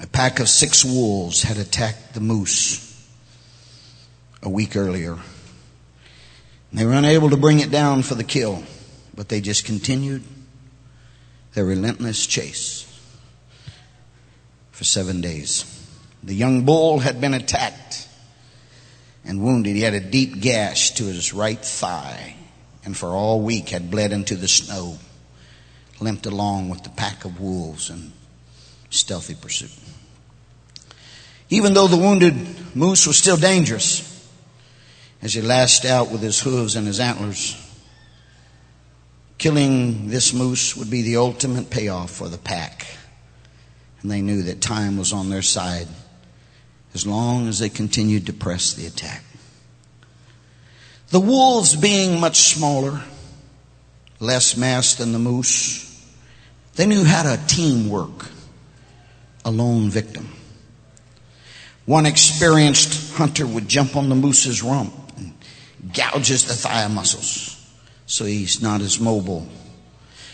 A 0.00 0.06
pack 0.06 0.40
of 0.40 0.48
six 0.48 0.84
wolves 0.84 1.42
had 1.42 1.56
attacked 1.56 2.14
the 2.14 2.20
moose 2.20 2.84
a 4.42 4.48
week 4.48 4.76
earlier. 4.76 5.18
They 6.72 6.84
were 6.84 6.92
unable 6.92 7.30
to 7.30 7.36
bring 7.36 7.60
it 7.60 7.70
down 7.70 8.02
for 8.02 8.14
the 8.14 8.24
kill, 8.24 8.62
but 9.14 9.28
they 9.28 9.40
just 9.40 9.64
continued 9.64 10.22
their 11.54 11.64
relentless 11.64 12.26
chase 12.26 12.84
for 14.70 14.84
seven 14.84 15.20
days. 15.20 15.77
The 16.22 16.34
young 16.34 16.64
bull 16.64 16.98
had 16.98 17.20
been 17.20 17.34
attacked 17.34 18.08
and 19.24 19.42
wounded. 19.42 19.76
He 19.76 19.82
had 19.82 19.94
a 19.94 20.00
deep 20.00 20.40
gash 20.40 20.92
to 20.92 21.04
his 21.04 21.32
right 21.32 21.62
thigh 21.62 22.34
and 22.84 22.96
for 22.96 23.08
all 23.08 23.42
week 23.42 23.68
had 23.68 23.90
bled 23.90 24.12
into 24.12 24.34
the 24.34 24.48
snow, 24.48 24.98
limped 26.00 26.24
along 26.24 26.70
with 26.70 26.82
the 26.84 26.88
pack 26.88 27.26
of 27.26 27.38
wolves 27.38 27.90
in 27.90 28.12
stealthy 28.88 29.34
pursuit. 29.34 29.70
Even 31.50 31.74
though 31.74 31.86
the 31.86 31.98
wounded 31.98 32.34
moose 32.74 33.06
was 33.06 33.16
still 33.16 33.36
dangerous, 33.36 34.26
as 35.20 35.34
he 35.34 35.42
lashed 35.42 35.84
out 35.84 36.10
with 36.10 36.22
his 36.22 36.40
hooves 36.40 36.76
and 36.76 36.86
his 36.86 36.98
antlers, 36.98 37.56
killing 39.36 40.08
this 40.08 40.32
moose 40.32 40.76
would 40.76 40.90
be 40.90 41.02
the 41.02 41.16
ultimate 41.16 41.68
payoff 41.68 42.10
for 42.10 42.28
the 42.28 42.38
pack. 42.38 42.86
And 44.00 44.10
they 44.10 44.22
knew 44.22 44.44
that 44.44 44.60
time 44.60 44.96
was 44.96 45.12
on 45.12 45.28
their 45.28 45.42
side 45.42 45.88
as 46.94 47.06
long 47.06 47.48
as 47.48 47.58
they 47.58 47.68
continued 47.68 48.26
to 48.26 48.32
press 48.32 48.74
the 48.74 48.86
attack. 48.86 49.22
The 51.10 51.20
wolves 51.20 51.76
being 51.76 52.20
much 52.20 52.36
smaller, 52.36 53.02
less 54.20 54.56
mass 54.56 54.94
than 54.94 55.12
the 55.12 55.18
moose, 55.18 55.84
they 56.74 56.86
knew 56.86 57.04
how 57.04 57.22
to 57.22 57.40
teamwork 57.46 58.26
a 59.44 59.50
lone 59.50 59.90
victim. 59.90 60.28
One 61.86 62.04
experienced 62.04 63.14
hunter 63.14 63.46
would 63.46 63.68
jump 63.68 63.96
on 63.96 64.08
the 64.08 64.14
moose's 64.14 64.62
rump 64.62 64.92
and 65.16 65.32
gouges 65.94 66.44
the 66.44 66.54
thigh 66.54 66.86
muscles 66.88 67.58
so 68.08 68.24
he's 68.24 68.60
not 68.62 68.80
as 68.80 68.98
mobile. 68.98 69.46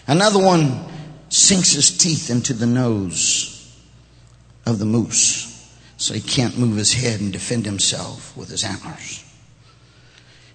Another 0.07 0.39
one 0.39 0.85
sinks 1.29 1.73
his 1.73 1.99
teeth 1.99 2.31
into 2.31 2.55
the 2.55 2.67
nose 2.67 3.77
of 4.65 4.79
the 4.79 4.85
moose 4.85 5.54
so 5.97 6.15
he 6.15 6.21
can't 6.21 6.59
move 6.59 6.77
his 6.77 6.93
head 6.93 7.21
and 7.21 7.33
defend 7.33 7.65
himself 7.65 8.37
with 8.37 8.49
his 8.49 8.65
antlers. 8.65 9.25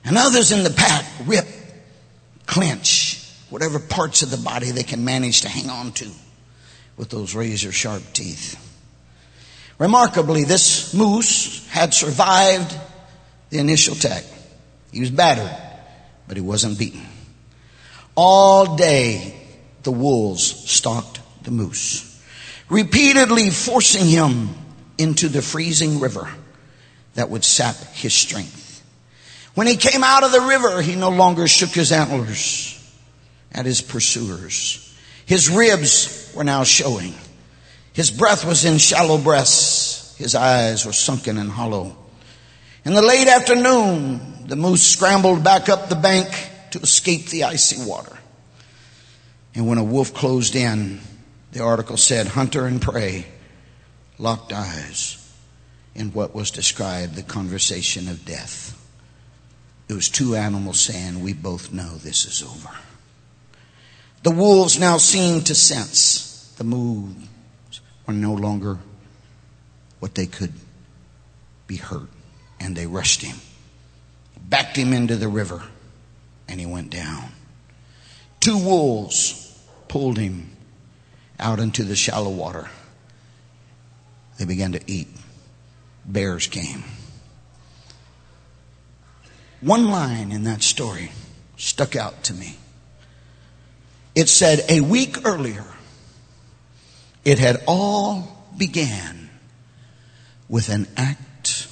And 0.03 0.17
others 0.17 0.51
in 0.51 0.63
the 0.63 0.69
pack 0.69 1.05
rip, 1.25 1.47
clench, 2.45 3.25
whatever 3.49 3.79
parts 3.79 4.21
of 4.21 4.31
the 4.31 4.37
body 4.37 4.71
they 4.71 4.83
can 4.83 5.03
manage 5.03 5.41
to 5.41 5.49
hang 5.49 5.69
on 5.69 5.91
to 5.93 6.09
with 6.97 7.09
those 7.09 7.35
razor 7.35 7.71
sharp 7.71 8.03
teeth. 8.13 8.65
Remarkably, 9.77 10.43
this 10.43 10.93
moose 10.93 11.67
had 11.69 11.93
survived 11.93 12.75
the 13.49 13.59
initial 13.59 13.95
attack. 13.95 14.25
He 14.91 14.99
was 14.99 15.09
battered, 15.09 15.55
but 16.27 16.35
he 16.35 16.41
wasn't 16.41 16.77
beaten. 16.77 17.05
All 18.15 18.75
day, 18.75 19.35
the 19.83 19.91
wolves 19.91 20.43
stalked 20.69 21.21
the 21.43 21.51
moose, 21.51 22.21
repeatedly 22.69 23.49
forcing 23.49 24.05
him 24.05 24.49
into 24.99 25.29
the 25.29 25.41
freezing 25.41 25.99
river 25.99 26.29
that 27.15 27.29
would 27.29 27.43
sap 27.43 27.75
his 27.93 28.13
strength. 28.13 28.83
When 29.55 29.65
he 29.65 29.77
came 29.77 30.03
out 30.03 30.23
of 30.23 30.31
the 30.31 30.41
river, 30.41 30.81
he 30.81 30.95
no 30.95 31.09
longer 31.09 31.47
shook 31.47 31.69
his 31.69 31.91
antlers 31.91 32.75
at 33.51 33.65
his 33.65 33.81
pursuers. 33.81 34.85
His 35.25 35.49
ribs 35.49 36.31
were 36.35 36.43
now 36.43 36.63
showing. 36.63 37.13
His 37.93 38.11
breath 38.11 38.45
was 38.45 38.65
in 38.65 38.77
shallow 38.77 39.17
breaths. 39.17 40.15
His 40.17 40.35
eyes 40.35 40.85
were 40.85 40.93
sunken 40.93 41.37
and 41.37 41.49
hollow. 41.49 41.95
In 42.85 42.93
the 42.93 43.01
late 43.01 43.27
afternoon, 43.27 44.47
the 44.47 44.55
moose 44.55 44.83
scrambled 44.83 45.43
back 45.43 45.69
up 45.69 45.89
the 45.89 45.95
bank 45.95 46.27
to 46.71 46.79
escape 46.79 47.27
the 47.27 47.45
icy 47.45 47.85
water. 47.85 48.17
And 49.55 49.67
when 49.67 49.77
a 49.77 49.83
wolf 49.83 50.13
closed 50.13 50.55
in, 50.55 50.99
the 51.51 51.63
article 51.63 51.97
said, 51.97 52.27
hunter 52.27 52.65
and 52.65 52.81
prey 52.81 53.25
locked 54.19 54.53
eyes 54.53 55.15
in 55.95 56.11
what 56.11 56.35
was 56.35 56.51
described 56.51 57.15
the 57.15 57.23
conversation 57.23 58.07
of 58.07 58.25
death. 58.25 58.75
It 59.87 59.93
was 59.93 60.09
two 60.09 60.35
animals 60.35 60.79
saying, 60.79 61.21
We 61.21 61.33
both 61.33 61.73
know 61.73 61.95
this 61.95 62.25
is 62.25 62.43
over. 62.43 62.69
The 64.21 64.31
wolves 64.31 64.79
now 64.79 64.97
seemed 64.97 65.47
to 65.47 65.55
sense 65.55 66.53
the 66.57 66.63
moves 66.63 67.81
were 68.05 68.13
no 68.13 68.33
longer 68.33 68.77
what 69.99 70.15
they 70.15 70.27
could 70.27 70.53
be 71.67 71.77
hurt, 71.77 72.09
and 72.59 72.75
they 72.75 72.85
rushed 72.85 73.21
him, 73.21 73.37
backed 74.37 74.75
him 74.75 74.93
into 74.93 75.15
the 75.15 75.27
river, 75.27 75.63
and 76.47 76.59
he 76.59 76.65
went 76.65 76.89
down. 76.89 77.31
Two 78.39 78.57
wolves 78.57 79.57
pulled 79.87 80.17
him 80.17 80.51
out 81.39 81.59
into 81.59 81.83
the 81.83 81.95
shallow 81.95 82.29
water. 82.29 82.69
They 84.39 84.45
began 84.45 84.71
to 84.71 84.81
eat. 84.87 85.09
Bears 86.05 86.47
came. 86.47 86.85
One 89.59 89.89
line 89.89 90.31
in 90.31 90.45
that 90.45 90.63
story 90.63 91.11
stuck 91.57 91.97
out 91.97 92.23
to 92.23 92.33
me. 92.33 92.57
It 94.15 94.29
said, 94.29 94.63
a 94.69 94.79
week 94.79 95.27
earlier, 95.27 95.65
it 97.25 97.37
had 97.37 97.61
all 97.67 98.45
began 98.57 99.29
with 100.47 100.69
an 100.69 100.87
act 100.95 101.67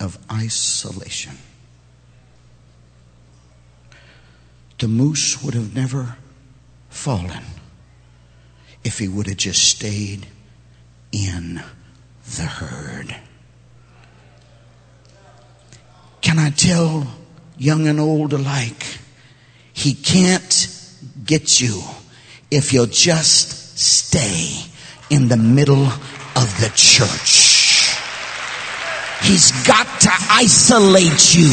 of 0.00 0.18
isolation. 0.32 1.36
The 4.78 4.88
moose 4.88 5.42
would 5.42 5.54
have 5.54 5.74
never 5.74 6.16
fallen 6.88 7.44
if 8.82 8.98
he 8.98 9.06
would 9.06 9.26
have 9.26 9.36
just 9.36 9.62
stayed 9.62 10.26
in 11.12 11.62
the 12.36 12.42
herd. 12.42 13.16
Can 16.20 16.38
I 16.38 16.50
tell 16.50 17.06
young 17.56 17.86
and 17.86 18.00
old 18.00 18.32
alike? 18.32 18.98
He 19.72 19.94
can't 19.94 20.68
get 21.24 21.60
you 21.60 21.82
if 22.50 22.72
you'll 22.72 22.86
just 22.86 23.78
stay 23.78 24.50
in 25.10 25.28
the 25.28 25.36
middle 25.36 25.86
of 25.86 26.60
the 26.60 26.72
church. 26.74 27.94
He's 29.22 29.52
got 29.66 29.86
to 30.00 30.10
isolate 30.30 31.34
you. 31.34 31.48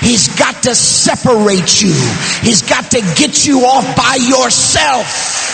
He's 0.00 0.28
got 0.38 0.62
to 0.64 0.74
separate 0.74 1.82
you. 1.82 1.94
He's 2.42 2.62
got 2.62 2.90
to 2.90 3.00
get 3.16 3.46
you 3.46 3.60
off 3.60 3.96
by 3.96 4.16
yourself. 4.16 5.53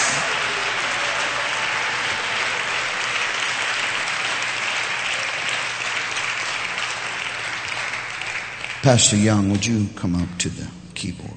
Pastor 8.83 9.17
Young, 9.17 9.51
would 9.51 9.67
you 9.67 9.89
come 9.95 10.15
up 10.15 10.39
to 10.39 10.49
the 10.49 10.67
keyboard? 10.95 11.35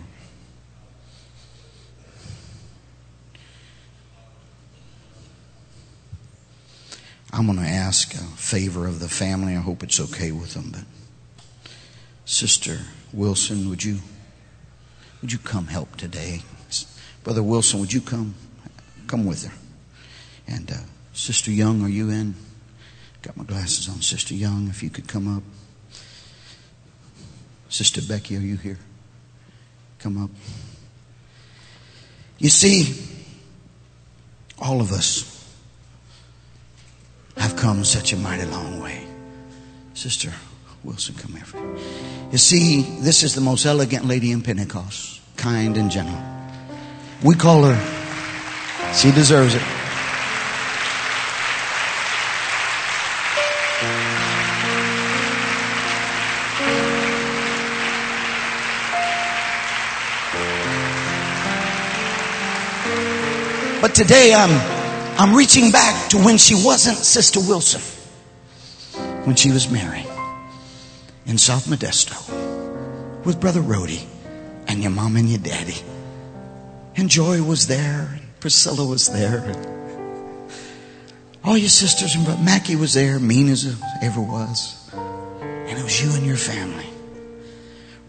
I'm 7.33 7.45
going 7.47 7.57
to 7.57 7.65
ask 7.65 8.13
a 8.13 8.19
favor 8.19 8.87
of 8.87 9.01
the 9.01 9.09
family. 9.09 9.57
I 9.57 9.59
hope 9.59 9.83
it's 9.83 9.99
okay 9.99 10.31
with 10.31 10.53
them. 10.53 10.71
But 10.71 10.85
Sister 12.23 12.79
Wilson, 13.11 13.69
would 13.69 13.83
you 13.83 13.99
would 15.21 15.33
you 15.33 15.39
come 15.39 15.67
help 15.67 15.97
today? 15.97 16.43
Brother 17.25 17.43
Wilson, 17.43 17.81
would 17.81 17.91
you 17.91 17.99
come 17.99 18.35
come 19.07 19.25
with 19.25 19.45
her? 19.45 19.57
And 20.47 20.71
uh, 20.71 20.75
Sister 21.11 21.51
Young, 21.51 21.83
are 21.83 21.89
you 21.89 22.09
in? 22.09 22.35
Got 23.21 23.35
my 23.35 23.43
glasses 23.43 23.89
on. 23.89 24.01
Sister 24.01 24.33
Young, 24.33 24.69
if 24.69 24.81
you 24.81 24.89
could 24.89 25.09
come 25.09 25.37
up. 25.37 25.43
Sister 27.73 28.03
Becky, 28.03 28.37
are 28.37 28.39
you 28.39 28.55
here? 28.55 28.77
Come 29.97 30.23
up. 30.23 30.29
You 32.37 32.49
see, 32.49 32.93
all 34.59 34.79
of 34.79 34.91
us 34.91 35.51
have 37.35 37.55
come 37.55 37.83
such 37.83 38.13
a 38.13 38.17
mighty 38.17 38.45
long 38.45 38.79
way. 38.79 39.07
Sister 39.95 40.31
Wilson, 40.83 41.15
come 41.15 41.33
here. 41.33 41.75
You 42.31 42.37
see, 42.37 42.83
this 43.01 43.23
is 43.23 43.33
the 43.33 43.41
most 43.41 43.65
elegant 43.65 44.05
lady 44.05 44.31
in 44.31 44.43
Pentecost, 44.43 45.19
kind 45.35 45.75
and 45.75 45.89
gentle. 45.89 46.21
We 47.23 47.33
call 47.33 47.63
her, 47.63 48.93
she 48.93 49.09
deserves 49.09 49.55
it. 49.55 49.82
But 63.83 63.95
today 63.95 64.33
I'm 64.33 64.49
I'm 65.19 65.35
reaching 65.35 65.69
back 65.69 66.09
to 66.11 66.17
when 66.17 66.37
she 66.37 66.55
wasn't 66.55 66.95
Sister 66.95 67.41
Wilson, 67.41 67.81
when 69.25 69.35
she 69.35 69.51
was 69.51 69.69
married 69.69 70.07
in 71.25 71.37
South 71.37 71.65
Modesto 71.65 72.15
with 73.25 73.41
Brother 73.41 73.59
Rhodey 73.59 74.05
and 74.69 74.81
your 74.81 74.91
mom 74.91 75.17
and 75.17 75.27
your 75.27 75.39
daddy. 75.39 75.75
And 76.95 77.09
Joy 77.09 77.43
was 77.43 77.67
there, 77.67 78.07
and 78.13 78.39
Priscilla 78.39 78.87
was 78.87 79.11
there, 79.11 79.39
and 79.39 80.47
all 81.43 81.57
your 81.57 81.67
sisters 81.67 82.15
and 82.15 82.23
brother 82.23 82.41
Mackie 82.41 82.77
was 82.77 82.93
there, 82.93 83.19
mean 83.19 83.49
as 83.49 83.65
ever 84.01 84.21
was. 84.21 84.89
And 84.93 85.77
it 85.77 85.83
was 85.83 86.01
you 86.01 86.09
and 86.15 86.25
your 86.25 86.37
family. 86.37 86.87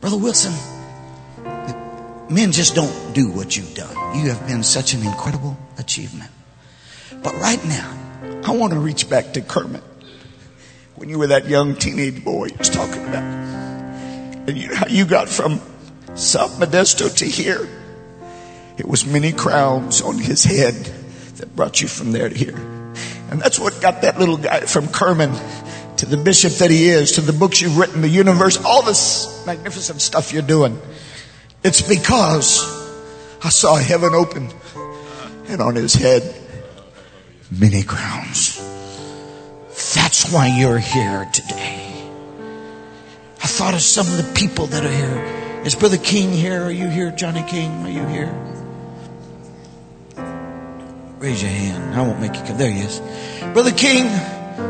Brother 0.00 0.18
Wilson, 0.18 0.52
men 2.30 2.52
just 2.52 2.74
don't 2.74 3.14
do 3.14 3.28
what 3.28 3.56
you've 3.56 3.74
done. 3.74 3.94
You 4.18 4.30
have 4.30 4.46
been 4.46 4.62
such 4.62 4.94
an 4.94 5.02
incredible 5.02 5.56
achievement. 5.78 6.30
But 7.22 7.34
right 7.34 7.62
now, 7.66 8.42
I 8.44 8.50
want 8.52 8.72
to 8.72 8.78
reach 8.78 9.08
back 9.08 9.32
to 9.34 9.40
Kerman 9.40 9.82
when 10.96 11.08
you 11.08 11.18
were 11.18 11.28
that 11.28 11.48
young 11.48 11.74
teenage 11.74 12.24
boy 12.24 12.48
he 12.48 12.56
was 12.56 12.70
talking 12.70 13.02
about. 13.02 13.22
And 13.22 14.56
you 14.58 14.68
know 14.68 14.76
how 14.76 14.86
you 14.86 15.04
got 15.06 15.28
from 15.28 15.60
South 16.14 16.58
Modesto 16.58 17.14
to 17.18 17.24
here? 17.24 17.68
It 18.76 18.86
was 18.86 19.06
many 19.06 19.32
crowns 19.32 20.02
on 20.02 20.18
his 20.18 20.44
head 20.44 20.74
that 21.36 21.54
brought 21.54 21.80
you 21.80 21.88
from 21.88 22.12
there 22.12 22.28
to 22.28 22.34
here. 22.34 22.56
And 23.30 23.40
that's 23.40 23.58
what 23.58 23.80
got 23.80 24.02
that 24.02 24.18
little 24.18 24.36
guy 24.36 24.60
from 24.60 24.88
Kerman 24.88 25.32
to 25.96 26.06
the 26.06 26.16
bishop 26.16 26.52
that 26.54 26.70
he 26.70 26.88
is, 26.88 27.12
to 27.12 27.20
the 27.20 27.32
books 27.32 27.60
you've 27.60 27.78
written, 27.78 28.02
the 28.02 28.08
universe, 28.08 28.62
all 28.64 28.82
this 28.82 29.44
magnificent 29.46 30.00
stuff 30.00 30.32
you're 30.32 30.42
doing. 30.42 30.78
It's 31.64 31.80
because 31.80 32.62
I 33.42 33.48
saw 33.48 33.76
heaven 33.76 34.14
open 34.14 34.50
and 35.48 35.62
on 35.62 35.74
his 35.74 35.94
head 35.94 36.22
many 37.50 37.82
crowns. 37.82 38.58
That's 39.94 40.30
why 40.30 40.48
you're 40.58 40.78
here 40.78 41.26
today. 41.32 42.06
I 43.42 43.46
thought 43.46 43.72
of 43.72 43.80
some 43.80 44.06
of 44.06 44.18
the 44.18 44.30
people 44.34 44.66
that 44.66 44.84
are 44.84 44.90
here. 44.90 45.62
Is 45.64 45.74
Brother 45.74 45.96
King 45.96 46.32
here? 46.32 46.64
Are 46.64 46.70
you 46.70 46.88
here? 46.90 47.10
Johnny 47.10 47.42
King, 47.42 47.70
are 47.86 47.90
you 47.90 48.06
here? 48.08 48.32
Raise 51.18 51.40
your 51.40 51.50
hand. 51.50 51.94
I 51.94 52.02
won't 52.02 52.20
make 52.20 52.36
you 52.36 52.42
come. 52.42 52.58
There 52.58 52.70
he 52.70 52.80
is. 52.80 53.00
Brother 53.54 53.72
King, 53.72 54.04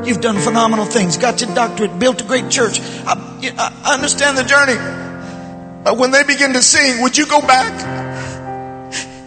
you've 0.07 0.21
done 0.21 0.39
phenomenal 0.39 0.85
things. 0.85 1.17
Got 1.17 1.41
your 1.41 1.53
doctorate, 1.57 1.99
built 1.99 2.23
a 2.23 2.25
great 2.25 2.51
church. 2.53 2.79
I, 2.81 3.53
I 3.85 3.95
understand 3.95 4.39
the 4.39 4.45
journey. 4.45 4.77
But 5.85 5.99
when 5.99 6.11
they 6.11 6.25
begin 6.25 6.55
to 6.55 6.63
sing, 6.63 7.03
would 7.03 7.17
you 7.17 7.27
go 7.27 7.41
back 7.41 7.79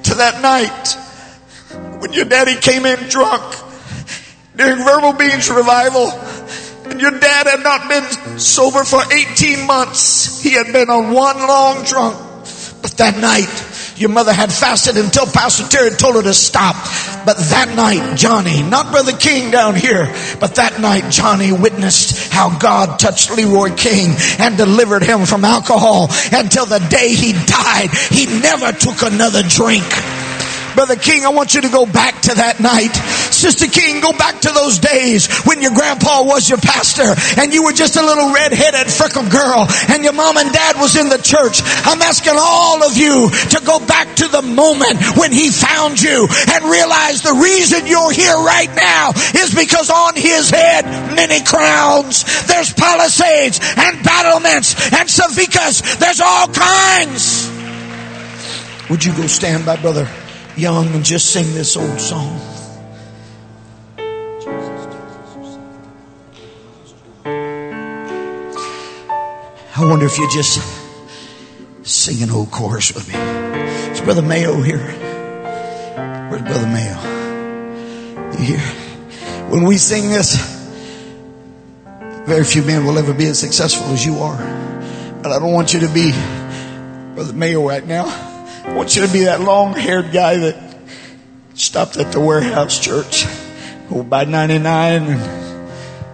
to 0.04 0.16
that 0.16 0.42
night 0.42 2.02
when 2.02 2.14
your 2.14 2.26
daddy 2.26 2.56
came 2.56 2.86
in 2.86 2.98
drunk 3.10 3.56
during 4.56 4.84
Verbal 4.84 5.14
Beings 5.14 5.52
revival 5.52 6.10
and 6.90 7.00
your 7.00 7.12
dad 7.20 7.46
had 7.48 7.62
not 7.62 7.88
been 7.88 8.40
sober 8.40 8.84
for 8.84 9.02
18 9.14 9.68
months. 9.68 10.42
He 10.42 10.52
had 10.54 10.74
been 10.74 10.90
on 10.90 11.12
one 11.12 11.38
long 11.38 11.84
drunk. 11.84 12.18
But 12.82 12.92
that 12.98 13.18
night, 13.20 13.67
your 13.98 14.10
mother 14.10 14.34
had 14.34 14.52
fasted 14.52 14.98
until 14.98 15.26
Pastor 15.26 15.68
Terry 15.68 15.92
told 15.92 16.16
her 16.16 16.22
to 16.22 16.34
stop. 16.34 16.76
But 17.26 17.38
that 17.50 17.74
night, 17.76 18.16
Johnny, 18.16 18.62
not 18.62 18.92
Brother 18.92 19.14
King 19.14 19.52
down 19.52 19.76
here, 19.76 20.06
but 20.40 20.56
that 20.56 20.80
night, 20.80 21.12
Johnny 21.12 21.52
witnessed 21.52 22.32
how 22.32 22.58
God 22.58 23.00
touched 23.00 23.32
Leroy 23.32 23.74
King 23.76 24.16
and 24.40 24.56
delivered 24.56 25.04
him 25.04 25.26
from 25.26 25.44
alcohol 25.44 26.10
until 26.32 26.66
the 26.66 26.80
day 26.90 27.10
he 27.14 27.34
died. 27.34 27.90
He 28.12 28.26
never 28.26 28.72
took 28.72 29.02
another 29.02 29.44
drink. 29.44 29.86
Brother 30.78 30.96
King, 30.96 31.26
I 31.26 31.30
want 31.30 31.56
you 31.56 31.62
to 31.62 31.70
go 31.70 31.88
back 31.88 32.22
to 32.22 32.36
that 32.36 32.60
night. 32.60 32.94
Sister 33.38 33.68
King, 33.68 34.02
go 34.02 34.12
back 34.14 34.42
to 34.42 34.52
those 34.52 34.80
days 34.80 35.30
when 35.46 35.62
your 35.62 35.72
grandpa 35.72 36.24
was 36.24 36.50
your 36.50 36.58
pastor 36.58 37.14
and 37.40 37.54
you 37.54 37.64
were 37.64 37.72
just 37.72 37.96
a 37.96 38.02
little 38.02 38.34
red-headed 38.34 38.92
freckled 38.92 39.30
girl 39.30 39.68
and 39.90 40.04
your 40.04 40.14
mom 40.14 40.38
and 40.38 40.52
dad 40.52 40.76
was 40.78 40.96
in 40.96 41.10
the 41.10 41.18
church. 41.18 41.62
I'm 41.86 42.02
asking 42.02 42.34
all 42.38 42.84
of 42.84 42.98
you 42.98 43.30
to 43.30 43.62
go 43.66 43.80
back 43.80 44.16
to 44.18 44.28
the 44.28 44.42
moment 44.42 45.00
when 45.18 45.32
he 45.32 45.50
found 45.50 46.02
you 46.02 46.28
and 46.54 46.66
realize 46.66 47.22
the 47.22 47.38
reason 47.38 47.88
you're 47.88 48.12
here 48.12 48.38
right 48.38 48.74
now 48.76 49.12
is 49.38 49.54
because 49.54 49.90
on 49.90 50.16
his 50.16 50.50
head, 50.50 50.86
many 51.16 51.44
crowns. 51.44 52.26
There's 52.48 52.74
palisades 52.74 53.60
and 53.78 54.04
battlements 54.04 54.74
and 54.94 55.08
civicas. 55.08 56.00
There's 56.00 56.22
all 56.22 56.48
kinds. 56.48 57.52
Would 58.90 59.06
you 59.06 59.14
go 59.16 59.28
stand 59.28 59.66
by 59.66 59.76
brother? 59.76 60.08
young 60.58 60.88
and 60.88 61.06
just 61.06 61.32
sing 61.32 61.46
this 61.54 61.78
old 61.78 62.00
song. 62.00 62.47
I 69.78 69.86
wonder 69.86 70.08
if 70.08 70.18
you 70.18 70.28
just 70.32 70.78
Sing 71.88 72.22
an 72.22 72.32
old 72.32 72.52
chorus 72.52 72.94
with 72.94 73.08
me. 73.08 73.16
Is 73.92 74.02
Brother 74.02 74.22
Mayo 74.22 74.62
here? 74.62 74.78
Where's 74.78 76.42
Brother 76.42 76.68
Mayo? 76.68 76.98
You 78.34 78.46
here? 78.46 78.60
When 79.50 79.64
we 79.64 79.78
sing 79.78 80.10
this, 80.10 80.36
very 82.26 82.44
few 82.44 82.62
men 82.64 82.86
will 82.86 82.98
ever 82.98 83.14
be 83.14 83.26
as 83.28 83.40
successful 83.40 83.86
as 83.94 84.06
you 84.06 84.18
are. 84.18 84.36
But 85.24 85.32
I 85.32 85.40
don't 85.40 85.54
want 85.54 85.74
you 85.74 85.80
to 85.80 85.88
be 85.88 86.12
Brother 87.16 87.32
Mayo 87.32 87.66
right 87.66 87.88
now. 87.88 88.04
I 88.66 88.74
want 88.74 88.98
you 88.98 89.08
to 89.08 89.14
be 89.14 89.24
that 89.24 89.40
long 89.40 89.72
haired 89.72 90.12
guy 90.12 90.36
that 90.36 90.78
stopped 91.54 91.96
at 91.96 92.12
the 92.12 92.20
warehouse 92.20 92.82
church 92.82 93.24
oh, 93.92 94.04
by 94.04 94.26
99 94.26 95.04
and, 95.04 95.22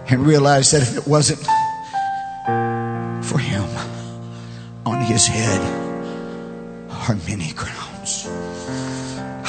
and 0.08 0.24
realized 0.24 0.72
that 0.72 0.82
if 0.82 0.98
it 0.98 1.08
wasn't 1.08 1.44
his 5.04 5.26
head 5.26 5.60
are 6.90 7.16
many 7.26 7.52
crowns. 7.52 8.26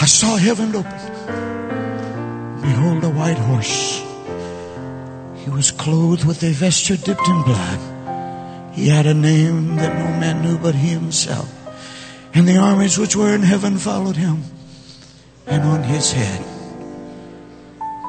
I 0.02 0.06
saw 0.06 0.36
heaven 0.36 0.76
open. 0.76 2.62
Behold 2.62 3.04
a 3.04 3.10
white 3.10 3.38
horse. 3.38 4.04
He 5.44 5.50
was 5.50 5.72
clothed 5.72 6.26
with 6.26 6.44
a 6.44 6.52
vesture 6.52 6.98
dipped 6.98 7.28
in 7.28 7.44
blood. 7.44 8.74
He 8.74 8.90
had 8.90 9.06
a 9.06 9.14
name 9.14 9.78
that 9.78 9.98
no 9.98 10.20
man 10.20 10.42
knew 10.42 10.58
but 10.58 10.76
he 10.76 10.90
himself. 10.90 11.50
And 12.34 12.48
the 12.48 12.58
armies 12.58 12.98
which 12.98 13.16
were 13.16 13.34
in 13.34 13.42
heaven 13.42 13.78
followed 13.78 14.18
him. 14.18 14.44
And 15.48 15.64
on 15.64 15.84
his 15.84 16.12
head 16.12 16.42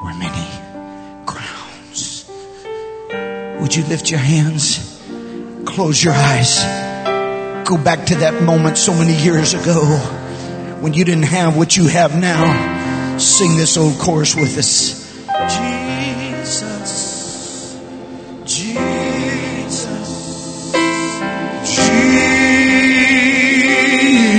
were 0.03 0.15
many 0.15 0.49
crowns. 1.25 2.29
Would 3.61 3.77
you 3.77 3.85
lift 3.85 4.11
your 4.11 4.21
hands? 4.21 5.01
Close 5.65 6.03
your 6.03 6.15
eyes. 6.15 6.86
Go 7.67 7.77
back 7.77 8.07
to 8.07 8.15
that 8.17 8.43
moment 8.45 8.79
so 8.79 8.95
many 8.95 9.13
years 9.13 9.53
ago 9.53 9.85
when 10.81 10.95
you 10.95 11.05
didn't 11.05 11.25
have 11.25 11.57
what 11.57 11.77
you 11.77 11.89
have 11.89 12.17
now. 12.17 13.19
Sing 13.19 13.57
this 13.57 13.77
old 13.77 13.99
chorus 13.99 14.37
with 14.37 14.57
us. 14.57 15.03
Jesus, 16.39 16.63
Jesus, 18.45 19.83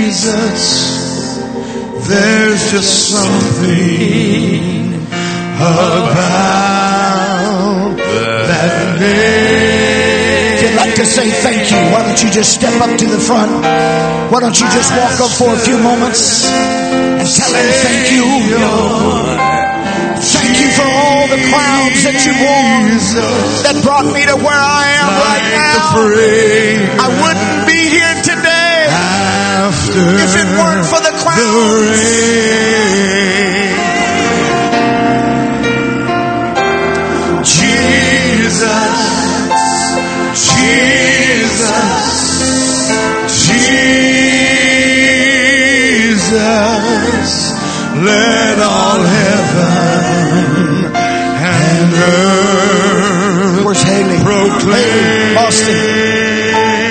Jesus, 0.06 0.58
there's 2.08 2.72
just 2.72 3.10
something 3.10 4.94
about 5.58 6.38
that 7.98 9.00
name. 9.02 9.47
Say 11.08 11.32
thank 11.32 11.72
you, 11.72 11.80
why 11.96 12.04
don't 12.04 12.20
you 12.22 12.30
just 12.30 12.52
step 12.54 12.76
up 12.84 12.92
to 13.00 13.06
the 13.08 13.18
front? 13.20 13.52
Why 14.32 14.40
don't 14.44 14.60
you 14.60 14.68
just 14.76 14.92
walk 14.92 15.16
up 15.24 15.32
for 15.32 15.56
a 15.56 15.60
few 15.60 15.80
moments 15.80 16.44
and 16.46 17.24
tell 17.24 17.48
him 17.48 17.68
thank 17.88 18.12
you? 18.12 18.28
Thank 20.20 20.60
you 20.60 20.68
for 20.76 20.84
all 20.84 21.32
the 21.32 21.40
crowns 21.48 22.04
that 22.04 22.20
you 22.28 22.36
won 22.44 22.92
that 23.64 23.80
brought 23.84 24.04
me 24.12 24.26
to 24.28 24.36
where 24.36 24.60
I 24.60 24.84
am 25.00 25.08
right 25.24 25.48
now. 25.56 25.96
I 27.00 27.08
wouldn't 27.24 27.64
be 27.72 27.80
here 27.88 28.16
today 28.28 28.92
if 30.28 30.36
it 30.36 30.48
weren't 30.60 30.84
for 30.86 31.00
the 31.00 31.08
the 31.08 31.16
crowns. 31.24 31.40
Let 48.58 48.66
all 48.66 49.02
heaven 49.06 50.90
and 50.96 51.94
earth 51.94 53.66
Where's 53.66 53.84
Haley? 53.84 54.18
proclaim. 54.24 54.74
Haley, 54.74 55.36
Boston. 55.36 55.76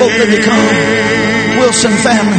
Of 0.07 0.31
you 0.33 0.41
come. 0.43 1.59
Wilson 1.59 1.93
family. 1.99 2.39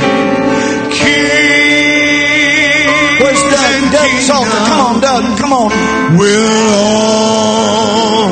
Kings 0.89 2.87
Where's 3.21 3.41
Doug? 3.41 3.91
Doug 3.91 4.11
Salter. 4.21 4.61
Come 4.69 4.79
on, 4.87 4.99
Doug. 5.01 5.37
Come 5.37 5.53
on. 5.53 5.69
will 6.17 6.73
all 6.73 8.29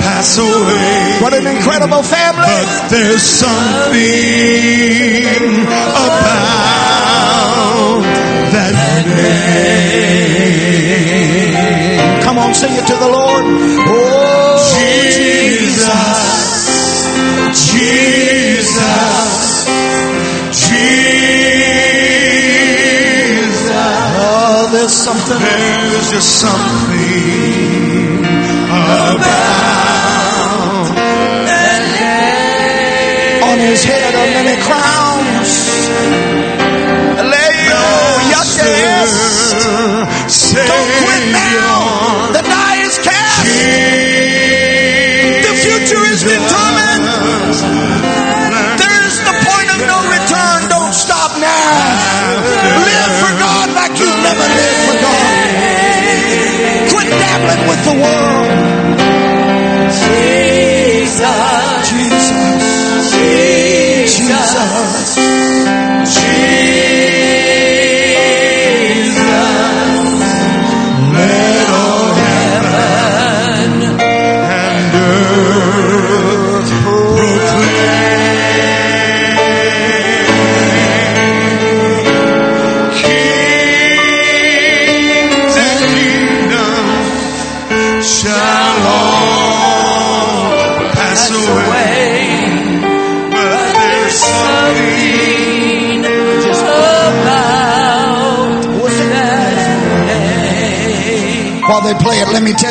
pass 0.00 0.38
away. 0.38 1.18
What 1.22 1.34
an 1.34 1.46
incredible 1.46 2.02
family. 2.02 2.42
But 2.48 2.88
there's 2.90 3.22
something 3.22 4.02
about 5.66 7.07
name. 9.18 10.78
Come 12.22 12.38
on, 12.38 12.54
sing 12.54 12.72
it 12.74 12.86
to 12.86 12.94
the 12.94 13.08
Lord. 13.08 13.44
Oh, 13.46 14.58
Jesus, 14.78 15.88
Jesus, 17.72 18.78
Jesus. 20.50 21.18
oh, 24.20 24.68
there's 24.72 24.92
something. 24.92 25.38
There's 25.38 26.10
just 26.10 26.40
something 26.40 27.68
about 28.68 29.18
On 33.48 33.58
his 33.58 33.82
head 33.84 34.14
are 34.14 34.30
many 34.44 34.56
crowns. 34.62 34.97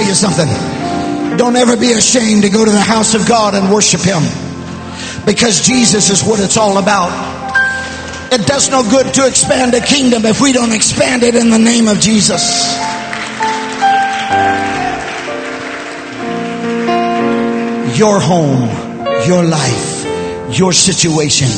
You 0.08 0.16
something. 0.16 0.48
Don't 1.38 1.56
ever 1.56 1.76
be 1.76 1.92
ashamed 1.92 2.44
to 2.44 2.50
go 2.50 2.64
to 2.64 2.72
the 2.72 2.80
house 2.80 3.14
of 3.14 3.28
God 3.28 3.56
and 3.56 3.72
worship 3.72 4.02
Him. 4.02 4.24
Because 5.26 5.62
Jesus 5.62 6.10
is 6.10 6.24
what 6.24 6.40
it's 6.40 6.56
all 6.56 6.78
about. 6.78 7.12
It 8.32 8.46
does 8.48 8.70
no 8.70 8.84
good 8.90 9.14
to 9.16 9.28
expand 9.28 9.74
a 9.74 9.82
kingdom 9.82 10.26
if 10.26 10.40
we 10.40 10.54
don't 10.54 10.72
expand 10.72 11.24
it 11.24 11.36
in 11.36 11.50
the 11.50 11.60
name 11.60 11.88
of 11.88 12.00
Jesus. 12.00 12.76
Your 17.98 18.20
home, 18.20 18.70
your 19.28 19.44
life, 19.44 20.58
your 20.58 20.72
situation. 20.74 21.50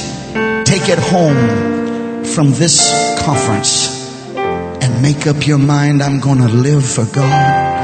Take 0.65 0.89
it 0.89 0.99
home 0.99 2.23
from 2.25 2.51
this 2.51 3.19
conference 3.21 3.95
and 4.35 5.01
make 5.01 5.27
up 5.27 5.45
your 5.45 5.59
mind 5.59 6.01
I'm 6.01 6.19
going 6.19 6.39
to 6.39 6.47
live 6.47 6.85
for 6.85 7.05
God 7.05 7.78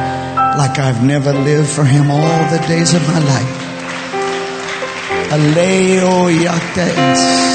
like 0.57 0.79
I've 0.79 1.03
never 1.03 1.33
lived 1.33 1.69
for 1.69 1.83
him 1.83 2.09
all 2.09 2.49
the 2.49 2.59
days 2.67 2.93
of 2.93 3.01
my 3.07 3.19
life. 3.19 3.53
Alea 5.31 6.03
iacta 6.31 6.85
est. 7.11 7.45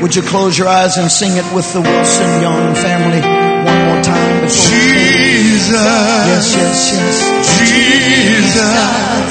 Would 0.00 0.14
you 0.14 0.22
close 0.22 0.56
your 0.56 0.68
eyes 0.68 0.96
and 0.96 1.10
sing 1.10 1.36
it 1.36 1.44
with 1.52 1.72
the 1.72 1.80
Wilson 1.80 2.40
Young 2.40 2.74
family 2.74 3.20
one 3.66 3.80
more 3.88 4.02
time? 4.02 4.46
Jesus. 4.46 5.70
Yes, 5.72 6.54
yes, 6.54 6.92
yes. 6.94 7.16
Jesus. 7.68 9.27